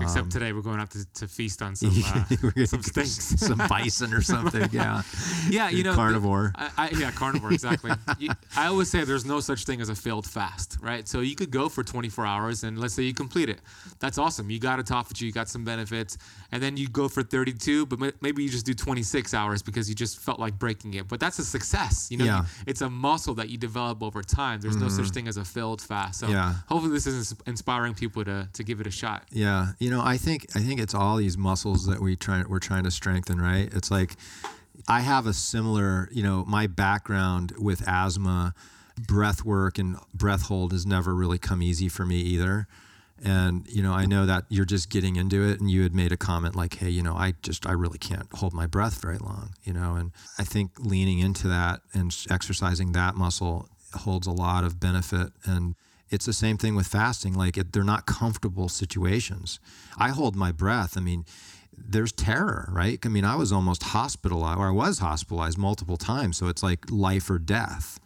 Except 0.00 0.30
today, 0.30 0.52
we're 0.52 0.60
going 0.60 0.78
out 0.80 0.90
to, 0.90 1.04
to 1.14 1.26
feast 1.26 1.62
on 1.62 1.74
some 1.74 1.88
uh, 2.14 2.24
some 2.66 2.82
steaks. 2.82 3.10
some 3.40 3.58
bison 3.68 4.12
or 4.12 4.20
something. 4.20 4.68
Yeah, 4.70 5.02
yeah, 5.48 5.70
you 5.70 5.82
know, 5.82 5.94
carnivore. 5.94 6.52
I, 6.54 6.70
I, 6.76 6.90
yeah, 6.90 7.10
carnivore, 7.10 7.52
exactly. 7.52 7.92
You- 8.18 8.30
I 8.54 8.66
always 8.66 8.90
say 8.90 9.04
there's 9.04 9.24
no 9.24 9.40
such 9.40 9.64
thing 9.64 9.80
as 9.80 9.88
a 9.88 9.94
failed 9.94 10.26
fast, 10.26 10.76
right? 10.82 11.08
So 11.08 11.20
you 11.20 11.34
could 11.34 11.50
go 11.50 11.68
for 11.70 11.82
24 11.82 12.26
hours 12.26 12.64
and 12.64 12.78
let's 12.78 12.92
say 12.94 13.02
you 13.04 13.14
complete 13.14 13.48
it. 13.48 13.60
That's 13.98 14.18
awesome. 14.18 14.50
You 14.50 14.60
got 14.60 14.78
autophagy, 14.78 15.22
you 15.22 15.32
got 15.32 15.48
some 15.48 15.64
benefits, 15.64 16.18
and 16.52 16.62
then 16.62 16.76
you 16.76 16.86
go 16.88 17.08
for 17.08 17.22
32, 17.22 17.86
but 17.86 17.98
maybe 18.20 18.42
you 18.42 18.50
just 18.50 18.66
do 18.66 18.74
26 18.74 19.32
hours 19.32 19.62
because 19.62 19.88
you 19.88 19.94
just 19.94 20.18
felt 20.20 20.38
like 20.38 20.58
breaking 20.58 20.94
it. 20.94 21.08
But 21.08 21.18
that's 21.18 21.38
a 21.38 21.44
success. 21.44 22.08
You 22.10 22.18
know, 22.18 22.24
Yeah. 22.26 22.44
It's 22.66 22.82
a 22.82 22.90
muscle 22.90 23.34
that 23.36 23.48
you 23.48 23.56
develop 23.56 24.02
over 24.02 24.22
time. 24.22 24.60
There's 24.60 24.76
no 24.76 24.88
such 24.88 25.08
thing 25.10 25.28
as 25.28 25.38
a 25.38 25.44
failed 25.46 25.80
fast. 25.80 26.20
So 26.20 26.26
Mm-hmm. 26.26 26.34
Yeah. 26.36 26.54
hopefully 26.68 26.92
this 26.92 27.06
is 27.06 27.34
inspiring 27.46 27.94
people 27.94 28.22
to 28.24 28.48
to 28.52 28.62
give 28.64 28.80
it 28.82 28.86
a 28.86 28.90
shot. 28.90 29.24
Yeah, 29.32 29.68
you 29.78 29.90
know, 29.90 30.00
I 30.02 30.16
think 30.16 30.46
I 30.54 30.60
think 30.60 30.80
it's 30.80 30.94
all 30.94 31.16
these 31.16 31.38
muscles 31.38 31.86
that 31.86 32.00
we 32.00 32.16
try 32.16 32.42
we're 32.48 32.58
trying 32.58 32.84
to 32.84 32.90
strengthen, 32.90 33.40
right? 33.40 33.72
It's 33.72 33.90
like 33.90 34.16
I 34.88 35.00
have 35.00 35.26
a 35.26 35.32
similar, 35.32 36.08
you 36.12 36.22
know, 36.22 36.44
my 36.46 36.66
background 36.66 37.52
with 37.58 37.86
asthma, 37.86 38.54
breath 38.98 39.44
work 39.44 39.78
and 39.78 39.96
breath 40.12 40.42
hold 40.42 40.72
has 40.72 40.84
never 40.84 41.14
really 41.14 41.38
come 41.38 41.62
easy 41.62 41.88
for 41.88 42.04
me 42.04 42.16
either. 42.16 42.66
And 43.24 43.66
you 43.68 43.82
know, 43.82 43.92
I 43.92 44.06
know 44.06 44.26
that 44.26 44.44
you're 44.48 44.64
just 44.64 44.90
getting 44.90 45.16
into 45.16 45.42
it 45.48 45.60
and 45.60 45.70
you 45.70 45.82
had 45.82 45.94
made 45.94 46.12
a 46.12 46.16
comment 46.16 46.54
like, 46.54 46.74
"Hey, 46.74 46.90
you 46.90 47.02
know, 47.02 47.14
I 47.14 47.34
just 47.42 47.66
I 47.66 47.72
really 47.72 47.98
can't 47.98 48.32
hold 48.32 48.52
my 48.52 48.66
breath 48.66 49.00
very 49.00 49.18
long," 49.18 49.54
you 49.64 49.72
know, 49.72 49.94
and 49.94 50.12
I 50.38 50.44
think 50.44 50.72
leaning 50.78 51.18
into 51.18 51.48
that 51.48 51.80
and 51.92 52.16
exercising 52.30 52.92
that 52.92 53.16
muscle 53.16 53.68
holds 53.94 54.26
a 54.26 54.32
lot 54.32 54.64
of 54.64 54.78
benefit 54.78 55.32
and 55.44 55.74
it's 56.10 56.26
the 56.26 56.32
same 56.32 56.56
thing 56.56 56.74
with 56.74 56.86
fasting 56.86 57.34
like 57.34 57.56
it, 57.56 57.72
they're 57.72 57.84
not 57.84 58.06
comfortable 58.06 58.68
situations. 58.68 59.60
I 59.98 60.10
hold 60.10 60.36
my 60.36 60.52
breath 60.52 60.96
i 60.96 61.00
mean 61.00 61.24
there's 61.76 62.12
terror 62.12 62.68
right? 62.72 62.98
I 63.04 63.08
mean 63.08 63.24
i 63.24 63.36
was 63.36 63.52
almost 63.52 63.82
hospitalized 63.82 64.58
or 64.58 64.68
i 64.68 64.72
was 64.72 64.98
hospitalized 64.98 65.58
multiple 65.58 65.96
times 65.96 66.36
so 66.36 66.48
it's 66.48 66.62
like 66.62 66.90
life 66.90 67.30
or 67.30 67.38
death. 67.38 68.00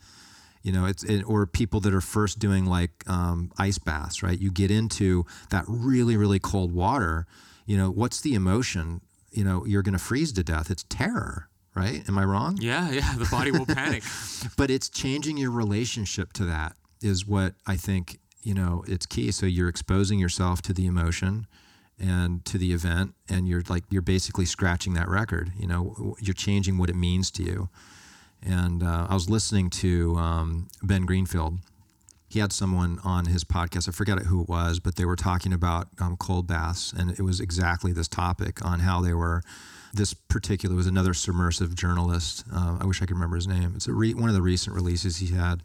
You 0.62 0.72
know 0.72 0.86
it's 0.86 1.02
it, 1.02 1.22
or 1.22 1.44
people 1.46 1.80
that 1.80 1.92
are 1.92 2.00
first 2.00 2.38
doing 2.38 2.66
like 2.66 3.08
um, 3.08 3.50
ice 3.58 3.78
baths 3.78 4.22
right? 4.22 4.38
You 4.38 4.50
get 4.50 4.70
into 4.70 5.26
that 5.50 5.64
really 5.66 6.16
really 6.16 6.38
cold 6.38 6.72
water 6.72 7.26
you 7.66 7.76
know 7.76 7.90
what's 7.90 8.20
the 8.20 8.34
emotion? 8.34 9.00
You 9.30 9.44
know 9.44 9.64
you're 9.66 9.82
going 9.82 9.94
to 9.94 9.98
freeze 9.98 10.32
to 10.32 10.42
death. 10.44 10.70
It's 10.70 10.84
terror 10.88 11.48
right? 11.74 12.06
Am 12.08 12.18
i 12.18 12.24
wrong? 12.24 12.58
Yeah, 12.60 12.90
yeah, 12.90 13.14
the 13.16 13.26
body 13.30 13.50
will 13.50 13.66
panic. 13.66 14.02
but 14.56 14.70
it's 14.70 14.88
changing 14.88 15.38
your 15.38 15.50
relationship 15.50 16.32
to 16.34 16.44
that 16.44 16.76
is 17.02 17.26
what 17.26 17.54
I 17.66 17.76
think 17.76 18.18
you 18.42 18.54
know 18.54 18.84
it's 18.86 19.06
key. 19.06 19.30
So 19.32 19.46
you're 19.46 19.68
exposing 19.68 20.18
yourself 20.18 20.62
to 20.62 20.72
the 20.72 20.86
emotion 20.86 21.46
and 21.98 22.44
to 22.46 22.58
the 22.58 22.72
event, 22.72 23.14
and 23.28 23.46
you're 23.48 23.62
like 23.68 23.84
you're 23.90 24.02
basically 24.02 24.44
scratching 24.44 24.94
that 24.94 25.08
record. 25.08 25.52
You 25.56 25.66
know, 25.66 26.16
you're 26.20 26.34
changing 26.34 26.78
what 26.78 26.90
it 26.90 26.96
means 26.96 27.30
to 27.32 27.42
you. 27.42 27.68
And 28.44 28.82
uh, 28.82 29.06
I 29.08 29.14
was 29.14 29.30
listening 29.30 29.70
to 29.70 30.16
um, 30.16 30.68
Ben 30.82 31.06
Greenfield. 31.06 31.58
He 32.28 32.40
had 32.40 32.52
someone 32.52 32.98
on 33.04 33.26
his 33.26 33.44
podcast. 33.44 33.88
I 33.88 33.92
forget 33.92 34.18
who 34.20 34.42
it 34.42 34.48
was, 34.48 34.80
but 34.80 34.96
they 34.96 35.04
were 35.04 35.16
talking 35.16 35.52
about 35.52 35.88
um, 36.00 36.16
cold 36.16 36.46
baths, 36.46 36.92
and 36.96 37.10
it 37.10 37.20
was 37.20 37.40
exactly 37.40 37.92
this 37.92 38.08
topic 38.08 38.64
on 38.64 38.80
how 38.80 39.00
they 39.00 39.12
were. 39.12 39.42
This 39.92 40.14
particular 40.14 40.74
was 40.74 40.86
another 40.86 41.12
submersive 41.12 41.74
journalist. 41.74 42.44
Uh, 42.52 42.78
I 42.80 42.86
wish 42.86 43.02
I 43.02 43.06
could 43.06 43.16
remember 43.16 43.36
his 43.36 43.46
name. 43.46 43.74
It's 43.76 43.86
re- 43.86 44.14
one 44.14 44.30
of 44.30 44.34
the 44.34 44.42
recent 44.42 44.74
releases 44.74 45.18
he 45.18 45.34
had. 45.34 45.62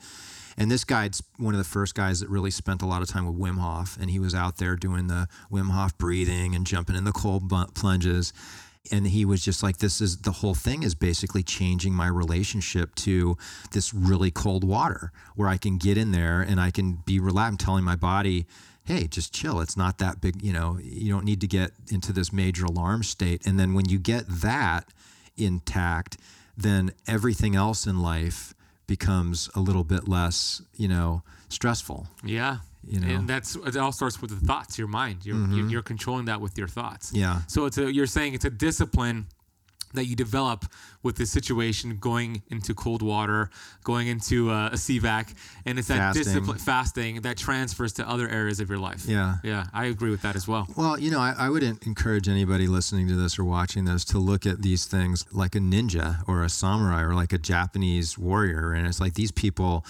And 0.58 0.72
this 0.72 0.84
guy's 0.84 1.22
one 1.38 1.53
of 1.53 1.60
the 1.60 1.64
first 1.64 1.93
guys 1.93 2.20
that 2.20 2.30
really 2.30 2.49
spent 2.49 2.82
a 2.82 2.88
lot 2.88 3.01
of 3.01 3.08
time 3.08 3.28
with 3.28 3.39
Wim 3.39 3.60
Hof, 3.60 3.97
and 4.01 4.10
he 4.10 4.20
was 4.20 4.34
out 4.34 4.58
there 4.58 4.76
doing 4.76 5.08
the 5.08 5.28
Wim 5.51 5.70
Hof 5.70 5.97
breathing 5.97 6.55
and 6.55 6.66
jumping 6.66 6.95
in 6.95 7.03
the 7.03 7.12
cold 7.12 7.51
plunges. 7.76 8.34
And 8.89 9.05
he 9.08 9.26
was 9.26 9.43
just 9.43 9.62
like, 9.62 9.78
"This 9.78 9.99
is 9.99 10.20
the 10.20 10.32
whole 10.32 10.55
thing 10.55 10.82
is 10.82 10.95
basically 10.95 11.43
changing 11.43 11.93
my 11.93 12.08
relationship 12.08 12.95
to 12.95 13.38
this 13.72 13.93
really 13.93 14.32
cold 14.32 14.64
water, 14.64 15.12
where 15.36 15.49
I 15.49 15.58
can 15.58 15.78
get 15.78 15.97
in 15.97 16.12
there 16.12 16.41
and 16.41 16.60
I 16.60 16.72
can 16.72 17.03
be 17.05 17.20
relaxed. 17.20 17.47
I'm 17.47 17.58
telling 17.58 17.84
my 17.84 17.97
body, 17.97 18.47
hey, 18.86 19.05
just 19.08 19.34
chill. 19.34 19.60
It's 19.60 19.76
not 19.76 19.97
that 19.97 20.22
big. 20.22 20.41
You 20.41 20.53
know, 20.53 20.80
you 20.82 21.12
don't 21.12 21.26
need 21.26 21.41
to 21.41 21.47
get 21.47 21.72
into 21.91 22.14
this 22.14 22.32
major 22.32 22.66
alarm 22.66 23.03
state. 23.03 23.45
And 23.45 23.60
then 23.60 23.74
when 23.74 23.89
you 23.89 23.99
get 23.99 24.26
that 24.28 24.93
intact, 25.36 26.18
then 26.55 26.91
everything 27.05 27.55
else 27.55 27.86
in 27.86 27.99
life 27.99 28.55
becomes 28.88 29.50
a 29.56 29.60
little 29.60 29.84
bit 29.84 30.08
less, 30.08 30.62
you 30.76 30.88
know, 30.88 31.24
stressful. 31.50 32.08
Yeah. 32.24 32.58
You 32.88 33.00
know? 33.02 33.08
Mm-hmm. 33.08 33.16
and 33.18 33.30
that's 33.30 33.56
it. 33.56 33.76
All 33.76 33.92
starts 33.92 34.22
with 34.22 34.32
the 34.32 34.46
thoughts, 34.46 34.78
your 34.80 34.88
mind. 34.88 35.26
You're 35.26 35.46
you're, 35.50 35.70
you're 35.70 35.82
controlling 35.82 36.26
that 36.26 36.40
with 36.40 36.58
your 36.58 36.70
thoughts. 36.70 37.12
Yeah. 37.14 37.42
So 37.48 37.66
it's 37.66 37.78
a 37.78 37.92
you're 37.92 38.08
saying 38.08 38.34
it's 38.34 38.46
a 38.46 38.50
discipline 38.50 39.28
that 39.94 40.06
you 40.06 40.16
develop 40.16 40.66
with 41.04 41.16
this 41.16 41.32
situation, 41.32 41.98
going 41.98 42.42
into 42.50 42.74
cold 42.74 43.02
water, 43.02 43.50
going 43.84 44.08
into 44.08 44.52
uh, 44.52 44.68
a 44.68 44.72
CVAC, 44.76 45.34
and 45.66 45.80
it's 45.80 45.88
that 45.88 45.98
Fasting. 45.98 46.24
discipline, 46.24 46.58
fasting, 46.58 47.22
that 47.22 47.38
transfers 47.38 47.94
to 47.94 48.08
other 48.08 48.28
areas 48.28 48.60
of 48.60 48.70
your 48.70 48.80
life. 48.80 49.06
Yeah. 49.08 49.38
Yeah, 49.44 49.66
I 49.74 49.86
agree 49.86 50.10
with 50.10 50.22
that 50.24 50.36
as 50.36 50.48
well. 50.48 50.68
Well, 50.76 51.00
you 51.00 51.10
know, 51.12 51.20
I, 51.20 51.34
I 51.38 51.50
would 51.50 51.64
en- 51.64 51.80
encourage 51.86 52.28
anybody 52.28 52.68
listening 52.68 53.08
to 53.08 53.16
this 53.16 53.40
or 53.40 53.46
watching 53.46 53.86
this 53.86 54.04
to 54.06 54.20
look 54.20 54.46
at 54.46 54.62
these 54.62 54.86
things 54.86 55.26
like 55.32 55.56
a 55.56 55.60
ninja 55.60 56.24
or 56.28 56.44
a 56.44 56.50
samurai 56.50 57.04
or 57.04 57.14
like 57.14 57.32
a 57.32 57.38
Japanese 57.38 58.18
warrior. 58.18 58.74
And 58.74 58.86
it's 58.88 59.00
like 59.00 59.14
these 59.14 59.32
people, 59.32 59.86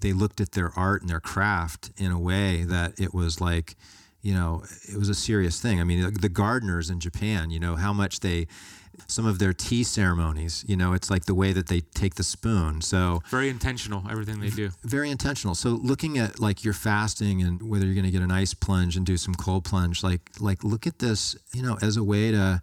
they 0.00 0.12
looked 0.12 0.40
at 0.40 0.52
their 0.52 0.70
art 0.76 1.02
and 1.02 1.10
their 1.10 1.20
craft 1.20 1.90
in 1.98 2.10
a 2.10 2.18
way 2.18 2.64
that 2.64 2.98
it 2.98 3.12
was 3.12 3.40
like, 3.40 3.76
you 4.22 4.32
know, 4.34 4.62
it 4.88 4.96
was 4.96 5.08
a 5.08 5.14
serious 5.14 5.60
thing. 5.60 5.80
I 5.80 5.84
mean, 5.84 6.00
the, 6.02 6.10
the 6.10 6.28
gardeners 6.28 6.90
in 6.90 7.00
Japan, 7.00 7.50
you 7.50 7.58
know, 7.60 7.76
how 7.76 7.92
much 7.92 8.20
they, 8.20 8.46
some 9.08 9.26
of 9.26 9.38
their 9.38 9.52
tea 9.52 9.82
ceremonies, 9.84 10.64
you 10.68 10.76
know, 10.76 10.92
it's 10.92 11.10
like 11.10 11.24
the 11.24 11.34
way 11.34 11.52
that 11.52 11.66
they 11.66 11.80
take 11.80 12.14
the 12.14 12.22
spoon. 12.22 12.80
So, 12.82 13.22
Very 13.30 13.48
intentional, 13.48 14.04
everything 14.10 14.38
they 14.40 14.50
do. 14.50 14.70
very 14.84 15.10
intentional. 15.10 15.54
So 15.54 15.70
looking 15.70 16.18
at 16.18 16.38
like 16.40 16.62
your 16.62 16.74
fasting 16.74 17.42
and 17.42 17.62
whether 17.68 17.84
you're 17.84 17.94
going 17.94 18.04
to 18.04 18.10
get 18.10 18.22
an 18.22 18.30
ice 18.30 18.54
plunge 18.54 18.96
and 18.96 19.04
do 19.04 19.16
some 19.16 19.34
cold 19.34 19.64
plunge, 19.64 20.02
like 20.04 20.20
like 20.40 20.62
look 20.62 20.86
at 20.86 20.98
this, 20.98 21.36
you 21.54 21.62
know, 21.62 21.78
as 21.82 21.96
a 21.96 22.04
way 22.04 22.30
to 22.30 22.62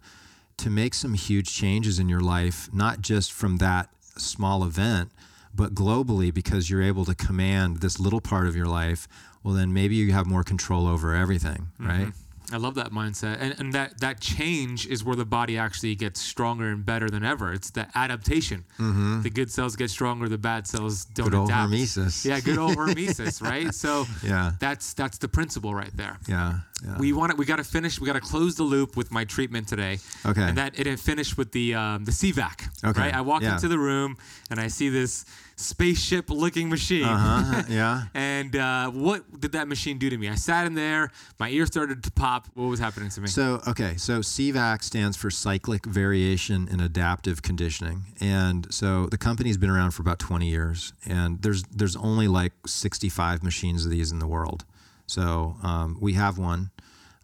to 0.58 0.70
make 0.70 0.94
some 0.94 1.14
huge 1.14 1.52
changes 1.54 1.98
in 1.98 2.08
your 2.08 2.20
life, 2.20 2.68
not 2.72 3.00
just 3.00 3.32
from 3.32 3.56
that 3.58 3.88
small 4.16 4.62
event, 4.64 5.10
but 5.54 5.74
globally 5.74 6.32
because 6.32 6.70
you're 6.70 6.82
able 6.82 7.04
to 7.06 7.14
command 7.14 7.78
this 7.78 7.98
little 7.98 8.20
part 8.20 8.46
of 8.46 8.54
your 8.54 8.66
life. 8.66 9.08
Well, 9.42 9.54
then 9.54 9.72
maybe 9.72 9.94
you 9.96 10.12
have 10.12 10.26
more 10.26 10.44
control 10.44 10.86
over 10.86 11.14
everything, 11.14 11.68
right? 11.78 12.12
I 12.52 12.56
love 12.56 12.74
that 12.74 12.90
mindset, 12.90 13.36
and 13.40 13.54
and 13.60 13.72
that 13.74 14.00
that 14.00 14.20
change 14.20 14.84
is 14.88 15.04
where 15.04 15.14
the 15.14 15.24
body 15.24 15.56
actually 15.56 15.94
gets 15.94 16.20
stronger 16.20 16.68
and 16.70 16.84
better 16.84 17.08
than 17.08 17.24
ever. 17.24 17.52
It's 17.52 17.70
the 17.70 17.86
adaptation. 17.94 18.64
The 18.78 19.30
good 19.32 19.50
cells 19.52 19.76
get 19.76 19.88
stronger, 19.90 20.28
the 20.28 20.36
bad 20.36 20.66
cells 20.66 21.04
don't 21.04 21.26
Mm-hmm. 21.26 21.30
Good 21.30 21.38
old 21.38 21.48
adapt. 21.48 21.70
hormesis. 21.72 22.24
Yeah, 22.24 22.40
good 22.40 22.58
old 22.58 22.76
hormesis, 22.76 23.40
right? 23.40 23.72
So 23.72 24.04
Yeah. 24.22 24.52
that's 24.58 24.94
that's 24.94 25.18
the 25.18 25.28
principle 25.28 25.74
right 25.76 25.96
there. 25.96 26.18
Yeah. 26.26 26.60
Yeah. 26.84 26.98
We 26.98 27.12
want 27.12 27.32
to, 27.32 27.36
we 27.36 27.44
got 27.44 27.56
to 27.56 27.64
finish. 27.64 28.00
We 28.00 28.06
got 28.06 28.14
to 28.14 28.20
close 28.20 28.56
the 28.56 28.62
loop 28.62 28.96
with 28.96 29.10
my 29.10 29.24
treatment 29.24 29.68
today. 29.68 29.98
Okay. 30.24 30.42
And 30.42 30.56
that 30.58 30.78
it 30.78 30.86
had 30.86 31.00
finished 31.00 31.36
with 31.36 31.52
the 31.52 31.74
um, 31.74 32.04
the 32.04 32.12
CVAC. 32.12 32.84
Okay, 32.84 33.00
Right. 33.00 33.14
I 33.14 33.20
walk 33.20 33.42
yeah. 33.42 33.54
into 33.54 33.68
the 33.68 33.78
room 33.78 34.16
and 34.50 34.60
I 34.60 34.68
see 34.68 34.88
this 34.88 35.24
spaceship-looking 35.56 36.68
machine. 36.68 37.04
uh-huh. 37.04 37.62
yeah. 37.68 38.04
And 38.14 38.56
uh, 38.56 38.90
what 38.90 39.40
did 39.40 39.52
that 39.52 39.68
machine 39.68 39.98
do 39.98 40.08
to 40.10 40.16
me? 40.16 40.28
I 40.28 40.34
sat 40.34 40.66
in 40.66 40.74
there. 40.74 41.10
My 41.38 41.50
ear 41.50 41.66
started 41.66 42.02
to 42.04 42.10
pop. 42.10 42.48
What 42.54 42.66
was 42.66 42.80
happening 42.80 43.10
to 43.10 43.20
me? 43.20 43.28
So, 43.28 43.60
okay, 43.68 43.96
so 43.96 44.20
CVAC 44.20 44.82
stands 44.82 45.16
for 45.16 45.30
Cyclic 45.30 45.84
Variation 45.86 46.68
in 46.68 46.80
Adaptive 46.80 47.42
Conditioning. 47.42 48.04
And 48.20 48.72
so 48.72 49.06
the 49.06 49.18
company's 49.18 49.56
been 49.58 49.70
around 49.70 49.90
for 49.92 50.02
about 50.02 50.18
20 50.18 50.48
years, 50.48 50.92
and 51.06 51.42
there's 51.42 51.62
there's 51.64 51.96
only 51.96 52.26
like 52.28 52.52
65 52.66 53.42
machines 53.42 53.84
of 53.84 53.90
these 53.90 54.10
in 54.12 54.18
the 54.18 54.26
world. 54.26 54.64
So 55.10 55.56
um, 55.62 55.98
we 56.00 56.12
have 56.14 56.38
one. 56.38 56.70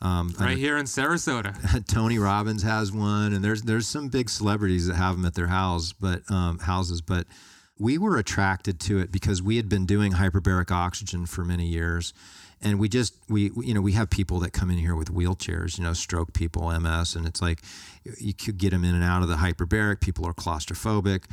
Um, 0.03 0.34
right 0.39 0.59
here 0.59 0.76
in 0.76 0.84
Sarasota. 0.84 1.87
Tony 1.89 2.18
Robbins 2.18 2.62
has 2.62 2.93
one, 2.93 3.32
and 3.32 3.43
there's 3.45 3.62
there's 3.62 3.89
some 3.89 4.09
big 4.09 4.28
celebrities 4.28 4.87
that 4.89 4.95
have 4.97 5.16
them 5.16 5.24
at 5.24 5.34
their 5.34 5.47
house, 5.47 5.93
but 5.93 6.28
um, 6.30 6.59
houses. 6.59 7.01
But 7.01 7.26
we 7.78 7.97
were 7.97 8.18
attracted 8.18 8.78
to 8.80 8.99
it 8.99 9.11
because 9.11 9.43
we 9.43 9.57
had 9.57 9.68
been 9.68 9.87
doing 9.87 10.12
hyperbaric 10.12 10.70
oxygen 10.70 11.24
for 11.24 11.45
many 11.45 11.66
years, 11.66 12.12
and 12.61 12.78
we 12.78 12.89
just 12.91 13.14
we 13.28 13.51
we- 13.53 13.66
you 13.68 13.74
know 13.74 13.80
we 13.80 13.93
have 13.93 14.11
people 14.11 14.39
that 14.41 14.53
come 14.53 14.70
in 14.70 14.76
here 14.78 14.95
with 14.95 15.12
wheelchairs, 15.12 15.78
you 15.78 15.84
know, 15.84 15.95
stroke 15.95 16.34
people, 16.34 16.70
MS, 16.78 17.14
and 17.16 17.24
it's 17.26 17.41
like 17.41 17.62
you 18.18 18.34
could 18.34 18.59
get 18.59 18.70
them 18.70 18.84
in 18.84 18.95
and 18.95 19.03
out 19.05 19.22
of 19.22 19.28
the 19.28 19.37
hyperbaric. 19.37 20.01
People 20.01 20.26
are 20.26 20.34
claustrophobic. 20.34 21.24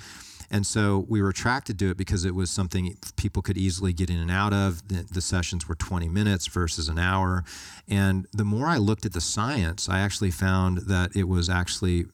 And 0.49 0.65
so 0.65 1.05
we 1.07 1.21
were 1.21 1.29
attracted 1.29 1.79
to 1.79 1.91
it 1.91 1.97
because 1.97 2.25
it 2.25 2.35
was 2.35 2.51
something 2.51 2.95
people 3.15 3.41
could 3.41 3.57
easily 3.57 3.93
get 3.93 4.09
in 4.09 4.17
and 4.17 4.31
out 4.31 4.53
of. 4.53 4.87
The, 4.87 5.05
the 5.11 5.21
sessions 5.21 5.67
were 5.67 5.75
20 5.75 6.09
minutes 6.09 6.47
versus 6.47 6.87
an 6.89 6.99
hour. 6.99 7.43
And 7.87 8.27
the 8.31 8.45
more 8.45 8.67
I 8.67 8.77
looked 8.77 9.05
at 9.05 9.13
the 9.13 9.21
science, 9.21 9.89
I 9.89 9.99
actually 9.99 10.31
found 10.31 10.79
that 10.87 11.15
it 11.15 11.27
was 11.27 11.49
actually 11.49 12.05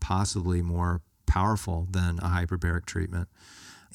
possibly 0.00 0.62
more 0.62 1.00
powerful 1.26 1.88
than 1.90 2.18
a 2.18 2.28
hyperbaric 2.28 2.86
treatment. 2.86 3.28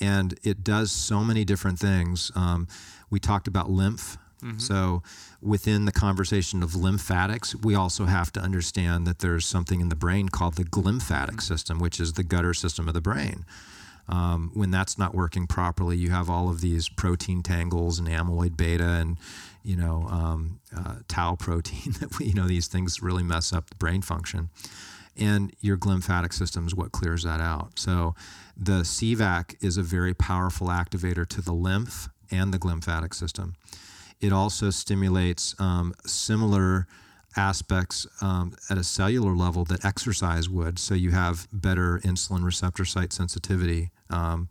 And 0.02 0.40
it 0.44 0.64
does 0.64 0.92
so 0.92 1.24
many 1.24 1.44
different 1.44 1.78
things. 1.78 2.32
Um, 2.36 2.68
we 3.10 3.20
talked 3.20 3.48
about 3.48 3.70
lymph 3.70 4.18
So, 4.58 5.04
within 5.42 5.86
the 5.86 5.92
conversation 5.92 6.64
of 6.64 6.74
lymphatics, 6.76 7.56
we 7.56 7.76
also 7.76 8.06
have 8.06 8.32
to 8.34 8.40
understand 8.40 9.06
that 9.06 9.20
there's 9.20 9.46
something 9.46 9.82
in 9.82 9.90
the 9.90 9.96
brain 9.96 10.30
called 10.30 10.56
the 10.56 10.64
glymphatic 10.64 11.42
system, 11.42 11.80
which 11.80 12.00
is 12.00 12.14
the 12.14 12.24
gutter 12.24 12.54
system 12.54 12.88
of 12.88 12.94
the 12.94 13.02
brain. 13.02 13.46
Um, 14.10 14.49
when 14.55 14.72
that's 14.72 14.97
not 14.97 15.14
working 15.14 15.45
properly, 15.45 15.95
you 15.95 16.10
have 16.10 16.30
all 16.30 16.49
of 16.49 16.62
these 16.62 16.89
protein 16.89 17.43
tangles 17.43 17.99
and 17.99 18.07
amyloid 18.07 18.57
beta 18.57 18.84
and 18.84 19.18
you 19.64 19.76
know 19.76 20.07
um, 20.10 20.60
uh, 20.76 20.95
tau 21.07 21.36
protein. 21.36 21.93
That 21.99 22.18
we, 22.18 22.26
you 22.26 22.34
know 22.34 22.47
these 22.47 22.68
things 22.68 23.01
really 23.01 23.24
mess 23.24 23.53
up 23.53 23.70
the 23.70 23.76
brain 23.76 24.01
function, 24.01 24.49
and 25.16 25.53
your 25.60 25.78
glymphatic 25.78 26.34
system 26.34 26.66
is 26.66 26.74
what 26.74 26.91
clears 26.91 27.24
that 27.24 27.39
out. 27.39 27.78
So 27.78 28.16
the 28.57 28.82
CVAC 28.82 29.55
is 29.62 29.78
a 29.78 29.84
very 29.84 30.16
powerful 30.16 30.68
activator 30.68 31.28
to 31.30 31.41
the 31.41 31.53
lymph 31.53 32.10
and 32.32 32.53
the 32.53 32.60
glymphatic 32.60 33.14
system. 33.14 33.55
It 34.20 34.34
also 34.34 34.70
stimulates 34.70 35.55
um, 35.60 35.93
similar 36.05 36.88
aspects 37.38 38.07
um, 38.22 38.55
at 38.70 38.78
a 38.78 38.84
cellular 38.84 39.36
level 39.36 39.64
that 39.66 39.86
exercise 39.86 40.49
would. 40.49 40.80
So 40.80 40.93
you 40.93 41.12
have 41.12 41.47
better 41.53 41.99
insulin 41.99 42.43
receptor 42.43 42.86
site 42.86 43.14
sensitivity. 43.14 43.91
Um, 44.10 44.49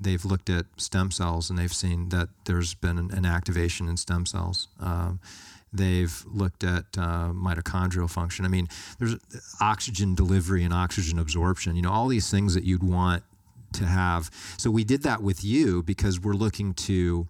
they've 0.00 0.24
looked 0.24 0.50
at 0.50 0.66
stem 0.76 1.10
cells 1.10 1.50
and 1.50 1.58
they've 1.58 1.72
seen 1.72 2.08
that 2.10 2.28
there's 2.44 2.74
been 2.74 2.98
an, 2.98 3.24
activation 3.24 3.88
in 3.88 3.96
stem 3.96 4.26
cells. 4.26 4.68
Um, 4.80 5.20
they've 5.72 6.24
looked 6.26 6.64
at 6.64 6.84
uh, 6.98 7.30
mitochondrial 7.32 8.10
function. 8.10 8.44
I 8.44 8.48
mean, 8.48 8.68
there's 8.98 9.16
oxygen 9.60 10.14
delivery 10.14 10.64
and 10.64 10.74
oxygen 10.74 11.18
absorption. 11.18 11.76
You 11.76 11.82
know, 11.82 11.92
all 11.92 12.08
these 12.08 12.30
things 12.30 12.54
that 12.54 12.64
you'd 12.64 12.82
want 12.82 13.22
to 13.74 13.86
have. 13.86 14.30
So 14.58 14.70
we 14.70 14.84
did 14.84 15.02
that 15.04 15.22
with 15.22 15.44
you 15.44 15.82
because 15.82 16.20
we're 16.20 16.34
looking 16.34 16.74
to 16.74 17.26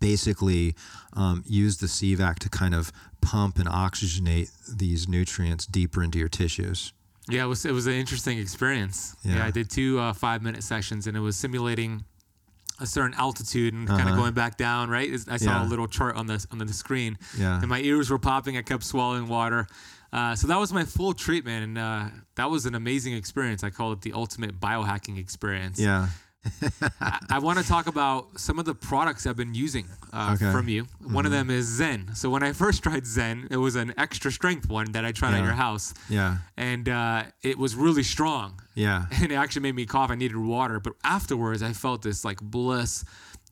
basically 0.00 0.74
um, 1.12 1.44
use 1.46 1.78
the 1.78 1.86
CVAC 1.86 2.38
to 2.40 2.48
kind 2.48 2.74
of 2.74 2.92
pump 3.20 3.58
and 3.58 3.68
oxygenate 3.68 4.50
these 4.68 5.08
nutrients 5.08 5.66
deeper 5.66 6.02
into 6.02 6.18
your 6.18 6.28
tissues. 6.28 6.92
Yeah, 7.28 7.44
it 7.44 7.46
was 7.46 7.64
it 7.64 7.72
was 7.72 7.86
an 7.86 7.94
interesting 7.94 8.38
experience. 8.38 9.14
Yeah, 9.22 9.36
Yeah. 9.36 9.46
I 9.46 9.50
did 9.50 9.70
two 9.70 9.98
uh, 10.00 10.12
five 10.12 10.42
minute 10.42 10.62
sessions, 10.62 11.06
and 11.06 11.16
it 11.16 11.20
was 11.20 11.36
simulating 11.36 12.04
a 12.80 12.86
certain 12.86 13.14
altitude 13.14 13.74
and 13.74 13.86
kind 13.86 14.00
of 14.02 14.06
Uh-huh. 14.08 14.16
going 14.16 14.32
back 14.34 14.56
down. 14.56 14.90
Right, 14.90 15.12
I 15.28 15.36
saw 15.36 15.50
Yeah. 15.60 15.66
a 15.66 15.68
little 15.68 15.86
chart 15.86 16.16
on 16.16 16.26
the 16.26 16.44
on 16.50 16.58
the 16.58 16.72
screen, 16.72 17.16
Yeah. 17.38 17.58
and 17.60 17.68
my 17.68 17.80
ears 17.80 18.10
were 18.10 18.18
popping. 18.18 18.56
I 18.56 18.62
kept 18.62 18.82
swallowing 18.84 19.28
water. 19.28 19.66
Uh, 20.12 20.34
so 20.36 20.46
that 20.48 20.58
was 20.58 20.72
my 20.74 20.84
full 20.84 21.14
treatment, 21.14 21.64
and 21.64 21.78
uh, 21.78 22.04
that 22.34 22.50
was 22.50 22.66
an 22.66 22.74
amazing 22.74 23.14
experience. 23.14 23.64
I 23.64 23.70
call 23.70 23.92
it 23.92 24.02
the 24.02 24.12
ultimate 24.12 24.60
biohacking 24.60 25.16
experience. 25.16 25.78
Yeah. 25.78 26.08
I 27.30 27.38
want 27.38 27.58
to 27.58 27.64
talk 27.66 27.86
about 27.86 28.38
some 28.40 28.58
of 28.58 28.64
the 28.64 28.74
products 28.74 29.26
I've 29.26 29.36
been 29.36 29.54
using 29.54 29.86
uh, 30.12 30.32
Okay. 30.34 30.50
from 30.52 30.68
you. 30.68 30.86
One 31.04 31.24
of 31.26 31.32
them 31.32 31.50
is 31.50 31.66
Zen. 31.66 32.10
So 32.14 32.30
when 32.30 32.42
I 32.42 32.52
first 32.52 32.82
tried 32.82 33.06
Zen, 33.06 33.48
it 33.50 33.56
was 33.56 33.76
an 33.76 33.94
extra 33.96 34.30
strength 34.32 34.68
one 34.68 34.92
that 34.92 35.04
I 35.04 35.12
tried 35.12 35.34
at 35.34 35.42
your 35.44 35.52
house, 35.52 35.94
Yeah. 36.08 36.38
and 36.56 36.88
uh, 36.88 37.24
it 37.42 37.58
was 37.58 37.74
really 37.76 38.02
strong. 38.02 38.60
Yeah. 38.74 39.06
And 39.22 39.30
it 39.30 39.36
actually 39.36 39.62
made 39.62 39.74
me 39.76 39.86
cough. 39.86 40.10
I 40.10 40.14
needed 40.16 40.36
water, 40.36 40.80
but 40.80 40.94
afterwards 41.04 41.62
I 41.62 41.72
felt 41.72 42.02
this 42.02 42.24
like 42.24 42.40
bliss 42.42 43.04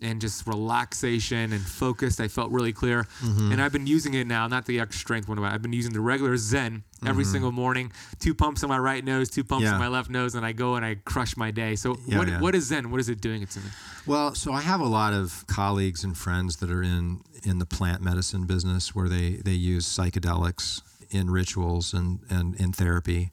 and 0.03 0.20
just 0.20 0.46
relaxation 0.46 1.53
and 1.53 1.61
focused. 1.62 2.20
I 2.20 2.28
felt 2.28 2.51
really 2.51 2.72
clear, 2.72 3.05
Mm-hmm. 3.22 3.53
and 3.53 3.62
I've 3.62 3.72
been 3.72 3.86
using 3.86 4.14
it 4.14 4.26
now. 4.26 4.46
Not 4.48 4.66
the 4.66 4.80
extra 4.80 4.98
strength 5.01 5.28
one, 5.28 5.38
but 5.38 5.44
I've 5.44 5.62
been 5.62 5.72
using 5.72 5.92
the 5.92 6.01
regular 6.01 6.36
Zen 6.36 6.82
every 7.07 7.24
single 7.24 7.53
morning. 7.53 7.92
Two 8.18 8.34
pumps 8.34 8.62
on 8.62 8.68
my 8.68 8.78
right 8.78 9.05
nose, 9.05 9.28
two 9.30 9.44
pumps 9.44 9.64
Mm-hmm. 9.64 9.72
Yeah. 9.72 9.74
on 9.74 9.80
my 9.80 9.88
left 9.88 10.11
nose, 10.11 10.34
and 10.34 10.44
I 10.46 10.53
go 10.53 10.76
and 10.76 10.84
I 10.84 10.96
crush 11.05 11.36
my 11.36 11.51
day. 11.51 11.76
So 11.76 11.98
Yeah, 12.07 12.18
what, 12.18 12.28
yeah. 12.28 12.40
what 12.40 12.55
is 12.55 12.66
Zen? 12.66 12.90
What 12.90 13.01
is 13.01 13.09
it 13.09 13.20
doing 13.20 13.42
it 13.42 13.51
to 13.51 13.61
me? 13.61 13.66
Well, 14.07 14.34
so 14.34 14.53
I 14.53 14.61
have 14.62 14.80
a 14.80 14.86
lot 14.86 15.12
of 15.12 15.44
colleagues 15.46 16.05
and 16.05 16.16
friends 16.16 16.57
that 16.57 16.70
are 16.70 16.82
in 16.82 17.20
in 17.42 17.59
the 17.59 17.66
plant 17.66 18.03
medicine 18.03 18.46
business 18.46 18.94
where 18.94 19.09
they 19.09 19.36
they 19.44 19.53
use 19.74 19.86
psychedelics 19.86 20.82
in 21.11 21.30
rituals 21.30 21.92
and 21.94 22.20
and 22.30 22.55
in 22.57 22.72
therapy. 22.72 23.30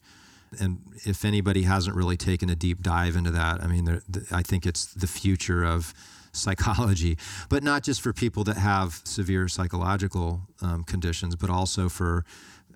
And 0.59 0.79
if 1.03 1.25
anybody 1.25 1.63
hasn't 1.63 1.95
really 1.95 2.15
taken 2.17 2.49
a 2.49 2.55
deep 2.55 2.81
dive 2.81 3.15
into 3.17 3.31
that, 3.31 3.61
I 3.61 3.67
mean, 3.67 4.01
I 4.31 4.41
think 4.43 4.65
it's 4.65 4.85
the 4.93 5.07
future 5.07 5.63
of 5.65 5.93
psychology, 6.37 7.17
but 7.49 7.63
not 7.63 7.83
just 7.83 8.01
for 8.01 8.13
people 8.13 8.43
that 8.45 8.57
have 8.57 9.01
severe 9.03 9.47
psychological 9.47 10.41
um, 10.61 10.83
conditions, 10.83 11.35
but 11.35 11.49
also 11.49 11.89
for 11.89 12.25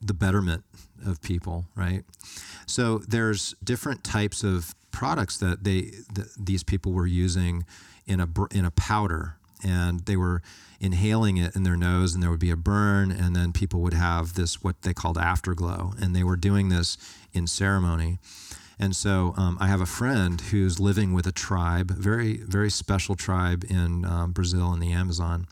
the 0.01 0.13
betterment 0.13 0.63
of 1.05 1.21
people, 1.21 1.65
right? 1.75 2.03
So 2.65 2.99
there's 2.99 3.55
different 3.63 4.03
types 4.03 4.43
of 4.43 4.73
products 4.91 5.37
that 5.37 5.63
they 5.63 5.91
that 6.13 6.27
these 6.37 6.63
people 6.63 6.91
were 6.91 7.07
using 7.07 7.65
in 8.05 8.19
a 8.19 8.27
in 8.51 8.65
a 8.65 8.71
powder, 8.71 9.35
and 9.63 10.01
they 10.01 10.17
were 10.17 10.41
inhaling 10.79 11.37
it 11.37 11.55
in 11.55 11.63
their 11.63 11.77
nose, 11.77 12.13
and 12.13 12.23
there 12.23 12.31
would 12.31 12.39
be 12.39 12.49
a 12.49 12.55
burn, 12.55 13.11
and 13.11 13.35
then 13.35 13.53
people 13.53 13.81
would 13.81 13.93
have 13.93 14.33
this 14.33 14.63
what 14.63 14.81
they 14.81 14.93
called 14.93 15.17
afterglow, 15.17 15.93
and 16.01 16.15
they 16.15 16.23
were 16.23 16.35
doing 16.35 16.69
this 16.69 16.97
in 17.33 17.45
ceremony. 17.47 18.19
And 18.81 18.95
so 18.95 19.35
um, 19.37 19.59
I 19.61 19.67
have 19.67 19.79
a 19.79 19.85
friend 19.85 20.41
who's 20.41 20.79
living 20.79 21.13
with 21.13 21.27
a 21.27 21.31
tribe, 21.31 21.91
very 21.91 22.37
very 22.37 22.71
special 22.71 23.15
tribe 23.15 23.63
in 23.69 24.03
um, 24.05 24.31
Brazil 24.31 24.73
in 24.73 24.79
the 24.79 24.91
Amazon, 24.91 25.45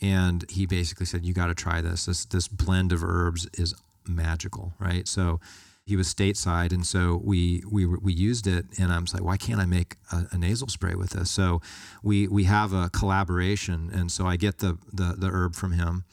and 0.00 0.48
he 0.48 0.64
basically 0.64 1.06
said, 1.06 1.26
"You 1.26 1.34
got 1.34 1.48
to 1.48 1.54
try 1.54 1.80
this. 1.80 2.06
This 2.06 2.24
this 2.24 2.46
blend 2.46 2.92
of 2.92 3.02
herbs 3.02 3.48
is 3.58 3.74
magical, 4.06 4.74
right?" 4.78 5.08
So 5.08 5.40
he 5.84 5.96
was 5.96 6.06
stateside, 6.14 6.72
and 6.72 6.86
so 6.86 7.20
we 7.24 7.64
we 7.68 7.84
we 7.84 8.12
used 8.12 8.46
it, 8.46 8.66
and 8.78 8.92
I'm 8.92 9.06
like, 9.12 9.24
"Why 9.24 9.36
can't 9.36 9.60
I 9.60 9.66
make 9.66 9.96
a, 10.12 10.28
a 10.30 10.38
nasal 10.38 10.68
spray 10.68 10.94
with 10.94 11.10
this?" 11.10 11.32
So 11.32 11.60
we 12.04 12.28
we 12.28 12.44
have 12.44 12.72
a 12.72 12.90
collaboration, 12.90 13.90
and 13.92 14.12
so 14.12 14.24
I 14.24 14.36
get 14.36 14.58
the 14.58 14.78
the, 14.92 15.16
the 15.18 15.30
herb 15.32 15.56
from 15.56 15.72
him. 15.72 16.04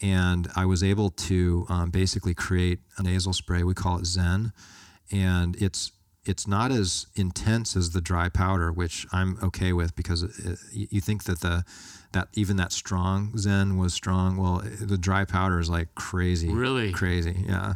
And 0.00 0.48
I 0.56 0.66
was 0.66 0.82
able 0.82 1.10
to 1.10 1.64
um, 1.68 1.90
basically 1.90 2.34
create 2.34 2.80
a 2.98 3.04
nasal 3.04 3.32
spray. 3.32 3.62
We 3.62 3.72
call 3.72 3.98
it 3.98 4.06
Zen, 4.06 4.52
and 5.12 5.56
it's 5.60 5.92
it's 6.24 6.46
not 6.46 6.70
as 6.70 7.06
intense 7.16 7.74
as 7.74 7.90
the 7.90 8.00
dry 8.00 8.28
powder, 8.28 8.70
which 8.72 9.06
I'm 9.12 9.38
okay 9.42 9.72
with 9.72 9.96
because 9.96 10.22
it, 10.22 10.30
it, 10.44 10.58
you 10.92 11.00
think 11.00 11.24
that 11.24 11.40
the 11.40 11.64
that 12.12 12.28
even 12.34 12.56
that 12.58 12.72
strong 12.72 13.36
Zen 13.36 13.76
was 13.76 13.92
strong. 13.94 14.36
Well, 14.36 14.62
the 14.80 14.98
dry 14.98 15.24
powder 15.24 15.58
is 15.58 15.68
like 15.68 15.94
crazy, 15.94 16.48
Really? 16.52 16.92
crazy, 16.92 17.44
yeah. 17.48 17.74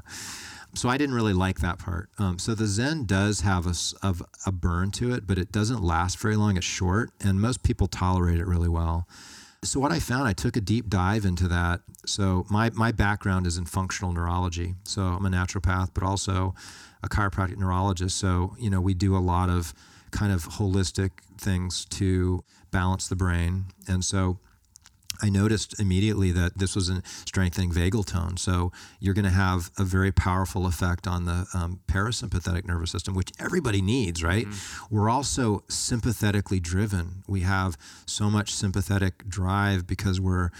So 0.74 0.90
I 0.90 0.98
didn't 0.98 1.14
really 1.14 1.32
like 1.32 1.60
that 1.60 1.78
part. 1.78 2.10
Um, 2.18 2.38
so 2.38 2.54
the 2.54 2.66
Zen 2.66 3.06
does 3.06 3.40
have 3.40 3.66
a, 3.66 3.74
of 4.06 4.22
a 4.44 4.52
burn 4.52 4.90
to 4.92 5.12
it, 5.14 5.26
but 5.26 5.38
it 5.38 5.50
doesn't 5.50 5.82
last 5.82 6.18
very 6.18 6.36
long. 6.36 6.58
It's 6.58 6.66
short, 6.66 7.10
and 7.24 7.40
most 7.40 7.62
people 7.62 7.86
tolerate 7.88 8.38
it 8.38 8.46
really 8.46 8.68
well. 8.68 9.08
So 9.64 9.80
what 9.80 9.90
I 9.90 9.98
found, 9.98 10.28
I 10.28 10.34
took 10.34 10.54
a 10.54 10.60
deep 10.60 10.88
dive 10.90 11.24
into 11.24 11.48
that. 11.48 11.80
So 12.04 12.44
my 12.50 12.70
my 12.74 12.92
background 12.92 13.46
is 13.46 13.56
in 13.56 13.64
functional 13.64 14.12
neurology. 14.12 14.74
So 14.84 15.02
I'm 15.02 15.24
a 15.24 15.30
naturopath, 15.30 15.90
but 15.94 16.02
also 16.04 16.54
a 17.06 17.08
chiropractic 17.08 17.56
neurologist. 17.56 18.18
So 18.18 18.54
you 18.58 18.70
know 18.70 18.80
we 18.80 18.94
do 18.94 19.16
a 19.16 19.18
lot 19.18 19.48
of 19.48 19.72
kind 20.10 20.32
of 20.32 20.44
holistic 20.44 21.10
things 21.38 21.84
to 21.86 22.42
balance 22.70 23.08
the 23.08 23.16
brain, 23.16 23.66
and 23.88 24.04
so 24.04 24.38
I 25.22 25.30
noticed 25.30 25.80
immediately 25.80 26.30
that 26.32 26.58
this 26.58 26.74
was 26.74 26.90
a 26.90 27.02
strengthening 27.24 27.72
vagal 27.72 28.06
tone. 28.06 28.36
So 28.36 28.72
you're 29.00 29.14
going 29.14 29.24
to 29.24 29.30
have 29.30 29.70
a 29.78 29.84
very 29.84 30.12
powerful 30.12 30.66
effect 30.66 31.06
on 31.06 31.24
the 31.24 31.46
um, 31.54 31.80
parasympathetic 31.88 32.66
nervous 32.66 32.90
system, 32.90 33.14
which 33.14 33.32
everybody 33.38 33.80
needs, 33.80 34.22
right? 34.22 34.46
We're 34.90 35.08
also 35.08 35.64
sympathetically 35.68 36.60
driven. 36.60 37.22
We 37.26 37.40
have 37.40 37.76
so 38.06 38.30
much 38.30 38.52
sympathetic 38.52 39.28
drive 39.28 39.86
because 39.86 40.20
we're 40.20 40.50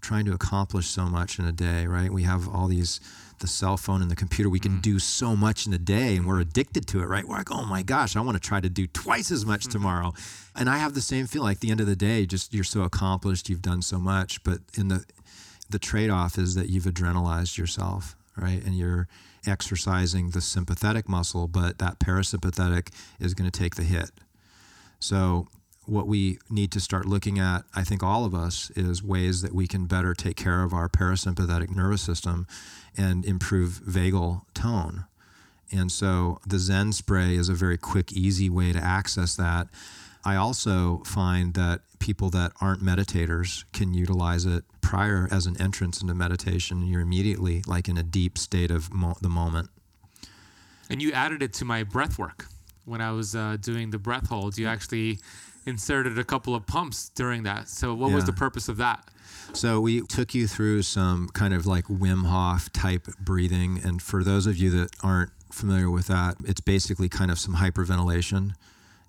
trying 0.00 0.26
to 0.26 0.32
accomplish 0.32 0.86
so 0.86 1.06
much 1.06 1.38
in 1.38 1.46
a 1.46 1.52
day, 1.52 1.86
right? 1.86 2.12
We 2.12 2.24
have 2.24 2.48
all 2.48 2.68
these 2.68 3.00
the 3.40 3.46
cell 3.46 3.76
phone 3.76 4.02
and 4.02 4.10
the 4.10 4.16
computer 4.16 4.48
we 4.48 4.58
can 4.58 4.78
mm. 4.78 4.82
do 4.82 4.98
so 4.98 5.36
much 5.36 5.66
in 5.66 5.72
a 5.72 5.78
day 5.78 6.16
and 6.16 6.26
we're 6.26 6.40
addicted 6.40 6.86
to 6.88 7.00
it 7.00 7.06
right? 7.06 7.26
We're 7.26 7.36
like 7.36 7.50
oh 7.50 7.64
my 7.64 7.82
gosh 7.82 8.16
i 8.16 8.20
want 8.20 8.36
to 8.36 8.48
try 8.48 8.60
to 8.60 8.68
do 8.68 8.86
twice 8.86 9.30
as 9.30 9.44
much 9.44 9.64
hmm. 9.64 9.70
tomorrow. 9.70 10.12
And 10.56 10.68
i 10.68 10.78
have 10.78 10.94
the 10.94 11.00
same 11.00 11.26
feeling 11.26 11.48
like 11.48 11.60
the 11.60 11.70
end 11.70 11.80
of 11.80 11.86
the 11.86 11.96
day 11.96 12.26
just 12.26 12.54
you're 12.54 12.64
so 12.64 12.82
accomplished 12.82 13.48
you've 13.48 13.62
done 13.62 13.82
so 13.82 13.98
much 13.98 14.42
but 14.44 14.58
in 14.76 14.88
the 14.88 15.04
the 15.70 15.78
trade-off 15.78 16.36
is 16.38 16.54
that 16.54 16.68
you've 16.68 16.84
adrenalized 16.84 17.56
yourself 17.58 18.16
right? 18.36 18.62
And 18.64 18.76
you're 18.76 19.08
exercising 19.46 20.30
the 20.30 20.40
sympathetic 20.40 21.08
muscle 21.08 21.46
but 21.46 21.78
that 21.78 21.98
parasympathetic 21.98 22.88
is 23.20 23.34
going 23.34 23.50
to 23.50 23.58
take 23.58 23.76
the 23.76 23.82
hit. 23.82 24.10
So, 24.98 25.48
what 25.86 26.06
we 26.06 26.38
need 26.48 26.70
to 26.72 26.80
start 26.80 27.06
looking 27.06 27.38
at, 27.38 27.64
I 27.74 27.84
think 27.84 28.02
all 28.02 28.24
of 28.24 28.34
us, 28.34 28.70
is 28.74 29.02
ways 29.02 29.42
that 29.42 29.54
we 29.54 29.66
can 29.66 29.86
better 29.86 30.14
take 30.14 30.36
care 30.36 30.62
of 30.62 30.72
our 30.72 30.88
parasympathetic 30.88 31.74
nervous 31.74 32.02
system 32.02 32.46
and 32.96 33.24
improve 33.24 33.80
vagal 33.86 34.42
tone. 34.54 35.04
And 35.72 35.90
so, 35.90 36.40
the 36.46 36.58
Zen 36.58 36.92
spray 36.92 37.36
is 37.36 37.48
a 37.48 37.54
very 37.54 37.78
quick, 37.78 38.12
easy 38.12 38.48
way 38.48 38.72
to 38.72 38.78
access 38.78 39.34
that. 39.36 39.68
I 40.24 40.36
also 40.36 41.02
find 41.04 41.54
that 41.54 41.80
people 41.98 42.30
that 42.30 42.52
aren't 42.60 42.82
meditators 42.82 43.64
can 43.72 43.92
utilize 43.92 44.46
it 44.46 44.64
prior 44.80 45.28
as 45.30 45.46
an 45.46 45.60
entrance 45.60 46.00
into 46.00 46.14
meditation. 46.14 46.86
You're 46.86 47.00
immediately 47.00 47.62
like 47.66 47.88
in 47.88 47.98
a 47.98 48.02
deep 48.02 48.38
state 48.38 48.70
of 48.70 48.92
mo- 48.92 49.16
the 49.20 49.28
moment. 49.28 49.70
And 50.88 51.02
you 51.02 51.12
added 51.12 51.42
it 51.42 51.52
to 51.54 51.64
my 51.64 51.82
breath 51.82 52.18
work 52.18 52.46
when 52.84 53.00
I 53.00 53.10
was 53.12 53.34
uh, 53.34 53.56
doing 53.60 53.90
the 53.90 53.98
breath 53.98 54.28
holds. 54.28 54.58
You 54.58 54.66
actually 54.66 55.18
inserted 55.66 56.18
a 56.18 56.24
couple 56.24 56.54
of 56.54 56.66
pumps 56.66 57.10
during 57.14 57.42
that. 57.44 57.68
So 57.68 57.94
what 57.94 58.12
was 58.12 58.24
the 58.24 58.32
purpose 58.32 58.68
of 58.68 58.76
that? 58.78 59.08
So 59.52 59.80
we 59.80 60.00
took 60.02 60.34
you 60.34 60.46
through 60.46 60.82
some 60.82 61.28
kind 61.28 61.54
of 61.54 61.66
like 61.66 61.84
Wim 61.86 62.26
Hof 62.26 62.72
type 62.72 63.06
breathing. 63.18 63.80
And 63.84 64.02
for 64.02 64.24
those 64.24 64.46
of 64.46 64.56
you 64.56 64.70
that 64.70 64.90
aren't 65.02 65.30
familiar 65.52 65.90
with 65.90 66.06
that, 66.08 66.36
it's 66.44 66.60
basically 66.60 67.08
kind 67.08 67.30
of 67.30 67.38
some 67.38 67.56
hyperventilation. 67.56 68.54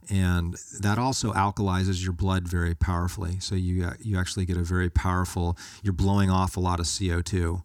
And 0.09 0.55
that 0.81 0.99
also 0.99 1.33
alkalizes 1.33 2.03
your 2.03 2.13
blood 2.13 2.47
very 2.47 2.75
powerfully. 2.75 3.39
So 3.39 3.55
you, 3.55 3.85
uh, 3.85 3.93
you 3.99 4.19
actually 4.19 4.45
get 4.45 4.55
a 4.55 4.63
very 4.63 4.89
powerful, 4.89 5.57
you're 5.81 5.93
blowing 5.93 6.29
off 6.29 6.57
a 6.57 6.59
lot 6.59 6.79
of 6.79 6.85
CO2. 6.85 7.63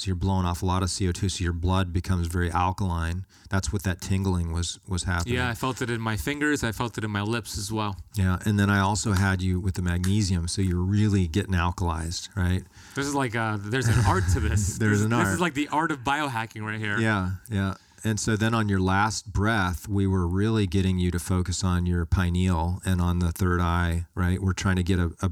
So 0.00 0.06
you're 0.06 0.16
blowing 0.16 0.46
off 0.46 0.62
a 0.62 0.66
lot 0.66 0.82
of 0.82 0.88
CO2, 0.88 1.30
so 1.30 1.44
your 1.44 1.52
blood 1.52 1.92
becomes 1.92 2.26
very 2.26 2.50
alkaline. 2.50 3.26
That's 3.50 3.70
what 3.70 3.82
that 3.82 4.00
tingling 4.00 4.50
was 4.50 4.78
was 4.88 5.02
happening. 5.02 5.34
Yeah, 5.34 5.50
I 5.50 5.54
felt 5.54 5.82
it 5.82 5.90
in 5.90 6.00
my 6.00 6.16
fingers. 6.16 6.64
I 6.64 6.72
felt 6.72 6.96
it 6.96 7.04
in 7.04 7.10
my 7.10 7.20
lips 7.20 7.58
as 7.58 7.70
well. 7.70 7.98
Yeah, 8.14 8.38
and 8.46 8.58
then 8.58 8.70
I 8.70 8.80
also 8.80 9.12
had 9.12 9.42
you 9.42 9.60
with 9.60 9.74
the 9.74 9.82
magnesium, 9.82 10.48
so 10.48 10.62
you're 10.62 10.78
really 10.80 11.26
getting 11.26 11.52
alkalized, 11.52 12.34
right? 12.34 12.62
This 12.94 13.06
is 13.06 13.14
like 13.14 13.36
uh, 13.36 13.58
there's 13.60 13.88
an 13.88 14.06
art 14.06 14.24
to 14.32 14.40
this. 14.40 14.78
there's 14.78 15.02
an 15.02 15.10
this 15.10 15.18
art. 15.18 15.26
This 15.26 15.34
is 15.34 15.40
like 15.40 15.52
the 15.52 15.68
art 15.68 15.92
of 15.92 15.98
biohacking 15.98 16.62
right 16.62 16.80
here. 16.80 16.98
Yeah, 16.98 17.32
yeah. 17.50 17.74
And 18.02 18.18
so 18.18 18.36
then 18.36 18.54
on 18.54 18.70
your 18.70 18.80
last 18.80 19.30
breath, 19.30 19.86
we 19.86 20.06
were 20.06 20.26
really 20.26 20.66
getting 20.66 20.98
you 20.98 21.10
to 21.10 21.18
focus 21.18 21.62
on 21.62 21.84
your 21.84 22.06
pineal 22.06 22.80
and 22.86 23.02
on 23.02 23.18
the 23.18 23.32
third 23.32 23.60
eye, 23.60 24.06
right? 24.14 24.40
We're 24.40 24.54
trying 24.54 24.76
to 24.76 24.82
get 24.82 24.98
a, 24.98 25.12
a, 25.20 25.30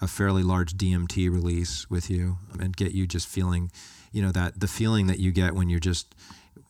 a 0.00 0.08
fairly 0.08 0.42
large 0.42 0.74
DMT 0.76 1.30
release 1.30 1.88
with 1.88 2.10
you 2.10 2.38
and 2.58 2.76
get 2.76 2.90
you 2.90 3.06
just 3.06 3.28
feeling 3.28 3.70
you 4.12 4.22
know 4.22 4.32
that 4.32 4.60
the 4.60 4.68
feeling 4.68 5.06
that 5.06 5.18
you 5.18 5.32
get 5.32 5.54
when 5.54 5.68
you're 5.68 5.80
just 5.80 6.14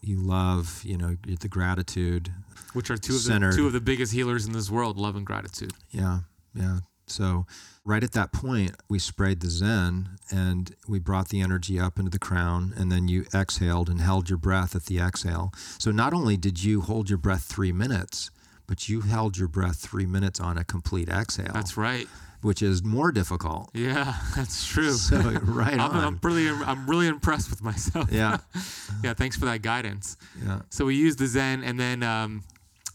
you 0.00 0.18
love 0.18 0.82
you 0.84 0.96
know 0.96 1.16
the 1.40 1.48
gratitude 1.48 2.32
which 2.72 2.90
are 2.90 2.96
two 2.96 3.16
of 3.16 3.24
the 3.24 3.52
two 3.54 3.66
of 3.66 3.72
the 3.72 3.80
biggest 3.80 4.12
healers 4.12 4.46
in 4.46 4.52
this 4.52 4.70
world 4.70 4.96
love 4.96 5.16
and 5.16 5.26
gratitude. 5.26 5.72
Yeah 5.90 6.20
yeah. 6.54 6.78
So 7.06 7.46
right 7.84 8.04
at 8.04 8.12
that 8.12 8.32
point 8.32 8.72
we 8.88 8.98
sprayed 8.98 9.40
the 9.40 9.48
zen 9.48 10.10
and 10.30 10.74
we 10.86 10.98
brought 10.98 11.30
the 11.30 11.40
energy 11.40 11.80
up 11.80 11.98
into 11.98 12.10
the 12.10 12.18
crown 12.18 12.74
and 12.76 12.92
then 12.92 13.08
you 13.08 13.24
exhaled 13.34 13.88
and 13.88 14.00
held 14.00 14.28
your 14.28 14.38
breath 14.38 14.76
at 14.76 14.84
the 14.84 14.98
exhale. 14.98 15.52
So 15.78 15.90
not 15.90 16.12
only 16.12 16.36
did 16.36 16.62
you 16.62 16.82
hold 16.82 17.08
your 17.08 17.18
breath 17.18 17.44
three 17.44 17.72
minutes 17.72 18.30
but 18.66 18.88
you 18.88 19.00
held 19.00 19.38
your 19.38 19.48
breath 19.48 19.76
three 19.76 20.04
minutes 20.04 20.38
on 20.38 20.58
a 20.58 20.64
complete 20.64 21.08
exhale. 21.08 21.52
That's 21.54 21.78
right 21.78 22.06
which 22.42 22.62
is 22.62 22.82
more 22.82 23.12
difficult. 23.12 23.70
Yeah, 23.74 24.14
that's 24.36 24.66
true. 24.66 24.92
So 25.08 25.16
right 25.16 25.74
I'm, 25.74 25.80
on. 25.90 26.04
I'm 26.04 26.20
really, 26.22 26.48
I'm 26.48 26.88
really 26.88 27.06
impressed 27.06 27.50
with 27.50 27.62
myself. 27.62 28.10
Yeah. 28.12 28.38
yeah. 29.04 29.14
Thanks 29.14 29.36
for 29.36 29.46
that 29.46 29.62
guidance. 29.62 30.16
Yeah. 30.44 30.60
So 30.70 30.84
we 30.86 30.96
used 30.96 31.18
the 31.18 31.26
Zen, 31.26 31.62
and 31.64 31.78
then 31.78 32.02
um, 32.02 32.42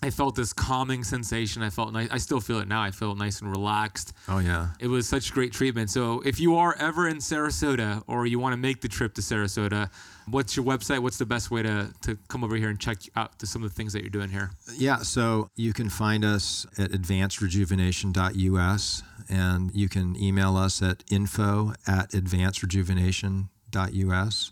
I 0.03 0.09
felt 0.09 0.35
this 0.35 0.53
calming 0.53 1.03
sensation. 1.03 1.63
I 1.63 1.69
felt 1.69 1.93
nice. 1.93 2.09
I 2.11 2.17
still 2.17 2.41
feel 2.41 2.59
it 2.59 2.67
now. 2.67 2.81
I 2.81 2.91
feel 2.91 3.15
nice 3.15 3.41
and 3.41 3.49
relaxed. 3.49 4.13
Oh 4.27 4.39
yeah. 4.39 4.69
It 4.79 4.87
was 4.87 5.07
such 5.07 5.31
great 5.31 5.53
treatment. 5.53 5.89
So 5.89 6.21
if 6.25 6.39
you 6.39 6.57
are 6.57 6.75
ever 6.77 7.07
in 7.07 7.17
Sarasota 7.17 8.03
or 8.05 8.25
you 8.25 8.37
want 8.37 8.53
to 8.53 8.57
make 8.57 8.81
the 8.81 8.89
trip 8.89 9.13
to 9.15 9.21
Sarasota, 9.21 9.89
What's 10.25 10.55
your 10.55 10.65
website? 10.65 10.99
What's 10.99 11.17
the 11.17 11.25
best 11.25 11.51
way 11.51 11.63
to, 11.63 11.89
to 12.03 12.17
come 12.29 12.45
over 12.45 12.55
here 12.55 12.69
and 12.69 12.79
check 12.79 12.99
out 13.15 13.39
to 13.39 13.47
some 13.47 13.63
of 13.63 13.69
the 13.69 13.75
things 13.75 13.93
that 13.93 14.01
you're 14.01 14.09
doing 14.09 14.29
here? 14.29 14.51
Yeah, 14.77 14.97
so 14.99 15.49
you 15.55 15.73
can 15.73 15.89
find 15.89 16.23
us 16.23 16.67
at 16.77 16.91
advancedrejuvenation.us 16.91 19.03
and 19.29 19.71
you 19.73 19.89
can 19.89 20.15
email 20.21 20.55
us 20.57 20.81
at 20.81 21.03
info 21.11 21.73
at 21.87 22.11
advancedrejuvenation.us. 22.11 24.51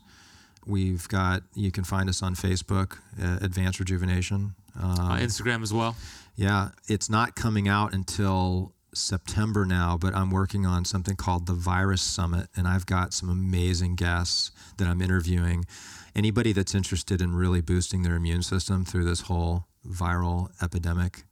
We've 0.66 1.08
got, 1.08 1.44
you 1.56 1.72
can 1.72 1.84
find 1.84 2.08
us 2.08 2.22
on 2.22 2.36
Facebook, 2.36 3.00
uh, 3.22 3.40
Advanced 3.42 3.80
Rejuvenation. 3.80 4.54
Um, 4.80 4.90
uh, 4.90 5.18
Instagram 5.18 5.64
as 5.64 5.74
well. 5.74 5.96
Yeah, 6.36 6.70
it's 6.88 7.10
not 7.10 7.36
coming 7.36 7.68
out 7.68 7.94
until 7.94 8.74
September 8.94 9.66
now, 9.66 9.98
but 9.98 10.16
I'm 10.16 10.32
working 10.32 10.66
on 10.66 10.86
something 10.86 11.16
called 11.16 11.48
the 11.48 11.54
Virus 11.54 12.02
Summit, 12.02 12.48
and 12.56 12.68
I've 12.68 12.86
got 12.86 13.14
some 13.14 13.30
amazing 13.30 13.96
guests 13.96 14.52
that 14.78 14.88
I'm 14.88 15.02
interviewing. 15.02 15.66
Anybody 16.16 16.52
that's 16.52 16.76
interested 16.76 17.22
in 17.22 17.34
really 17.34 17.62
boosting 17.62 18.04
their 18.04 18.16
immune 18.16 18.44
system 18.44 18.84
through 18.84 19.06
this 19.06 19.22
whole 19.22 19.66
viral 19.88 20.50
epidemic 20.62 21.24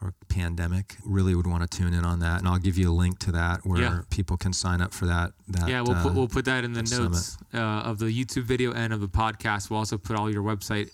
or 0.00 0.14
pandemic 0.28 0.96
really 1.04 1.34
would 1.34 1.46
want 1.46 1.68
to 1.68 1.78
tune 1.78 1.94
in 1.94 2.04
on 2.04 2.20
that, 2.20 2.38
and 2.38 2.48
I'll 2.48 2.58
give 2.58 2.76
you 2.76 2.90
a 2.90 2.92
link 2.92 3.18
to 3.20 3.32
that 3.32 3.60
where 3.64 3.80
yeah. 3.80 4.00
people 4.10 4.36
can 4.36 4.52
sign 4.52 4.80
up 4.80 4.92
for 4.92 5.06
that. 5.06 5.32
that 5.48 5.68
yeah, 5.68 5.80
we'll 5.80 5.96
uh, 5.96 6.02
put 6.02 6.14
we'll 6.14 6.28
put 6.28 6.44
that 6.46 6.64
in 6.64 6.72
the 6.72 6.82
notes 6.82 7.38
uh, 7.52 7.58
of 7.58 7.98
the 7.98 8.06
YouTube 8.06 8.44
video 8.44 8.72
and 8.72 8.92
of 8.92 9.00
the 9.00 9.08
podcast. 9.08 9.70
We'll 9.70 9.78
also 9.78 9.98
put 9.98 10.16
all 10.16 10.30
your 10.30 10.42
website 10.42 10.90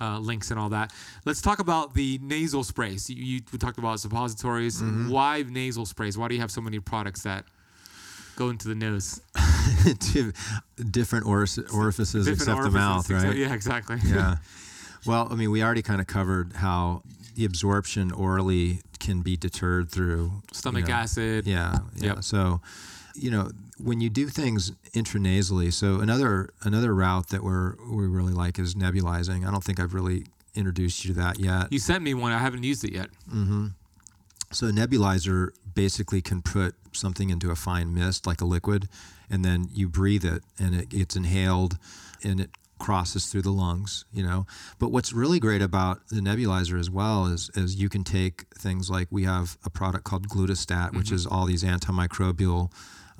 uh, 0.00 0.18
links 0.18 0.50
and 0.50 0.58
all 0.58 0.70
that. 0.70 0.92
Let's 1.24 1.40
talk 1.40 1.58
about 1.58 1.94
the 1.94 2.18
nasal 2.22 2.64
sprays. 2.64 3.08
You, 3.08 3.16
you 3.16 3.40
we 3.52 3.58
talked 3.58 3.78
about 3.78 4.00
suppositories. 4.00 4.80
Mm-hmm. 4.80 5.10
Why 5.10 5.44
nasal 5.48 5.86
sprays? 5.86 6.18
Why 6.18 6.28
do 6.28 6.34
you 6.34 6.40
have 6.40 6.50
so 6.50 6.60
many 6.60 6.80
products 6.80 7.22
that 7.22 7.44
go 8.36 8.50
into 8.50 8.68
the 8.68 8.74
nose? 8.74 9.20
different 10.90 11.26
orifices 11.26 11.64
different 11.64 12.28
except 12.28 12.56
orifices, 12.56 12.72
the 12.72 12.78
mouth, 12.78 13.10
right? 13.10 13.16
Except, 13.18 13.36
yeah, 13.36 13.54
exactly. 13.54 13.96
yeah. 14.04 14.36
Well, 15.06 15.28
I 15.30 15.34
mean, 15.34 15.50
we 15.50 15.62
already 15.62 15.82
kind 15.82 16.00
of 16.00 16.06
covered 16.06 16.54
how 16.54 17.02
the 17.34 17.44
absorption 17.44 18.10
orally 18.10 18.78
can 19.00 19.20
be 19.20 19.36
deterred 19.36 19.90
through 19.90 20.32
stomach 20.52 20.86
you 20.86 20.88
know, 20.88 20.94
acid. 20.94 21.46
Yeah, 21.46 21.78
yeah. 21.96 22.14
Yep. 22.14 22.24
So, 22.24 22.62
you 23.14 23.30
know, 23.30 23.50
when 23.78 24.00
you 24.00 24.08
do 24.08 24.28
things 24.28 24.72
intranasally, 24.94 25.72
so 25.72 26.00
another 26.00 26.50
another 26.62 26.94
route 26.94 27.28
that 27.28 27.42
we're 27.42 27.74
we 27.90 28.06
really 28.06 28.32
like 28.32 28.58
is 28.58 28.74
nebulizing. 28.74 29.46
I 29.46 29.50
don't 29.50 29.64
think 29.64 29.80
I've 29.80 29.94
really 29.94 30.26
introduced 30.54 31.04
you 31.04 31.14
to 31.14 31.20
that 31.20 31.38
yet. 31.38 31.72
You 31.72 31.78
sent 31.78 32.02
me 32.02 32.14
one. 32.14 32.32
I 32.32 32.38
haven't 32.38 32.62
used 32.62 32.84
it 32.84 32.92
yet. 32.92 33.08
Mm-hmm. 33.28 33.68
So 34.52 34.68
a 34.68 34.70
nebulizer 34.70 35.48
basically 35.74 36.22
can 36.22 36.42
put 36.42 36.76
something 36.92 37.30
into 37.30 37.50
a 37.50 37.56
fine 37.56 37.92
mist, 37.92 38.26
like 38.26 38.40
a 38.40 38.44
liquid, 38.44 38.88
and 39.28 39.44
then 39.44 39.68
you 39.72 39.88
breathe 39.88 40.24
it, 40.24 40.44
and 40.58 40.74
it 40.74 40.90
gets 40.90 41.16
inhaled, 41.16 41.78
and 42.22 42.38
it 42.38 42.50
crosses 42.78 43.26
through 43.26 43.42
the 43.42 43.50
lungs. 43.50 44.04
You 44.12 44.22
know. 44.22 44.46
But 44.78 44.90
what's 44.90 45.12
really 45.12 45.40
great 45.40 45.62
about 45.62 46.06
the 46.08 46.20
nebulizer 46.20 46.78
as 46.78 46.90
well 46.90 47.26
is 47.26 47.50
is 47.56 47.74
you 47.74 47.88
can 47.88 48.04
take 48.04 48.44
things 48.56 48.88
like 48.88 49.08
we 49.10 49.24
have 49.24 49.58
a 49.64 49.70
product 49.70 50.04
called 50.04 50.28
Glutastat, 50.28 50.68
mm-hmm. 50.68 50.98
which 50.98 51.10
is 51.10 51.26
all 51.26 51.46
these 51.46 51.64
antimicrobial 51.64 52.70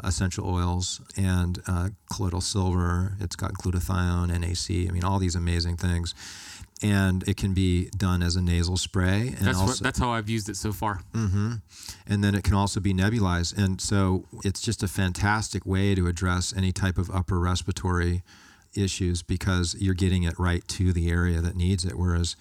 essential 0.02 0.48
oils 0.48 1.00
and 1.16 1.60
uh, 1.66 1.90
colloidal 2.12 2.40
silver. 2.40 3.16
It's 3.20 3.36
got 3.36 3.52
glutathione, 3.54 4.28
NAC. 4.28 4.88
I 4.88 4.92
mean, 4.92 5.04
all 5.04 5.18
these 5.18 5.36
amazing 5.36 5.76
things. 5.76 6.14
And 6.82 7.26
it 7.28 7.36
can 7.36 7.54
be 7.54 7.88
done 7.96 8.22
as 8.22 8.36
a 8.36 8.42
nasal 8.42 8.76
spray. 8.76 9.28
And 9.28 9.46
that's, 9.46 9.58
also, 9.58 9.72
what, 9.72 9.80
that's 9.80 9.98
how 9.98 10.10
I've 10.10 10.28
used 10.28 10.48
it 10.48 10.56
so 10.56 10.72
far. 10.72 11.00
Mm-hmm. 11.14 11.54
And 12.06 12.24
then 12.24 12.34
it 12.34 12.44
can 12.44 12.54
also 12.54 12.80
be 12.80 12.92
nebulized. 12.92 13.56
And 13.56 13.80
so 13.80 14.26
it's 14.44 14.60
just 14.60 14.82
a 14.82 14.88
fantastic 14.88 15.64
way 15.64 15.94
to 15.94 16.06
address 16.08 16.52
any 16.54 16.72
type 16.72 16.98
of 16.98 17.10
upper 17.10 17.38
respiratory 17.38 18.22
issues 18.74 19.22
because 19.22 19.76
you're 19.78 19.94
getting 19.94 20.24
it 20.24 20.38
right 20.38 20.66
to 20.68 20.92
the 20.92 21.08
area 21.08 21.40
that 21.40 21.54
needs 21.54 21.84
it. 21.84 21.96
Whereas, 21.96 22.36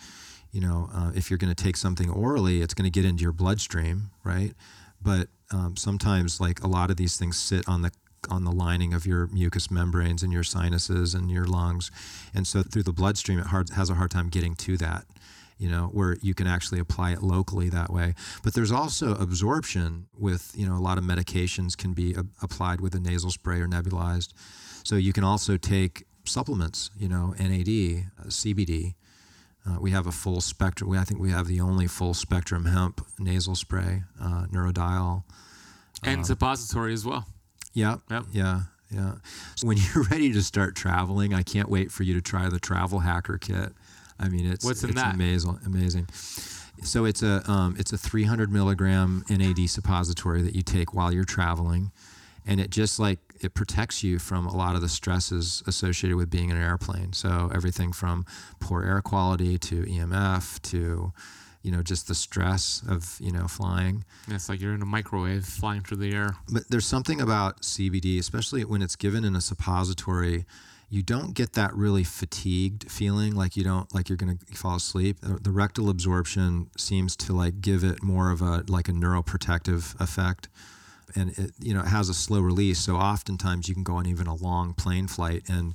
you 0.52 0.60
know, 0.60 0.90
uh, 0.94 1.12
if 1.16 1.30
you're 1.30 1.38
going 1.38 1.54
to 1.54 1.64
take 1.64 1.78
something 1.78 2.10
orally, 2.10 2.62
it's 2.62 2.74
going 2.74 2.92
to 2.92 2.92
get 2.92 3.06
into 3.06 3.22
your 3.22 3.32
bloodstream, 3.32 4.10
right? 4.24 4.54
But 5.02 5.28
um, 5.54 5.76
sometimes 5.78 6.42
like 6.42 6.62
a 6.64 6.68
lot 6.68 6.90
of 6.90 6.98
these 6.98 7.18
things 7.18 7.38
sit 7.38 7.68
on 7.68 7.82
the 7.82 7.92
on 8.30 8.46
the 8.46 8.52
lining 8.52 8.94
of 8.94 9.06
your 9.06 9.28
mucous 9.28 9.70
membranes 9.70 10.24
and 10.24 10.32
your 10.32 10.44
sinuses 10.44 11.14
and 11.14 11.30
your 11.30 11.46
lungs. 11.46 11.92
And 12.34 12.48
so 12.48 12.64
through 12.64 12.84
the 12.84 12.94
bloodstream 12.94 13.38
it 13.38 13.48
hard, 13.48 13.70
has 13.72 13.90
a 13.90 13.96
hard 13.96 14.12
time 14.12 14.30
getting 14.30 14.56
to 14.56 14.78
that 14.78 15.04
you 15.58 15.70
know 15.70 15.90
where 15.94 16.18
you 16.22 16.34
can 16.34 16.48
actually 16.48 16.80
apply 16.80 17.12
it 17.12 17.22
locally 17.22 17.70
that 17.70 17.92
way. 17.92 18.16
But 18.44 18.54
there's 18.54 18.72
also 18.72 19.16
absorption 19.16 20.08
with 20.18 20.52
you 20.56 20.68
know 20.68 20.76
a 20.76 20.84
lot 20.90 20.98
of 20.98 21.04
medications 21.04 21.78
can 21.78 21.94
be 21.94 22.14
a- 22.14 22.26
applied 22.42 22.82
with 22.82 22.96
a 22.96 23.00
nasal 23.00 23.32
spray 23.32 23.60
or 23.62 23.68
nebulized. 23.68 24.34
So 24.84 24.96
you 24.96 25.14
can 25.14 25.24
also 25.24 25.58
take 25.58 26.06
supplements 26.26 26.90
you 26.98 27.08
know 27.08 27.34
nad 27.38 27.68
uh, 27.68 28.28
cbd 28.28 28.96
uh, 29.66 29.78
we 29.80 29.92
have 29.92 30.08
a 30.08 30.12
full 30.12 30.42
spectrum. 30.42 30.90
We, 30.90 30.98
I 30.98 31.04
think 31.04 31.20
we 31.20 31.32
have 31.32 31.48
the 31.48 31.62
only 31.62 31.88
full 31.88 32.14
spectrum 32.14 32.66
hemp 32.66 33.06
nasal 33.18 33.56
spray, 33.56 34.04
uh, 34.22 34.46
Neurodial. 34.52 35.24
And 36.04 36.20
um, 36.20 36.24
suppository 36.24 36.94
as 36.94 37.06
well. 37.06 37.26
Yeah. 37.74 37.98
Yep. 38.10 38.26
Yeah. 38.34 38.62
Yeah. 38.92 39.14
So 39.56 39.68
when 39.68 39.78
you're 39.96 40.04
ready 40.04 40.32
to 40.34 40.44
start 40.44 40.76
traveling, 40.76 41.34
I 41.34 41.44
can't 41.44 41.70
wait 41.70 41.92
for 41.92 42.04
you 42.04 42.14
to 42.14 42.22
try 42.22 42.50
the 42.50 42.60
Travel 42.60 43.00
Hacker 43.00 43.38
Kit. 43.38 43.72
I 44.20 44.30
mean, 44.30 44.46
it's 44.46 44.64
What's 44.66 44.84
in 44.84 44.92
it's 44.92 45.02
that? 45.02 45.16
amazing. 45.16 45.60
Amazing. 45.66 46.08
So 46.84 47.06
it's 47.06 47.24
a 47.24 47.50
um, 47.50 47.76
it's 47.80 47.94
a 47.94 47.98
300 47.98 48.52
milligram 48.52 49.24
NAD 49.30 49.70
suppository 49.70 50.42
that 50.42 50.56
you 50.56 50.62
take 50.62 50.94
while 50.94 51.14
you're 51.14 51.24
traveling, 51.24 51.92
and 52.46 52.60
it 52.60 52.70
just 52.70 53.00
like 53.00 53.20
it 53.44 53.54
protects 53.54 54.04
you 54.04 54.20
from 54.20 54.46
a 54.46 54.56
lot 54.56 54.76
of 54.76 54.82
the 54.82 54.90
stresses 54.90 55.64
associated 55.68 56.16
with 56.18 56.30
being 56.30 56.50
in 56.50 56.58
an 56.58 56.64
airplane. 56.64 57.14
So 57.14 57.52
everything 57.54 57.92
from 57.92 58.26
poor 58.60 58.84
air 58.84 59.02
quality 59.02 59.58
to 59.58 59.84
EMF 59.84 60.62
to 60.64 61.14
you 61.64 61.72
know 61.72 61.82
just 61.82 62.08
the 62.08 62.16
stress 62.16 62.84
of 62.88 63.18
you 63.20 63.32
know 63.32 63.48
flying. 63.48 64.04
It's 64.28 64.50
like 64.50 64.62
you're 64.62 64.74
in 64.74 64.82
a 64.82 64.86
microwave 64.86 65.46
flying 65.46 65.82
through 65.82 65.98
the 65.98 66.14
air. 66.14 66.36
But 66.52 66.70
there's 66.70 66.86
something 66.86 67.22
about 67.22 67.62
CBD, 67.62 68.20
especially 68.20 68.64
when 68.66 68.82
it's 68.82 68.96
given 68.96 69.24
in 69.24 69.36
a 69.36 69.42
suppository. 69.42 70.46
You 70.90 71.02
don't 71.02 71.34
get 71.34 71.54
that 71.54 71.74
really 71.74 72.04
fatigued 72.04 72.92
feeling, 72.92 73.34
like 73.34 73.58
you 73.58 73.64
don't 73.64 73.92
like 73.96 74.10
you're 74.10 74.18
going 74.18 74.38
to 74.38 74.56
fall 74.56 74.76
asleep. 74.76 75.18
The 75.22 75.50
rectal 75.50 75.90
absorption 75.90 76.70
seems 76.78 77.16
to 77.16 77.34
like 77.34 77.62
give 77.62 77.84
it 77.84 78.04
more 78.04 78.30
of 78.30 78.42
a 78.42 78.64
like 78.68 78.90
a 78.90 78.92
neuroprotective 78.92 80.00
effect 80.00 80.50
and 81.16 81.38
it 81.38 81.52
you 81.60 81.74
know 81.74 81.82
it 81.82 81.88
has 81.88 82.10
a 82.10 82.14
slow 82.14 82.40
release. 82.40 82.80
So 82.80 82.96
oftentimes 82.96 83.68
you 83.68 83.74
can 83.74 83.84
go 83.84 83.96
on 83.96 84.06
even 84.06 84.28
a 84.28 84.36
long 84.36 84.74
plane 84.74 85.08
flight 85.08 85.44
and 85.50 85.74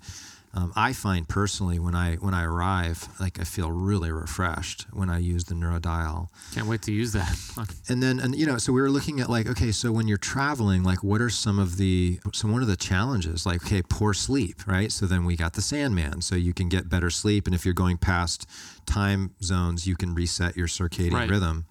um, 0.54 0.72
I 0.74 0.92
find 0.92 1.28
personally 1.28 1.78
when 1.78 1.94
I 1.94 2.16
when 2.16 2.32
I 2.32 2.44
arrive, 2.44 3.06
like 3.20 3.38
I 3.38 3.44
feel 3.44 3.70
really 3.70 4.10
refreshed 4.10 4.86
when 4.92 5.10
I 5.10 5.18
use 5.18 5.44
the 5.44 5.54
Neurodial. 5.54 6.28
Can't 6.54 6.66
wait 6.66 6.82
to 6.82 6.92
use 6.92 7.12
that. 7.12 7.38
and 7.88 8.02
then 8.02 8.18
and 8.18 8.34
you 8.34 8.46
know, 8.46 8.56
so 8.56 8.72
we 8.72 8.80
were 8.80 8.90
looking 8.90 9.20
at 9.20 9.28
like, 9.28 9.46
okay, 9.46 9.70
so 9.72 9.92
when 9.92 10.08
you're 10.08 10.16
traveling, 10.16 10.82
like 10.82 11.02
what 11.02 11.20
are 11.20 11.28
some 11.28 11.58
of 11.58 11.76
the 11.76 12.18
so 12.32 12.48
what 12.48 12.62
are 12.62 12.66
the 12.66 12.76
challenges? 12.76 13.44
Like, 13.44 13.64
okay, 13.64 13.82
poor 13.82 14.14
sleep, 14.14 14.66
right? 14.66 14.90
So 14.90 15.06
then 15.06 15.24
we 15.24 15.36
got 15.36 15.52
the 15.52 15.62
Sandman, 15.62 16.22
so 16.22 16.34
you 16.34 16.54
can 16.54 16.68
get 16.68 16.88
better 16.88 17.10
sleep, 17.10 17.46
and 17.46 17.54
if 17.54 17.64
you're 17.64 17.74
going 17.74 17.98
past 17.98 18.48
time 18.86 19.34
zones, 19.42 19.86
you 19.86 19.96
can 19.96 20.14
reset 20.14 20.56
your 20.56 20.66
circadian 20.66 21.12
right. 21.12 21.30
rhythm. 21.30 21.66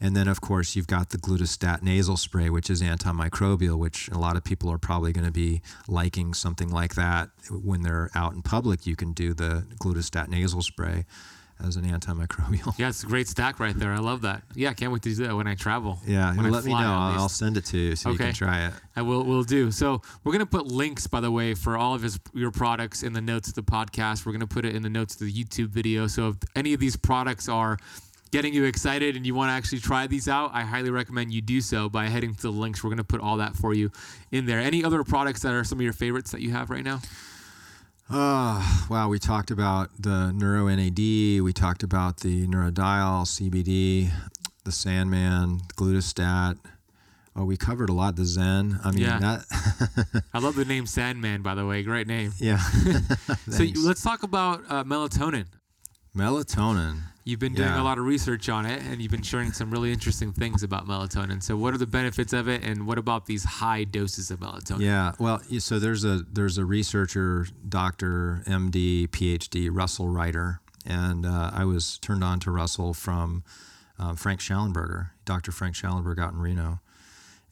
And 0.00 0.16
then, 0.16 0.28
of 0.28 0.40
course, 0.40 0.76
you've 0.76 0.86
got 0.86 1.10
the 1.10 1.18
glutastat 1.18 1.82
nasal 1.82 2.16
spray, 2.16 2.50
which 2.50 2.70
is 2.70 2.82
antimicrobial, 2.82 3.78
which 3.78 4.08
a 4.08 4.18
lot 4.18 4.36
of 4.36 4.44
people 4.44 4.70
are 4.70 4.78
probably 4.78 5.12
going 5.12 5.26
to 5.26 5.32
be 5.32 5.62
liking 5.88 6.34
something 6.34 6.70
like 6.70 6.94
that 6.94 7.30
when 7.50 7.82
they're 7.82 8.10
out 8.14 8.34
in 8.34 8.42
public. 8.42 8.86
You 8.86 8.96
can 8.96 9.12
do 9.12 9.32
the 9.34 9.66
glutastat 9.80 10.28
nasal 10.28 10.62
spray 10.62 11.06
as 11.64 11.76
an 11.76 11.84
antimicrobial. 11.84 12.74
Yeah, 12.78 12.88
it's 12.88 13.02
a 13.02 13.06
great 13.06 13.28
stack 13.28 13.58
right 13.58 13.74
there. 13.74 13.92
I 13.92 13.98
love 13.98 14.22
that. 14.22 14.42
Yeah, 14.54 14.70
I 14.70 14.74
can't 14.74 14.92
wait 14.92 15.02
to 15.02 15.14
do 15.14 15.26
that 15.26 15.34
when 15.34 15.46
I 15.46 15.54
travel. 15.54 15.98
Yeah, 16.06 16.34
let 16.36 16.64
me 16.64 16.72
know. 16.72 16.78
I'll 16.78 17.28
send 17.28 17.56
it 17.56 17.64
to 17.66 17.78
you 17.78 17.96
so 17.96 18.10
okay. 18.10 18.12
you 18.12 18.18
can 18.18 18.34
try 18.34 18.66
it. 18.66 18.74
I 18.94 19.02
will. 19.02 19.24
Will 19.24 19.42
do. 19.42 19.70
So 19.70 20.02
we're 20.22 20.32
gonna 20.32 20.46
put 20.46 20.66
links, 20.66 21.06
by 21.06 21.20
the 21.20 21.30
way, 21.30 21.54
for 21.54 21.76
all 21.76 21.94
of 21.94 22.02
his 22.02 22.20
your 22.34 22.50
products 22.50 23.02
in 23.02 23.12
the 23.12 23.20
notes 23.20 23.48
of 23.48 23.54
the 23.54 23.62
podcast. 23.62 24.26
We're 24.26 24.32
gonna 24.32 24.46
put 24.46 24.64
it 24.64 24.74
in 24.74 24.82
the 24.82 24.90
notes 24.90 25.14
of 25.14 25.20
the 25.20 25.32
YouTube 25.32 25.68
video. 25.68 26.06
So 26.06 26.30
if 26.30 26.36
any 26.54 26.74
of 26.74 26.80
these 26.80 26.96
products 26.96 27.48
are 27.48 27.78
getting 28.30 28.52
you 28.52 28.64
excited 28.64 29.16
and 29.16 29.26
you 29.26 29.34
want 29.34 29.50
to 29.50 29.52
actually 29.52 29.80
try 29.80 30.06
these 30.06 30.28
out, 30.28 30.50
I 30.52 30.62
highly 30.62 30.90
recommend 30.90 31.32
you 31.32 31.40
do 31.40 31.60
so 31.60 31.88
by 31.88 32.06
heading 32.06 32.34
to 32.34 32.42
the 32.42 32.50
links. 32.50 32.82
We're 32.82 32.90
going 32.90 32.98
to 32.98 33.04
put 33.04 33.20
all 33.20 33.36
that 33.38 33.56
for 33.56 33.74
you 33.74 33.90
in 34.30 34.46
there. 34.46 34.58
Any 34.58 34.84
other 34.84 35.02
products 35.04 35.42
that 35.42 35.52
are 35.52 35.64
some 35.64 35.78
of 35.78 35.82
your 35.82 35.92
favorites 35.92 36.30
that 36.32 36.40
you 36.40 36.50
have 36.52 36.70
right 36.70 36.84
now? 36.84 37.00
Oh, 38.08 38.86
wow. 38.88 39.08
We 39.08 39.18
talked 39.18 39.50
about 39.50 39.90
the 39.98 40.32
Neuro 40.32 40.68
NAD. 40.68 40.98
We 41.42 41.52
talked 41.52 41.82
about 41.82 42.20
the 42.20 42.46
Neurodial, 42.46 43.26
CBD, 43.26 44.10
the 44.64 44.72
Sandman, 44.72 45.60
Glutastat. 45.76 46.58
Oh, 47.38 47.44
we 47.44 47.58
covered 47.58 47.90
a 47.90 47.92
lot. 47.92 48.16
The 48.16 48.24
Zen. 48.24 48.80
I 48.82 48.92
mean, 48.92 49.02
yeah. 49.02 49.18
That 49.18 50.22
I 50.32 50.38
love 50.38 50.54
the 50.54 50.64
name 50.64 50.86
Sandman, 50.86 51.42
by 51.42 51.54
the 51.54 51.66
way. 51.66 51.82
Great 51.82 52.06
name. 52.06 52.32
Yeah. 52.38 52.58
so 53.50 53.64
let's 53.76 54.02
talk 54.02 54.22
about 54.22 54.62
uh, 54.68 54.84
melatonin. 54.84 55.46
Melatonin. 56.16 57.00
You've 57.26 57.40
been 57.40 57.54
doing 57.54 57.70
yeah. 57.70 57.82
a 57.82 57.82
lot 57.82 57.98
of 57.98 58.04
research 58.04 58.48
on 58.48 58.66
it, 58.66 58.80
and 58.82 59.02
you've 59.02 59.10
been 59.10 59.20
sharing 59.20 59.50
some 59.50 59.68
really 59.68 59.92
interesting 59.92 60.32
things 60.32 60.62
about 60.62 60.86
melatonin. 60.86 61.42
So, 61.42 61.56
what 61.56 61.74
are 61.74 61.76
the 61.76 61.84
benefits 61.84 62.32
of 62.32 62.46
it, 62.46 62.62
and 62.62 62.86
what 62.86 62.98
about 62.98 63.26
these 63.26 63.42
high 63.42 63.82
doses 63.82 64.30
of 64.30 64.38
melatonin? 64.38 64.78
Yeah, 64.78 65.10
well, 65.18 65.42
so 65.58 65.80
there's 65.80 66.04
a 66.04 66.20
there's 66.30 66.56
a 66.56 66.64
researcher, 66.64 67.48
doctor, 67.68 68.44
MD, 68.46 69.08
PhD, 69.08 69.68
Russell 69.72 70.06
Reiter, 70.06 70.60
and 70.86 71.26
uh, 71.26 71.50
I 71.52 71.64
was 71.64 71.98
turned 71.98 72.22
on 72.22 72.38
to 72.40 72.52
Russell 72.52 72.94
from 72.94 73.42
uh, 73.98 74.14
Frank 74.14 74.38
Shallenberger, 74.38 75.10
Dr. 75.24 75.50
Frank 75.50 75.74
Shallenberger 75.74 76.20
out 76.20 76.32
in 76.32 76.38
Reno. 76.38 76.78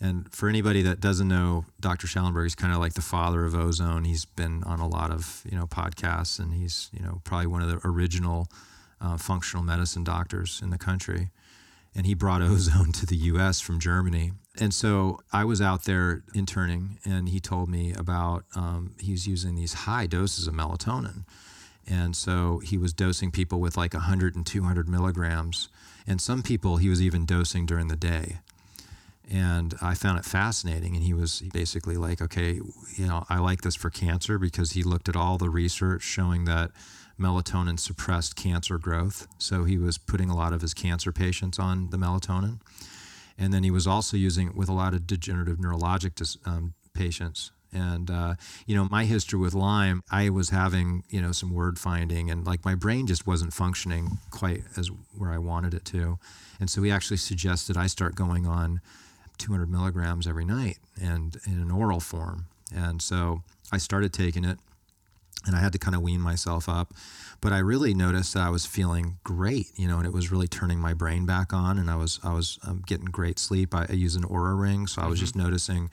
And 0.00 0.32
for 0.32 0.48
anybody 0.48 0.82
that 0.82 1.00
doesn't 1.00 1.26
know 1.26 1.64
Dr. 1.80 2.06
Shallenberger, 2.06 2.44
he's 2.44 2.54
kind 2.54 2.72
of 2.72 2.78
like 2.78 2.94
the 2.94 3.02
father 3.02 3.44
of 3.44 3.56
ozone. 3.56 4.04
He's 4.04 4.24
been 4.24 4.62
on 4.62 4.78
a 4.78 4.86
lot 4.86 5.10
of 5.10 5.42
you 5.50 5.58
know 5.58 5.66
podcasts, 5.66 6.38
and 6.38 6.54
he's 6.54 6.90
you 6.92 7.04
know 7.04 7.22
probably 7.24 7.48
one 7.48 7.60
of 7.60 7.68
the 7.68 7.80
original 7.84 8.46
uh, 9.04 9.16
functional 9.16 9.62
medicine 9.62 10.04
doctors 10.04 10.60
in 10.62 10.70
the 10.70 10.78
country. 10.78 11.28
And 11.94 12.06
he 12.06 12.14
brought 12.14 12.42
ozone 12.50 12.92
to 12.92 13.06
the 13.06 13.16
US 13.16 13.60
from 13.60 13.78
Germany. 13.78 14.32
And 14.58 14.72
so 14.72 15.20
I 15.32 15.44
was 15.44 15.60
out 15.60 15.84
there 15.84 16.22
interning, 16.34 16.98
and 17.04 17.28
he 17.28 17.40
told 17.40 17.68
me 17.68 17.92
about 17.92 18.44
um, 18.54 18.94
he's 19.00 19.26
using 19.26 19.56
these 19.56 19.74
high 19.74 20.06
doses 20.06 20.46
of 20.46 20.54
melatonin. 20.54 21.24
And 21.86 22.16
so 22.16 22.60
he 22.60 22.78
was 22.78 22.92
dosing 22.92 23.30
people 23.30 23.60
with 23.60 23.76
like 23.76 23.94
100 23.94 24.36
and 24.36 24.46
200 24.46 24.88
milligrams. 24.88 25.68
And 26.06 26.20
some 26.20 26.42
people 26.42 26.78
he 26.78 26.88
was 26.88 27.02
even 27.02 27.26
dosing 27.26 27.66
during 27.66 27.88
the 27.88 27.96
day. 27.96 28.38
And 29.30 29.74
I 29.82 29.94
found 29.94 30.18
it 30.18 30.24
fascinating. 30.24 30.94
And 30.94 31.02
he 31.02 31.14
was 31.14 31.42
basically 31.52 31.96
like, 31.96 32.22
okay, 32.22 32.60
you 32.94 33.06
know, 33.06 33.24
I 33.28 33.38
like 33.38 33.62
this 33.62 33.74
for 33.74 33.90
cancer 33.90 34.38
because 34.38 34.72
he 34.72 34.82
looked 34.82 35.08
at 35.08 35.16
all 35.16 35.36
the 35.36 35.50
research 35.50 36.02
showing 36.02 36.44
that 36.44 36.70
melatonin 37.18 37.78
suppressed 37.78 38.36
cancer 38.36 38.78
growth. 38.78 39.26
So 39.38 39.64
he 39.64 39.78
was 39.78 39.98
putting 39.98 40.30
a 40.30 40.36
lot 40.36 40.52
of 40.52 40.60
his 40.60 40.74
cancer 40.74 41.12
patients 41.12 41.58
on 41.58 41.90
the 41.90 41.96
melatonin. 41.96 42.60
And 43.38 43.52
then 43.52 43.64
he 43.64 43.70
was 43.70 43.86
also 43.86 44.16
using 44.16 44.48
it 44.48 44.54
with 44.54 44.68
a 44.68 44.72
lot 44.72 44.94
of 44.94 45.06
degenerative 45.06 45.58
neurologic 45.58 46.14
dis, 46.14 46.36
um, 46.44 46.74
patients. 46.92 47.50
And, 47.72 48.08
uh, 48.08 48.34
you 48.66 48.76
know, 48.76 48.86
my 48.88 49.04
history 49.04 49.38
with 49.38 49.52
Lyme, 49.52 50.02
I 50.10 50.30
was 50.30 50.50
having, 50.50 51.02
you 51.08 51.20
know, 51.20 51.32
some 51.32 51.52
word 51.52 51.78
finding 51.78 52.30
and 52.30 52.46
like 52.46 52.64
my 52.64 52.76
brain 52.76 53.06
just 53.08 53.26
wasn't 53.26 53.52
functioning 53.52 54.18
quite 54.30 54.62
as 54.76 54.90
where 55.16 55.32
I 55.32 55.38
wanted 55.38 55.74
it 55.74 55.84
to. 55.86 56.18
And 56.60 56.70
so 56.70 56.82
he 56.82 56.90
actually 56.92 57.16
suggested 57.16 57.76
I 57.76 57.88
start 57.88 58.14
going 58.14 58.46
on 58.46 58.80
200 59.38 59.68
milligrams 59.68 60.28
every 60.28 60.44
night 60.44 60.78
and 61.02 61.36
in 61.46 61.60
an 61.60 61.72
oral 61.72 61.98
form. 61.98 62.46
And 62.72 63.02
so 63.02 63.42
I 63.72 63.78
started 63.78 64.12
taking 64.12 64.44
it 64.44 64.58
and 65.46 65.56
I 65.56 65.60
had 65.60 65.72
to 65.72 65.78
kind 65.78 65.94
of 65.94 66.02
wean 66.02 66.20
myself 66.20 66.68
up. 66.68 66.92
But 67.40 67.52
I 67.52 67.58
really 67.58 67.92
noticed 67.92 68.34
that 68.34 68.42
I 68.42 68.48
was 68.48 68.64
feeling 68.64 69.18
great, 69.22 69.66
you 69.76 69.86
know, 69.86 69.98
and 69.98 70.06
it 70.06 70.12
was 70.12 70.32
really 70.32 70.48
turning 70.48 70.78
my 70.78 70.94
brain 70.94 71.26
back 71.26 71.52
on, 71.52 71.78
and 71.78 71.90
I 71.90 71.96
was 71.96 72.18
I 72.22 72.32
was 72.32 72.58
um, 72.66 72.82
getting 72.86 73.06
great 73.06 73.38
sleep. 73.38 73.74
I, 73.74 73.86
I, 73.88 73.92
use 73.92 74.16
an 74.16 74.22
Oura 74.24 74.58
ring, 74.58 74.86
so 74.86 75.02
I 75.02 75.06
was 75.06 75.18
mm-hmm. 75.18 75.24
just 75.24 75.36
noticing 75.36 75.90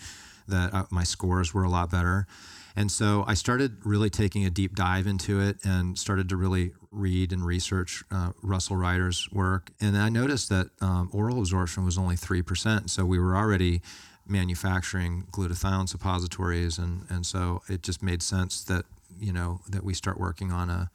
that 0.47 0.73
uh, 0.73 0.85
my 0.91 1.03
scores 1.03 1.53
were 1.53 1.63
a 1.63 1.69
lot 1.69 1.91
better. 1.91 2.27
And 2.75 2.91
so 2.91 3.23
I 3.27 3.33
started 3.33 3.77
really 3.83 4.09
taking 4.09 4.45
a 4.45 4.49
deep 4.49 4.75
dive 4.75 5.07
into 5.07 5.41
it 5.41 5.57
and 5.65 5.97
started 5.97 6.29
to 6.29 6.37
really 6.37 6.71
read 6.91 7.33
and 7.33 7.45
research 7.45 8.03
uh, 8.11 8.31
Russell 8.41 8.77
Reiter's 8.77 9.29
work. 9.31 9.71
And 9.81 9.97
I 9.97 10.09
noticed 10.09 10.49
that 10.49 10.69
um, 10.79 11.09
oral 11.11 11.39
absorption 11.39 11.83
was 11.83 11.97
only 11.97 12.15
3%. 12.15 12.89
So 12.89 13.05
we 13.05 13.19
were 13.19 13.35
already 13.35 13.81
manufacturing 14.27 15.27
glutathione 15.31 15.89
suppositories. 15.89 16.77
And, 16.77 17.05
and 17.09 17.25
so 17.25 17.61
it 17.67 17.83
just 17.83 18.01
made 18.01 18.23
sense 18.23 18.63
that 18.65 18.85
you 19.21 19.31
know, 19.31 19.61
that 19.69 19.83
we 19.83 19.93
start 19.93 20.19
working 20.19 20.51
on 20.51 20.69
a, 20.69 20.89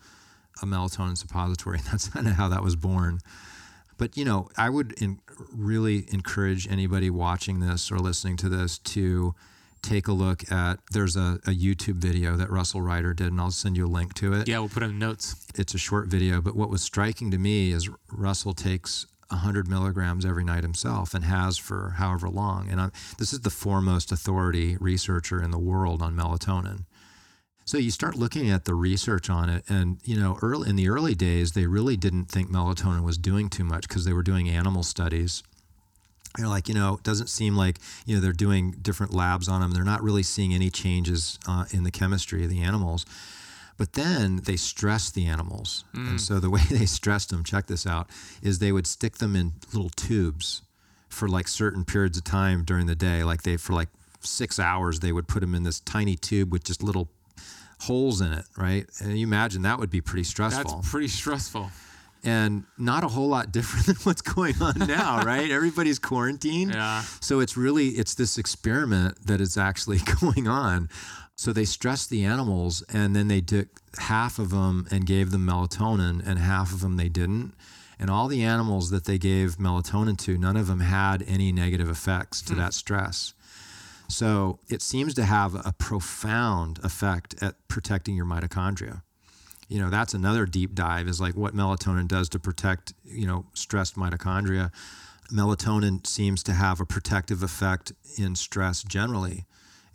a 0.63 0.67
melatonin 0.67 1.17
suppository. 1.17 1.79
And 1.79 1.87
that's 1.93 2.09
kind 2.09 2.27
of 2.27 2.35
how 2.35 2.49
that 2.49 2.63
was 2.63 2.77
born. 2.77 3.21
But, 3.99 4.17
you 4.17 4.25
know, 4.25 4.49
I 4.59 4.69
would 4.69 4.93
in, 5.01 5.21
really 5.53 6.07
encourage 6.13 6.69
anybody 6.69 7.09
watching 7.09 7.61
this 7.61 7.91
or 7.91 7.99
listening 7.99 8.37
to 8.39 8.49
this 8.49 8.79
to 8.79 9.35
take 9.83 10.09
a 10.09 10.13
look 10.13 10.51
at 10.51 10.81
there's 10.91 11.17
a, 11.17 11.39
a, 11.47 11.51
YouTube 11.51 11.95
video 11.95 12.37
that 12.37 12.51
Russell 12.51 12.83
Reiter 12.83 13.15
did, 13.15 13.29
and 13.29 13.41
I'll 13.41 13.51
send 13.51 13.77
you 13.77 13.87
a 13.87 13.89
link 13.89 14.15
to 14.15 14.33
it. 14.33 14.49
Yeah, 14.49 14.59
we'll 14.59 14.69
put 14.69 14.83
it 14.83 14.87
in 14.87 14.99
notes. 14.99 15.47
It's 15.55 15.75
a 15.75 15.79
short 15.79 16.09
video, 16.09 16.41
but 16.41 16.57
what 16.57 16.69
was 16.69 16.83
striking 16.83 17.31
to 17.31 17.39
me 17.39 17.71
is 17.71 17.89
Russell 18.11 18.53
takes 18.53 19.07
100 19.29 19.69
milligrams 19.69 20.25
every 20.25 20.45
night 20.45 20.63
himself 20.63 21.15
and 21.15 21.25
has 21.25 21.59
for 21.59 21.95
however 21.99 22.29
long. 22.29 22.69
And 22.69 22.81
I'm, 22.81 22.93
this 23.19 23.33
is 23.33 23.41
the 23.41 23.51
foremost 23.51 24.13
authority 24.13 24.77
researcher 24.79 25.43
in 25.43 25.51
the 25.51 25.59
world 25.59 26.03
on 26.03 26.17
melatonin. 26.17 26.85
So 27.67 27.79
you 27.79 27.91
start 27.91 28.15
looking 28.15 28.49
at 28.49 28.65
the 28.65 28.75
research 28.75 29.29
on 29.29 29.51
it, 29.51 29.65
and 29.69 29.99
you 30.05 30.17
know, 30.17 30.39
early 30.41 30.71
in 30.71 30.77
the 30.77 30.89
early 30.89 31.17
days, 31.17 31.53
they 31.53 31.67
really 31.67 31.97
didn't 31.97 32.27
think 32.27 32.49
melatonin 32.49 33.03
was 33.03 33.19
doing 33.19 33.49
too 33.51 33.65
much 33.65 33.89
because 33.89 34.05
they 34.05 34.13
were 34.13 34.23
doing 34.23 34.49
animal 34.49 34.85
studies. 34.85 35.43
They're 36.37 36.47
like, 36.47 36.69
you 36.69 36.75
know, 36.75 36.95
it 36.95 37.03
doesn't 37.03 37.29
seem 37.29 37.57
like 37.57 37.79
you 38.07 38.15
know 38.15 38.21
they're 38.21 38.33
doing 38.33 38.71
different 38.71 39.13
labs 39.13 39.49
on 39.49 39.61
them. 39.61 39.73
They're 39.73 39.83
not 39.83 40.01
really 40.01 40.23
seeing 40.23 40.55
any 40.55 40.71
changes 40.71 41.41
uh, 41.49 41.65
in 41.73 41.83
the 41.83 41.91
chemistry 41.91 42.45
of 42.45 42.51
the 42.51 42.63
animals. 42.63 43.05
But 43.77 43.95
then 43.95 44.37
they 44.45 44.57
stressed 44.57 45.17
the 45.17 45.27
animals, 45.27 45.85
mm. 45.93 46.09
and 46.09 46.21
so 46.21 46.39
the 46.39 46.51
way 46.57 46.63
they 46.71 46.87
stressed 46.87 47.31
them, 47.31 47.43
check 47.43 47.67
this 47.67 47.85
out, 47.85 48.09
is 48.43 48.61
they 48.61 48.71
would 48.71 48.87
stick 48.87 49.17
them 49.17 49.35
in 49.35 49.55
little 49.73 49.91
tubes 49.91 50.63
for 51.09 51.29
like 51.29 51.49
certain 51.49 51.85
periods 51.85 52.17
of 52.17 52.23
time 52.23 52.63
during 52.63 52.87
the 52.87 52.95
day. 52.95 53.25
Like 53.25 53.43
they 53.43 53.57
for 53.57 53.73
like 53.73 53.89
six 54.21 54.61
hours, 54.61 55.01
they 55.01 55.11
would 55.11 55.27
put 55.27 55.41
them 55.41 55.53
in 55.53 55.65
this 55.65 55.81
tiny 55.81 56.15
tube 56.15 56.53
with 56.53 56.63
just 56.63 56.81
little 56.81 57.09
holes 57.81 58.21
in 58.21 58.33
it, 58.33 58.45
right? 58.57 58.87
And 59.01 59.19
you 59.19 59.27
imagine 59.27 59.63
that 59.63 59.79
would 59.79 59.91
be 59.91 60.01
pretty 60.01 60.25
stressful. 60.25 60.77
That's 60.77 60.91
pretty 60.91 61.09
stressful. 61.09 61.71
And 62.25 62.65
not 62.77 63.05
a 63.05 63.09
whole 63.09 63.29
lot 63.29 63.53
different 63.53 63.87
than 63.87 63.97
what's 63.97 64.23
going 64.23 64.61
on 64.61 64.79
now, 64.79 65.23
right? 65.25 65.51
Everybody's 65.51 65.99
quarantined. 65.99 66.75
Yeah. 66.75 67.03
So 67.21 67.41
it's 67.41 67.57
really 67.57 67.89
it's 67.89 68.15
this 68.15 68.39
experiment 68.39 69.27
that 69.27 69.41
is 69.41 69.57
actually 69.57 69.99
going 70.21 70.49
on. 70.49 70.89
So 71.37 71.53
they 71.53 71.67
stressed 71.67 72.09
the 72.09 72.25
animals 72.25 72.83
and 72.93 73.15
then 73.15 73.29
they 73.29 73.43
took 73.43 73.69
half 73.99 74.39
of 74.39 74.51
them 74.51 74.87
and 74.91 75.07
gave 75.07 75.31
them 75.31 75.47
melatonin 75.47 76.27
and 76.27 76.39
half 76.39 76.73
of 76.73 76.81
them 76.81 76.97
they 76.97 77.11
didn't. 77.11 77.53
And 77.99 78.11
all 78.11 78.29
the 78.29 78.43
animals 78.43 78.91
that 78.91 79.05
they 79.05 79.19
gave 79.19 79.57
melatonin 79.57 80.19
to, 80.19 80.37
none 80.37 80.57
of 80.57 80.67
them 80.67 80.81
had 80.81 81.23
any 81.27 81.53
negative 81.53 81.89
effects 81.89 82.43
to 82.43 82.55
hmm. 82.55 82.61
that 82.61 82.75
stress. 82.75 83.35
So 84.09 84.61
it 84.69 84.83
seems 84.83 85.15
to 85.15 85.25
have 85.25 85.55
a 85.55 85.75
profound 85.77 86.79
effect 86.85 87.35
at 87.43 87.57
protecting 87.69 88.17
your 88.17 88.27
mitochondria. 88.27 89.03
You 89.69 89.81
know, 89.81 89.91
that's 89.91 90.15
another 90.15 90.47
deep 90.47 90.75
dive 90.75 91.09
is 91.09 91.21
like 91.21 91.37
what 91.37 91.55
melatonin 91.55 92.07
does 92.07 92.29
to 92.31 92.39
protect, 92.39 92.95
you 93.05 93.27
know, 93.27 93.47
stressed 93.53 93.97
mitochondria. 93.97 94.71
melatonin 95.33 96.07
seems 96.07 96.43
to 96.45 96.53
have 96.53 96.81
a 96.81 96.87
protective 96.87 97.43
effect 97.43 97.93
in 98.17 98.37
stress 98.37 98.85
generally. 98.85 99.45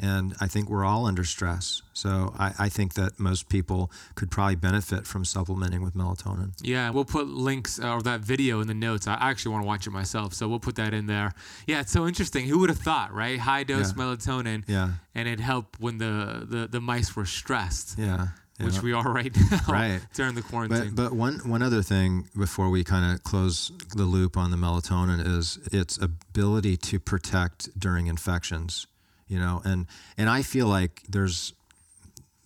And 0.01 0.33
I 0.41 0.47
think 0.47 0.69
we're 0.69 0.83
all 0.83 1.05
under 1.05 1.23
stress. 1.23 1.83
So 1.93 2.33
I, 2.37 2.53
I, 2.57 2.69
think 2.69 2.95
that 2.95 3.19
most 3.19 3.49
people 3.49 3.91
could 4.15 4.31
probably 4.31 4.55
benefit 4.55 5.05
from 5.05 5.23
supplementing 5.23 5.83
with 5.83 5.93
melatonin. 5.93 6.53
Yeah, 6.63 6.89
we'll 6.89 7.05
put 7.05 7.27
links 7.27 7.79
uh, 7.79 7.93
or 7.93 8.01
that 8.01 8.21
video 8.21 8.61
in 8.61 8.67
the 8.67 8.73
notes. 8.73 9.07
I 9.07 9.13
actually 9.21 9.51
want 9.51 9.63
to 9.63 9.67
watch 9.67 9.85
it 9.85 9.91
myself. 9.91 10.33
So 10.33 10.47
we'll 10.47 10.59
put 10.59 10.75
that 10.77 10.95
in 10.95 11.05
there. 11.05 11.33
Yeah, 11.67 11.81
it's 11.81 11.91
so 11.91 12.07
interesting. 12.07 12.47
Who 12.47 12.57
would 12.59 12.69
have 12.69 12.79
thought, 12.79 13.13
right? 13.13 13.39
High 13.39 13.63
dose 13.63 13.93
yeah. 13.95 14.03
melatonin. 14.03 14.63
Yeah. 14.67 14.93
And 15.13 15.27
it 15.27 15.39
helped 15.39 15.79
when 15.79 15.99
the, 15.99 16.47
the, 16.49 16.67
the 16.67 16.81
mice 16.81 17.15
were 17.15 17.25
stressed. 17.25 17.99
Yeah 17.99 18.29
which 18.63 18.81
we 18.81 18.93
are 18.93 19.11
right 19.11 19.35
now 19.35 19.59
right. 19.67 20.01
during 20.13 20.35
the 20.35 20.41
quarantine. 20.41 20.93
But, 20.93 21.09
but 21.09 21.13
one 21.13 21.39
one 21.49 21.61
other 21.61 21.81
thing 21.81 22.29
before 22.37 22.69
we 22.69 22.83
kind 22.83 23.13
of 23.13 23.23
close 23.23 23.71
the 23.95 24.03
loop 24.03 24.37
on 24.37 24.51
the 24.51 24.57
melatonin 24.57 25.25
is 25.25 25.59
its 25.71 25.97
ability 25.97 26.77
to 26.77 26.99
protect 26.99 27.77
during 27.79 28.07
infections. 28.07 28.87
You 29.31 29.39
know, 29.39 29.61
and 29.63 29.87
and 30.17 30.29
I 30.29 30.41
feel 30.41 30.67
like 30.67 31.03
there's 31.07 31.53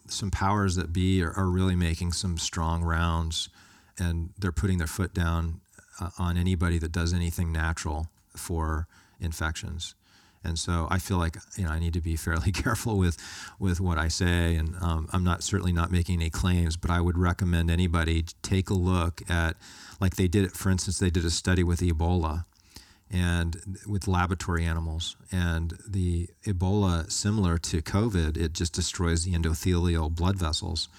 some 0.07 0.29
powers 0.29 0.75
that 0.75 0.93
be 0.93 1.23
are, 1.23 1.31
are 1.31 1.49
really 1.49 1.75
making 1.75 2.13
some 2.13 2.37
strong 2.37 2.83
rounds, 2.83 3.49
and 3.97 4.29
they're 4.37 4.51
putting 4.51 4.77
their 4.77 4.87
foot 4.87 5.13
down 5.13 5.61
uh, 5.99 6.11
on 6.19 6.37
anybody 6.37 6.77
that 6.77 6.91
does 6.91 7.11
anything 7.11 7.51
natural 7.51 8.09
for 8.35 8.87
infections 9.19 9.95
and 10.45 10.59
so 10.59 10.87
I 10.89 10.99
feel 10.99 11.17
like 11.17 11.37
you 11.57 11.65
know 11.65 11.71
I 11.71 11.79
need 11.79 11.93
to 11.93 12.01
be 12.01 12.15
fairly 12.27 12.51
careful 12.51 12.97
with 12.97 13.17
with 13.59 13.81
what 13.81 13.97
I 13.97 14.07
say, 14.07 14.55
and 14.55 14.75
um, 14.81 15.09
I'm 15.11 15.23
not 15.23 15.43
certainly 15.43 15.73
not 15.73 15.91
making 15.91 16.21
any 16.21 16.29
claims, 16.29 16.77
but 16.77 16.91
I 16.91 17.01
would 17.01 17.17
recommend 17.17 17.71
anybody 17.71 18.25
take 18.41 18.69
a 18.69 18.73
look 18.73 19.21
at 19.29 19.57
like 19.99 20.15
they 20.15 20.27
did. 20.27 20.45
it 20.45 20.51
For 20.51 20.69
instance, 20.69 20.99
they 20.99 21.09
did 21.09 21.25
a 21.25 21.31
study 21.31 21.63
with 21.63 21.81
Ebola, 21.81 22.45
and 23.11 23.77
with 23.87 24.07
laboratory 24.07 24.65
animals, 24.65 25.15
and 25.31 25.77
the 25.87 26.29
Ebola, 26.45 27.11
similar 27.11 27.57
to 27.59 27.81
COVID, 27.81 28.37
it 28.37 28.53
just 28.53 28.73
destroys 28.73 29.23
the 29.23 29.33
endothelial 29.33 30.13
blood 30.13 30.37
vessels 30.37 30.89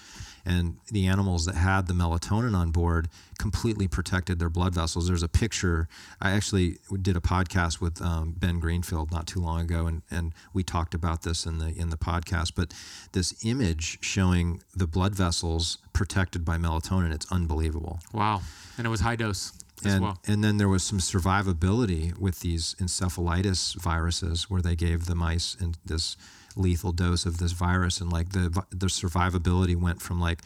and 0.47 0.77
the 0.89 1.05
animals 1.05 1.45
that 1.45 1.55
had 1.55 1.87
the 1.87 1.93
melatonin 1.93 2.55
on 2.55 2.71
board 2.71 3.09
completely 3.37 3.87
protected 3.87 4.39
their 4.39 4.49
blood 4.49 4.73
vessels. 4.73 5.07
There's 5.07 5.21
a 5.21 5.27
picture. 5.27 5.89
I 6.21 6.31
actually 6.31 6.77
did 7.01 7.17
a 7.17 7.19
podcast 7.19 7.81
with 7.81 8.01
um, 8.01 8.33
Ben 8.37 8.59
Greenfield 8.59 9.11
not 9.11 9.27
too 9.27 9.41
long 9.41 9.59
ago, 9.59 9.87
and, 9.87 10.03
and 10.09 10.33
we 10.53 10.63
talked 10.63 10.93
about 10.93 11.23
this 11.23 11.45
in 11.45 11.57
the 11.57 11.67
in 11.75 11.89
the 11.89 11.97
podcast. 11.97 12.53
But 12.55 12.73
this 13.11 13.45
image 13.45 13.97
showing 14.01 14.63
the 14.73 14.87
blood 14.87 15.13
vessels 15.13 15.79
protected 15.91 16.45
by 16.45 16.57
melatonin, 16.57 17.13
it's 17.13 17.29
unbelievable. 17.29 17.99
Wow, 18.13 18.41
and 18.77 18.87
it 18.87 18.89
was 18.89 19.01
high 19.01 19.17
dose. 19.17 19.51
And, 19.89 20.01
well. 20.03 20.19
and 20.27 20.43
then 20.43 20.57
there 20.57 20.67
was 20.67 20.83
some 20.83 20.99
survivability 20.99 22.17
with 22.17 22.41
these 22.41 22.75
encephalitis 22.79 23.75
viruses 23.75 24.49
where 24.49 24.61
they 24.61 24.75
gave 24.75 25.05
the 25.05 25.15
mice 25.15 25.55
in 25.59 25.75
this 25.85 26.17
lethal 26.55 26.91
dose 26.91 27.25
of 27.25 27.37
this 27.37 27.51
virus, 27.51 28.01
and 28.01 28.11
like 28.11 28.29
the 28.31 28.63
the 28.69 28.87
survivability 28.87 29.75
went 29.75 30.01
from 30.01 30.19
like 30.19 30.41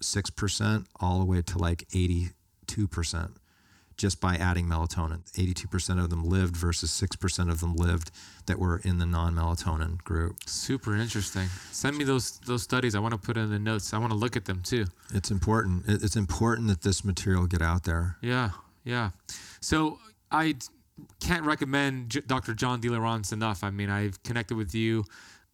six 0.00 0.30
percent 0.30 0.86
all 1.00 1.18
the 1.18 1.24
way 1.24 1.42
to 1.42 1.58
like 1.58 1.86
eighty 1.92 2.30
two 2.66 2.88
percent 2.88 3.32
just 3.96 4.20
by 4.20 4.34
adding 4.34 4.66
melatonin. 4.66 5.22
82% 5.32 6.02
of 6.02 6.10
them 6.10 6.24
lived 6.24 6.56
versus 6.56 6.90
6% 6.90 7.50
of 7.50 7.60
them 7.60 7.76
lived 7.76 8.10
that 8.46 8.58
were 8.58 8.78
in 8.78 8.98
the 8.98 9.06
non-melatonin 9.06 9.98
group. 9.98 10.36
Super 10.46 10.96
interesting. 10.96 11.46
Send 11.70 11.96
me 11.96 12.04
those 12.04 12.38
those 12.40 12.62
studies. 12.62 12.94
I 12.94 12.98
want 12.98 13.12
to 13.12 13.18
put 13.18 13.36
in 13.36 13.50
the 13.50 13.58
notes. 13.58 13.94
I 13.94 13.98
want 13.98 14.10
to 14.10 14.18
look 14.18 14.36
at 14.36 14.44
them 14.44 14.60
too. 14.62 14.86
It's 15.14 15.30
important. 15.30 15.84
It's 15.86 16.16
important 16.16 16.68
that 16.68 16.82
this 16.82 17.04
material 17.04 17.46
get 17.46 17.62
out 17.62 17.84
there. 17.84 18.16
Yeah. 18.20 18.50
Yeah. 18.84 19.10
So 19.60 19.98
I 20.30 20.56
can't 21.20 21.44
recommend 21.44 22.26
Dr. 22.26 22.54
John 22.54 22.80
Lieurance 22.80 23.32
enough. 23.32 23.64
I 23.64 23.70
mean, 23.70 23.90
I've 23.90 24.22
connected 24.22 24.56
with 24.56 24.74
you 24.74 25.04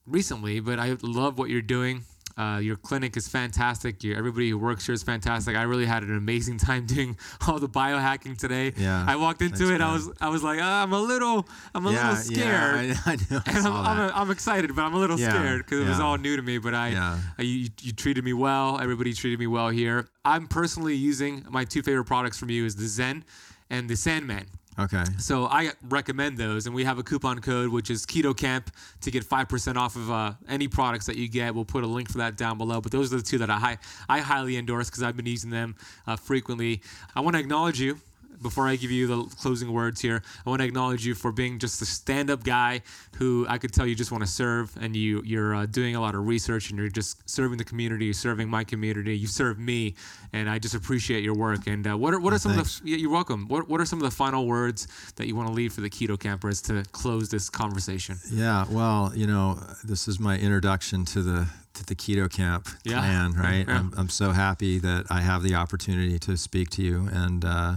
recently, 0.06 0.60
but 0.60 0.78
I 0.78 0.96
love 1.02 1.38
what 1.38 1.50
you're 1.50 1.62
doing. 1.62 2.04
Uh, 2.38 2.58
your 2.58 2.76
clinic 2.76 3.16
is 3.16 3.26
fantastic. 3.26 4.04
Your, 4.04 4.16
everybody 4.16 4.48
who 4.50 4.58
works 4.58 4.86
here 4.86 4.94
is 4.94 5.02
fantastic. 5.02 5.56
I 5.56 5.62
really 5.62 5.86
had 5.86 6.04
an 6.04 6.16
amazing 6.16 6.58
time 6.68 6.86
doing 6.86 7.16
all 7.46 7.58
the 7.58 7.68
biohacking 7.68 8.38
today. 8.38 8.72
Yeah, 8.76 9.04
I 9.06 9.16
walked 9.16 9.42
into 9.42 9.74
it. 9.74 9.80
I 9.80 9.92
was 9.92 10.10
I 10.20 10.28
was 10.28 10.42
like, 10.42 10.60
oh, 10.60 10.62
I'm 10.62 10.92
a 10.92 11.00
little 11.00 11.48
I'm 11.74 11.86
a 11.86 11.92
yeah, 11.92 12.08
little 12.10 12.24
scared. 12.24 12.86
Yeah, 12.86 12.94
I, 13.04 13.12
I 13.12 13.16
know. 13.30 13.40
I 13.44 13.50
and 13.50 13.66
I'm, 13.66 13.72
I'm, 13.72 13.98
a, 13.98 14.12
I'm, 14.14 14.30
excited, 14.30 14.74
but 14.74 14.82
I'm 14.82 14.94
a 14.94 14.98
little 14.98 15.18
yeah, 15.18 15.30
scared 15.30 15.64
because 15.64 15.80
it 15.80 15.88
was 15.88 16.00
all 16.00 16.16
new 16.16 16.36
to 16.36 16.42
me. 16.42 16.58
But 16.58 16.74
I. 16.74 17.18
I 17.38 17.42
you, 17.42 17.68
you 17.80 17.92
treated 17.92 18.24
me 18.24 18.32
well. 18.32 18.80
Everybody 18.80 19.12
treated 19.12 19.38
me 19.38 19.46
well 19.46 19.68
here. 19.68 20.08
I'm 20.24 20.46
personally 20.46 20.94
using 20.94 21.44
my 21.48 21.64
two 21.64 21.82
favorite 21.82 22.04
products 22.04 22.38
from 22.38 22.50
you 22.50 22.64
is 22.64 22.76
the 22.76 22.86
Zen 22.86 23.24
and 23.70 23.88
the 23.88 23.96
Sandman. 23.96 24.46
Okay. 24.78 25.02
So 25.18 25.46
I 25.46 25.72
recommend 25.88 26.38
those, 26.38 26.66
and 26.66 26.74
we 26.74 26.84
have 26.84 26.98
a 26.98 27.02
coupon 27.02 27.40
code 27.40 27.70
which 27.70 27.90
is 27.90 28.06
Keto 28.06 28.36
Camp 28.36 28.70
to 29.00 29.10
get 29.10 29.24
five 29.24 29.48
percent 29.48 29.76
off 29.76 29.96
of 29.96 30.10
uh, 30.10 30.34
any 30.48 30.68
products 30.68 31.06
that 31.06 31.16
you 31.16 31.28
get. 31.28 31.54
We'll 31.54 31.64
put 31.64 31.82
a 31.82 31.86
link 31.86 32.08
for 32.08 32.18
that 32.18 32.36
down 32.36 32.58
below. 32.58 32.80
But 32.80 32.92
those 32.92 33.12
are 33.12 33.16
the 33.16 33.22
two 33.22 33.38
that 33.38 33.50
I 33.50 33.78
I 34.08 34.20
highly 34.20 34.56
endorse 34.56 34.88
because 34.88 35.02
I've 35.02 35.16
been 35.16 35.26
using 35.26 35.50
them 35.50 35.74
uh, 36.06 36.14
frequently. 36.16 36.80
I 37.16 37.20
want 37.20 37.34
to 37.34 37.40
acknowledge 37.40 37.80
you 37.80 37.98
before 38.42 38.68
I 38.68 38.76
give 38.76 38.90
you 38.90 39.06
the 39.06 39.22
closing 39.36 39.72
words 39.72 40.00
here, 40.00 40.22
I 40.46 40.50
want 40.50 40.60
to 40.60 40.66
acknowledge 40.66 41.06
you 41.06 41.14
for 41.14 41.32
being 41.32 41.58
just 41.58 41.82
a 41.82 41.86
stand-up 41.86 42.44
guy 42.44 42.82
who 43.16 43.46
I 43.48 43.58
could 43.58 43.72
tell 43.72 43.86
you 43.86 43.94
just 43.94 44.12
want 44.12 44.22
to 44.22 44.30
serve, 44.30 44.76
and 44.80 44.94
you 44.94 45.22
you're 45.24 45.54
uh, 45.54 45.66
doing 45.66 45.96
a 45.96 46.00
lot 46.00 46.14
of 46.14 46.26
research, 46.26 46.70
and 46.70 46.78
you're 46.78 46.88
just 46.88 47.28
serving 47.28 47.58
the 47.58 47.64
community, 47.64 48.12
serving 48.12 48.48
my 48.48 48.64
community, 48.64 49.16
you 49.16 49.26
serve 49.26 49.58
me, 49.58 49.94
and 50.32 50.48
I 50.48 50.58
just 50.58 50.74
appreciate 50.74 51.22
your 51.22 51.34
work. 51.34 51.66
And 51.66 51.86
uh, 51.86 51.96
what 51.96 52.14
are 52.14 52.20
what 52.20 52.32
are 52.32 52.38
some 52.38 52.54
Thanks. 52.54 52.78
of 52.78 52.84
the 52.84 52.90
you're 52.90 53.10
welcome. 53.10 53.46
What 53.48 53.68
what 53.68 53.80
are 53.80 53.86
some 53.86 53.98
of 53.98 54.04
the 54.04 54.14
final 54.14 54.46
words 54.46 54.88
that 55.16 55.26
you 55.26 55.36
want 55.36 55.48
to 55.48 55.54
leave 55.54 55.72
for 55.72 55.80
the 55.80 55.90
keto 55.90 56.18
campers 56.18 56.62
to 56.62 56.84
close 56.92 57.28
this 57.28 57.50
conversation? 57.50 58.16
Yeah, 58.30 58.66
well, 58.70 59.12
you 59.14 59.26
know, 59.26 59.58
this 59.84 60.08
is 60.08 60.20
my 60.20 60.38
introduction 60.38 61.04
to 61.06 61.22
the 61.22 61.48
to 61.74 61.86
the 61.86 61.94
keto 61.94 62.30
camp 62.30 62.68
yeah. 62.84 63.00
plan, 63.00 63.32
right? 63.32 63.48
Yeah. 63.68 63.78
I'm, 63.78 63.92
I'm 63.96 64.08
so 64.08 64.30
happy 64.30 64.78
that 64.78 65.06
I 65.10 65.20
have 65.20 65.42
the 65.42 65.54
opportunity 65.54 66.18
to 66.20 66.36
speak 66.36 66.70
to 66.70 66.82
you 66.82 67.08
and. 67.12 67.44
Uh, 67.44 67.76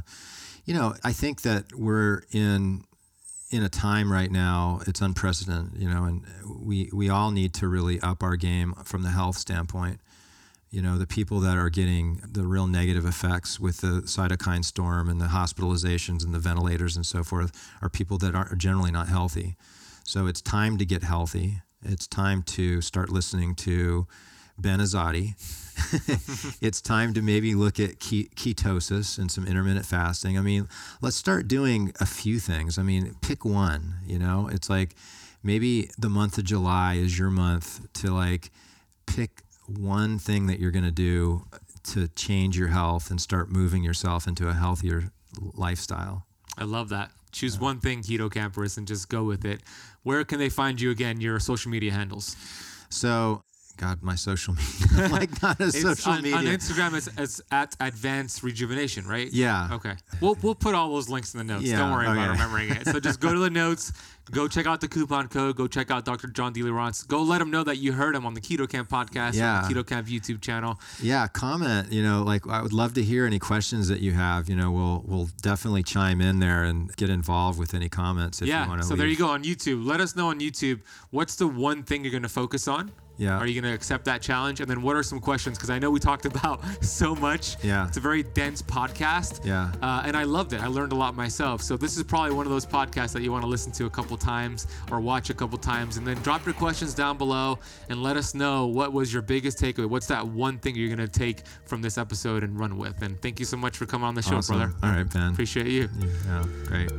you 0.65 0.73
know, 0.73 0.95
I 1.03 1.13
think 1.13 1.41
that 1.41 1.73
we're 1.75 2.23
in 2.31 2.83
in 3.51 3.63
a 3.63 3.69
time 3.69 4.09
right 4.09 4.31
now 4.31 4.79
it's 4.87 5.01
unprecedented 5.01 5.77
you 5.77 5.89
know 5.89 6.05
and 6.05 6.23
we 6.57 6.89
we 6.93 7.09
all 7.09 7.31
need 7.31 7.53
to 7.53 7.67
really 7.67 7.99
up 7.99 8.23
our 8.23 8.37
game 8.37 8.73
from 8.85 9.03
the 9.03 9.09
health 9.09 9.37
standpoint. 9.37 9.99
You 10.69 10.81
know 10.81 10.97
the 10.97 11.07
people 11.07 11.41
that 11.41 11.57
are 11.57 11.69
getting 11.69 12.21
the 12.25 12.43
real 12.43 12.65
negative 12.65 13.05
effects 13.05 13.59
with 13.59 13.81
the 13.81 14.03
cytokine 14.05 14.63
storm 14.63 15.09
and 15.09 15.19
the 15.19 15.25
hospitalizations 15.25 16.23
and 16.23 16.33
the 16.33 16.39
ventilators 16.39 16.95
and 16.95 17.05
so 17.05 17.23
forth 17.23 17.51
are 17.81 17.89
people 17.89 18.17
that 18.19 18.35
are 18.35 18.55
generally 18.55 18.91
not 18.91 19.09
healthy. 19.09 19.57
So 20.05 20.27
it's 20.27 20.41
time 20.41 20.77
to 20.77 20.85
get 20.85 21.03
healthy. 21.03 21.61
It's 21.83 22.07
time 22.07 22.43
to 22.43 22.79
start 22.81 23.09
listening 23.09 23.55
to 23.55 24.07
Ben 24.57 24.79
Azadi. 24.79 25.35
it's 26.61 26.81
time 26.81 27.13
to 27.13 27.21
maybe 27.21 27.55
look 27.55 27.79
at 27.79 27.99
ketosis 27.99 29.17
and 29.17 29.31
some 29.31 29.45
intermittent 29.45 29.85
fasting. 29.85 30.37
I 30.37 30.41
mean, 30.41 30.67
let's 31.01 31.15
start 31.15 31.47
doing 31.47 31.93
a 31.99 32.05
few 32.05 32.39
things. 32.39 32.77
I 32.77 32.83
mean, 32.83 33.15
pick 33.21 33.45
one, 33.45 33.95
you 34.05 34.19
know? 34.19 34.49
It's 34.51 34.69
like 34.69 34.95
maybe 35.43 35.89
the 35.97 36.09
month 36.09 36.37
of 36.37 36.43
July 36.43 36.95
is 36.95 37.17
your 37.17 37.29
month 37.29 37.91
to 37.93 38.11
like 38.11 38.51
pick 39.05 39.43
one 39.67 40.19
thing 40.19 40.47
that 40.47 40.59
you're 40.59 40.71
going 40.71 40.85
to 40.85 40.91
do 40.91 41.45
to 41.83 42.07
change 42.09 42.57
your 42.57 42.67
health 42.67 43.09
and 43.09 43.19
start 43.19 43.49
moving 43.49 43.83
yourself 43.83 44.27
into 44.27 44.47
a 44.47 44.53
healthier 44.53 45.11
lifestyle. 45.39 46.25
I 46.57 46.65
love 46.65 46.89
that. 46.89 47.11
Choose 47.31 47.55
yeah. 47.55 47.61
one 47.61 47.79
thing, 47.79 48.01
keto 48.01 48.31
campers, 48.31 48.77
and 48.77 48.87
just 48.87 49.09
go 49.09 49.23
with 49.23 49.45
it. 49.45 49.61
Where 50.03 50.23
can 50.23 50.37
they 50.39 50.49
find 50.49 50.79
you 50.79 50.91
again? 50.91 51.21
Your 51.21 51.39
social 51.39 51.71
media 51.71 51.91
handles. 51.91 52.35
So 52.89 53.43
God, 53.81 54.03
my 54.03 54.13
social 54.13 54.53
media. 54.53 55.07
like 55.11 55.41
not 55.41 55.59
a 55.59 55.63
it's 55.63 55.81
social 55.81 56.11
on, 56.11 56.21
media. 56.21 56.37
On 56.37 56.45
Instagram, 56.45 56.95
it's, 56.95 57.09
it's, 57.17 57.41
at 57.49 57.75
Advanced 57.79 58.43
Rejuvenation, 58.43 59.07
right? 59.07 59.27
Yeah. 59.33 59.69
Okay. 59.71 59.95
We'll, 60.21 60.37
we'll 60.43 60.53
put 60.53 60.75
all 60.75 60.93
those 60.93 61.09
links 61.09 61.33
in 61.33 61.39
the 61.39 61.43
notes. 61.43 61.65
Yeah, 61.65 61.79
Don't 61.79 61.91
worry 61.91 62.05
okay. 62.05 62.13
about 62.13 62.29
remembering 62.29 62.69
it. 62.69 62.85
So 62.85 62.99
just 62.99 63.19
go 63.19 63.33
to 63.33 63.39
the 63.39 63.49
notes, 63.63 63.91
go 64.29 64.47
check 64.47 64.67
out 64.67 64.81
the 64.81 64.87
coupon 64.87 65.29
code, 65.29 65.55
go 65.55 65.65
check 65.65 65.89
out 65.89 66.05
Dr. 66.05 66.27
John 66.27 66.53
Lieurance. 66.53 67.07
Go 67.07 67.23
let 67.23 67.41
him 67.41 67.49
know 67.49 67.63
that 67.63 67.77
you 67.77 67.91
heard 67.91 68.15
him 68.15 68.23
on 68.23 68.35
the 68.35 68.39
Keto 68.39 68.69
Camp 68.69 68.87
podcast, 68.87 69.33
yeah. 69.33 69.67
the 69.67 69.73
Keto 69.73 69.87
Camp 69.87 70.07
YouTube 70.07 70.41
channel. 70.41 70.79
Yeah, 71.01 71.27
comment. 71.27 71.91
You 71.91 72.03
know, 72.03 72.21
like 72.21 72.47
I 72.47 72.61
would 72.61 72.73
love 72.73 72.93
to 72.93 73.03
hear 73.03 73.25
any 73.25 73.39
questions 73.39 73.87
that 73.87 73.99
you 73.99 74.11
have. 74.11 74.47
You 74.47 74.55
know, 74.55 74.69
we'll 74.69 75.03
we'll 75.07 75.29
definitely 75.41 75.81
chime 75.81 76.21
in 76.21 76.39
there 76.39 76.65
and 76.65 76.95
get 76.97 77.09
involved 77.09 77.57
with 77.57 77.73
any 77.73 77.89
comments 77.89 78.43
if 78.43 78.47
yeah, 78.47 78.63
you 78.63 78.69
want 78.69 78.81
to. 78.83 78.87
So 78.87 78.93
leave. 78.93 78.99
there 78.99 79.07
you 79.07 79.17
go 79.17 79.27
on 79.29 79.43
YouTube. 79.43 79.83
Let 79.83 80.01
us 80.01 80.15
know 80.15 80.27
on 80.27 80.39
YouTube 80.39 80.81
what's 81.09 81.33
the 81.35 81.47
one 81.47 81.81
thing 81.81 82.03
you're 82.03 82.11
going 82.11 82.21
to 82.21 82.29
focus 82.29 82.67
on 82.67 82.91
yeah. 83.21 83.37
Are 83.37 83.45
you 83.45 83.61
going 83.61 83.71
to 83.71 83.75
accept 83.75 84.05
that 84.05 84.19
challenge? 84.19 84.61
And 84.61 84.69
then 84.69 84.81
what 84.81 84.95
are 84.95 85.03
some 85.03 85.19
questions? 85.19 85.55
Because 85.55 85.69
I 85.69 85.77
know 85.77 85.91
we 85.91 85.99
talked 85.99 86.25
about 86.25 86.59
so 86.83 87.13
much. 87.13 87.63
Yeah. 87.63 87.87
It's 87.87 87.97
a 87.97 87.99
very 87.99 88.23
dense 88.23 88.63
podcast. 88.63 89.45
Yeah. 89.45 89.71
Uh, 89.79 90.01
and 90.03 90.17
I 90.17 90.23
loved 90.23 90.53
it. 90.53 90.61
I 90.61 90.65
learned 90.65 90.91
a 90.91 90.95
lot 90.95 91.15
myself. 91.15 91.61
So 91.61 91.77
this 91.77 91.97
is 91.97 92.03
probably 92.03 92.31
one 92.31 92.47
of 92.47 92.51
those 92.51 92.65
podcasts 92.65 93.13
that 93.13 93.21
you 93.21 93.31
want 93.31 93.43
to 93.43 93.47
listen 93.47 93.71
to 93.73 93.85
a 93.85 93.91
couple 93.91 94.17
times 94.17 94.65
or 94.89 94.99
watch 94.99 95.29
a 95.29 95.35
couple 95.35 95.59
times. 95.59 95.97
And 95.97 96.07
then 96.07 96.17
drop 96.23 96.45
your 96.45 96.55
questions 96.55 96.95
down 96.95 97.19
below 97.19 97.59
and 97.89 98.01
let 98.01 98.17
us 98.17 98.33
know 98.33 98.65
what 98.65 98.91
was 98.91 99.13
your 99.13 99.21
biggest 99.21 99.59
takeaway. 99.59 99.85
What's 99.85 100.07
that 100.07 100.27
one 100.27 100.57
thing 100.57 100.75
you're 100.75 100.93
going 100.93 101.07
to 101.07 101.07
take 101.07 101.43
from 101.65 101.83
this 101.83 101.99
episode 101.99 102.43
and 102.43 102.59
run 102.59 102.75
with? 102.75 103.03
And 103.03 103.21
thank 103.21 103.39
you 103.39 103.45
so 103.45 103.55
much 103.55 103.77
for 103.77 103.85
coming 103.85 104.07
on 104.07 104.15
the 104.15 104.23
show, 104.23 104.37
awesome. 104.37 104.57
brother. 104.57 104.73
All 104.81 104.89
right, 104.89 105.07
Ben. 105.13 105.31
Appreciate 105.31 105.67
you. 105.67 105.89
Yeah, 106.25 106.43
great. 106.65 106.89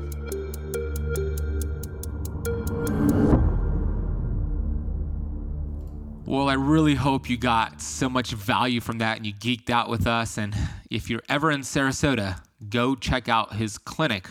Well, 6.25 6.49
I 6.49 6.55
really 6.55 6.95
hope 6.95 7.29
you 7.29 7.37
got 7.37 7.83
so 7.83 8.09
much 8.09 8.31
value 8.31 8.81
from 8.81 8.99
that 8.99 9.17
and 9.17 9.27
you 9.27 9.35
geeked 9.35 9.71
out 9.71 9.91
with 9.91 10.07
us. 10.07 10.39
And 10.39 10.55
if 10.89 11.11
you're 11.11 11.25
ever 11.29 11.51
in 11.51 11.63
Sarasota, 11.63 12.41
go 12.69 12.95
check 12.95 13.29
out 13.29 13.55
his 13.55 13.77
clinic. 13.77 14.29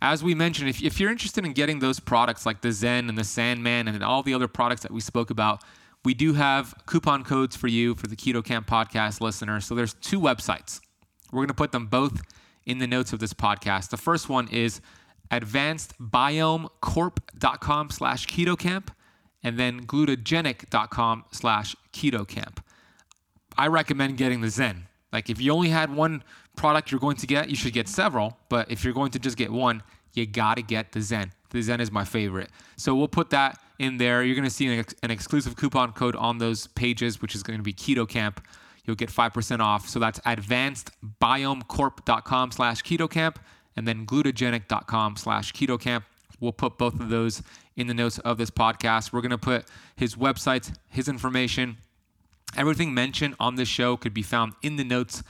As 0.00 0.22
we 0.22 0.32
mentioned, 0.34 0.68
if, 0.68 0.80
if 0.80 1.00
you're 1.00 1.10
interested 1.10 1.44
in 1.44 1.52
getting 1.52 1.80
those 1.80 1.98
products 1.98 2.46
like 2.46 2.62
the 2.62 2.70
Zen 2.70 3.08
and 3.08 3.18
the 3.18 3.24
Sandman 3.24 3.88
and 3.88 4.04
all 4.04 4.22
the 4.22 4.32
other 4.32 4.46
products 4.46 4.82
that 4.82 4.92
we 4.92 5.00
spoke 5.00 5.30
about, 5.30 5.64
we 6.04 6.14
do 6.14 6.34
have 6.34 6.72
coupon 6.86 7.24
codes 7.24 7.56
for 7.56 7.66
you 7.66 7.96
for 7.96 8.06
the 8.06 8.16
Keto 8.16 8.44
Camp 8.44 8.68
podcast 8.68 9.20
listeners. 9.20 9.66
So 9.66 9.74
there's 9.74 9.94
two 9.94 10.20
websites. 10.20 10.80
We're 11.32 11.38
going 11.38 11.48
to 11.48 11.54
put 11.54 11.72
them 11.72 11.86
both 11.86 12.22
in 12.64 12.78
the 12.78 12.86
notes 12.86 13.12
of 13.12 13.18
this 13.18 13.34
podcast. 13.34 13.90
The 13.90 13.96
first 13.96 14.28
one 14.28 14.46
is 14.48 14.80
advancedbiomecorp.com 15.32 17.90
slash 17.90 18.26
ketocamp 18.26 18.88
and 19.44 19.56
then 19.58 19.86
glutagenic.com 19.86 21.26
slash 21.30 21.76
ketocamp. 21.92 22.58
I 23.56 23.68
recommend 23.68 24.16
getting 24.16 24.40
the 24.40 24.50
Zen. 24.50 24.88
Like 25.12 25.30
if 25.30 25.40
you 25.40 25.52
only 25.52 25.68
had 25.68 25.94
one 25.94 26.24
product 26.56 26.90
you're 26.90 26.98
going 26.98 27.18
to 27.18 27.26
get, 27.26 27.48
you 27.48 27.54
should 27.54 27.72
get 27.72 27.88
several. 27.88 28.36
But 28.48 28.68
if 28.70 28.82
you're 28.82 28.94
going 28.94 29.12
to 29.12 29.20
just 29.20 29.36
get 29.36 29.52
one, 29.52 29.84
you 30.14 30.26
got 30.26 30.56
to 30.56 30.62
get 30.62 30.90
the 30.92 31.00
Zen. 31.00 31.30
The 31.50 31.62
Zen 31.62 31.80
is 31.80 31.92
my 31.92 32.04
favorite. 32.04 32.50
So 32.76 32.96
we'll 32.96 33.06
put 33.06 33.30
that 33.30 33.60
in 33.78 33.98
there. 33.98 34.24
You're 34.24 34.34
to 34.44 34.50
see 34.50 34.66
an, 34.66 34.80
ex- 34.80 34.94
an 35.04 35.12
exclusive 35.12 35.54
coupon 35.56 35.92
code 35.92 36.16
on 36.16 36.38
those 36.38 36.66
pages, 36.68 37.20
which 37.22 37.36
is 37.36 37.42
to 37.58 37.62
be 37.62 37.74
ketocamp. 37.74 38.38
You'll 38.84 38.96
get 38.96 39.10
5% 39.10 39.60
off. 39.60 39.88
So 39.88 40.00
that's 40.00 40.18
advancedbiomecorp.com 40.20 42.50
slash 42.50 42.82
ketocamp 42.82 43.36
and 43.76 43.86
then 43.86 44.06
glutagenic.com 44.06 45.16
slash 45.16 45.52
ketocamp. 45.52 46.02
We'll 46.44 46.52
put 46.52 46.78
both 46.78 47.00
of 47.00 47.08
those 47.08 47.42
in 47.74 47.86
the 47.86 47.94
notes 47.94 48.18
of 48.18 48.38
this 48.38 48.50
podcast. 48.50 49.12
We're 49.12 49.22
going 49.22 49.30
to 49.30 49.38
put 49.38 49.64
his 49.96 50.14
website, 50.14 50.76
his 50.90 51.08
information, 51.08 51.78
everything 52.56 52.94
mentioned 52.94 53.34
on 53.40 53.54
this 53.54 53.68
show 53.68 53.96
could 53.96 54.14
be 54.14 54.22
found 54.22 54.52
in 54.62 54.76
the 54.76 54.84
notes 54.84 55.22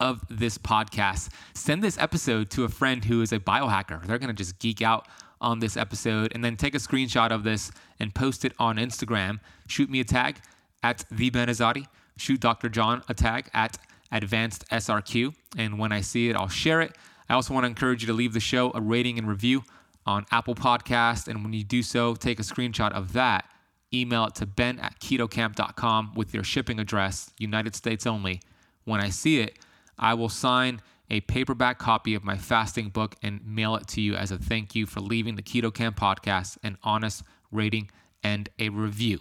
of 0.00 0.24
this 0.28 0.58
podcast. 0.58 1.28
Send 1.54 1.82
this 1.82 1.98
episode 1.98 2.50
to 2.50 2.64
a 2.64 2.68
friend 2.68 3.04
who 3.04 3.22
is 3.22 3.32
a 3.32 3.38
biohacker. 3.38 4.04
They're 4.06 4.18
going 4.18 4.34
to 4.34 4.34
just 4.34 4.58
geek 4.58 4.82
out 4.82 5.06
on 5.40 5.58
this 5.58 5.76
episode 5.76 6.32
and 6.34 6.44
then 6.44 6.56
take 6.56 6.74
a 6.74 6.78
screenshot 6.78 7.30
of 7.30 7.44
this 7.44 7.70
and 8.00 8.14
post 8.14 8.44
it 8.44 8.52
on 8.58 8.76
Instagram. 8.76 9.40
Shoot 9.66 9.90
me 9.90 10.00
a 10.00 10.04
tag 10.04 10.38
at 10.82 11.04
the 11.10 11.30
Benazadi. 11.30 11.86
Shoot 12.16 12.40
Dr. 12.40 12.68
John 12.68 13.02
a 13.08 13.14
tag 13.14 13.50
at 13.52 13.78
advanced 14.10 14.68
SRQ. 14.70 15.34
And 15.56 15.78
when 15.78 15.92
I 15.92 16.00
see 16.00 16.30
it, 16.30 16.36
I'll 16.36 16.48
share 16.48 16.80
it. 16.80 16.96
I 17.28 17.34
also 17.34 17.54
want 17.54 17.64
to 17.64 17.68
encourage 17.68 18.02
you 18.02 18.06
to 18.08 18.12
leave 18.12 18.32
the 18.32 18.40
show 18.40 18.72
a 18.74 18.80
rating 18.80 19.18
and 19.18 19.28
review 19.28 19.62
on 20.06 20.26
Apple 20.30 20.54
Podcast. 20.54 21.28
And 21.28 21.42
when 21.42 21.52
you 21.52 21.64
do 21.64 21.82
so, 21.82 22.14
take 22.14 22.38
a 22.40 22.42
screenshot 22.42 22.92
of 22.92 23.12
that, 23.12 23.44
email 23.92 24.26
it 24.26 24.34
to 24.36 24.46
ben 24.46 24.78
at 24.78 25.00
ketocamp.com 25.00 26.14
with 26.14 26.34
your 26.34 26.44
shipping 26.44 26.78
address, 26.78 27.30
United 27.38 27.74
States 27.74 28.06
only. 28.06 28.40
When 28.84 29.00
I 29.00 29.10
see 29.10 29.40
it, 29.40 29.58
I 29.98 30.14
will 30.14 30.28
sign 30.28 30.80
a 31.10 31.20
paperback 31.20 31.78
copy 31.78 32.14
of 32.14 32.24
my 32.24 32.36
fasting 32.36 32.88
book 32.88 33.16
and 33.22 33.44
mail 33.46 33.76
it 33.76 33.86
to 33.86 34.00
you 34.00 34.14
as 34.14 34.30
a 34.30 34.38
thank 34.38 34.74
you 34.74 34.86
for 34.86 35.00
leaving 35.00 35.36
the 35.36 35.42
Keto 35.42 35.72
Camp 35.72 35.96
podcast 35.96 36.56
an 36.62 36.78
honest 36.82 37.22
rating 37.50 37.90
and 38.24 38.48
a 38.58 38.70
review. 38.70 39.20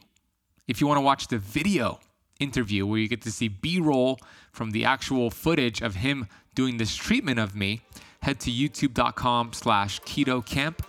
If 0.68 0.80
you 0.80 0.88
want 0.88 0.98
to 0.98 1.02
watch 1.02 1.28
the 1.28 1.38
video 1.38 2.00
interview 2.40 2.86
where 2.86 3.00
you 3.00 3.08
get 3.08 3.22
to 3.24 3.32
see 3.32 3.50
B-roll 3.50 4.20
from 4.52 4.72
the 4.72 4.86
actual 4.86 5.30
footage 5.30 5.82
of 5.82 5.96
him 5.96 6.28
doing 6.56 6.78
this 6.78 6.96
treatment 6.96 7.40
of 7.40 7.56
me, 7.56 7.82
head 8.22 8.40
to 8.40 8.52
youtube.com 8.52 9.54
slash 9.54 10.00
keto 10.02 10.46
camp 10.46 10.86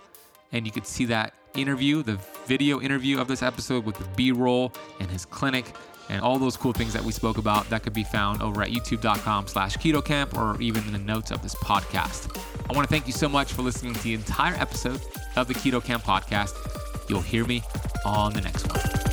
and 0.51 0.65
you 0.65 0.71
could 0.71 0.85
see 0.85 1.05
that 1.05 1.33
interview, 1.55 2.03
the 2.03 2.19
video 2.45 2.81
interview 2.81 3.19
of 3.19 3.27
this 3.27 3.41
episode 3.41 3.85
with 3.85 3.97
the 3.97 4.05
B-roll 4.15 4.71
and 4.99 5.09
his 5.09 5.25
clinic 5.25 5.65
and 6.09 6.21
all 6.21 6.37
those 6.37 6.57
cool 6.57 6.73
things 6.73 6.93
that 6.93 7.03
we 7.03 7.11
spoke 7.11 7.37
about 7.37 7.69
that 7.69 7.83
could 7.83 7.93
be 7.93 8.03
found 8.03 8.41
over 8.41 8.61
at 8.61 8.69
youtube.com 8.69 9.47
slash 9.47 9.77
keto 9.77 10.03
camp 10.03 10.37
or 10.37 10.59
even 10.61 10.83
in 10.85 10.93
the 10.93 10.99
notes 10.99 11.31
of 11.31 11.41
this 11.41 11.55
podcast. 11.55 12.39
I 12.69 12.73
want 12.73 12.87
to 12.87 12.91
thank 12.91 13.07
you 13.07 13.13
so 13.13 13.29
much 13.29 13.53
for 13.53 13.61
listening 13.61 13.93
to 13.93 14.03
the 14.03 14.13
entire 14.13 14.55
episode 14.55 15.01
of 15.35 15.47
the 15.47 15.53
Keto 15.53 15.83
Camp 15.83 16.03
podcast. 16.03 16.55
You'll 17.09 17.21
hear 17.21 17.45
me 17.45 17.63
on 18.05 18.33
the 18.33 18.41
next 18.41 18.67
one. 18.67 19.12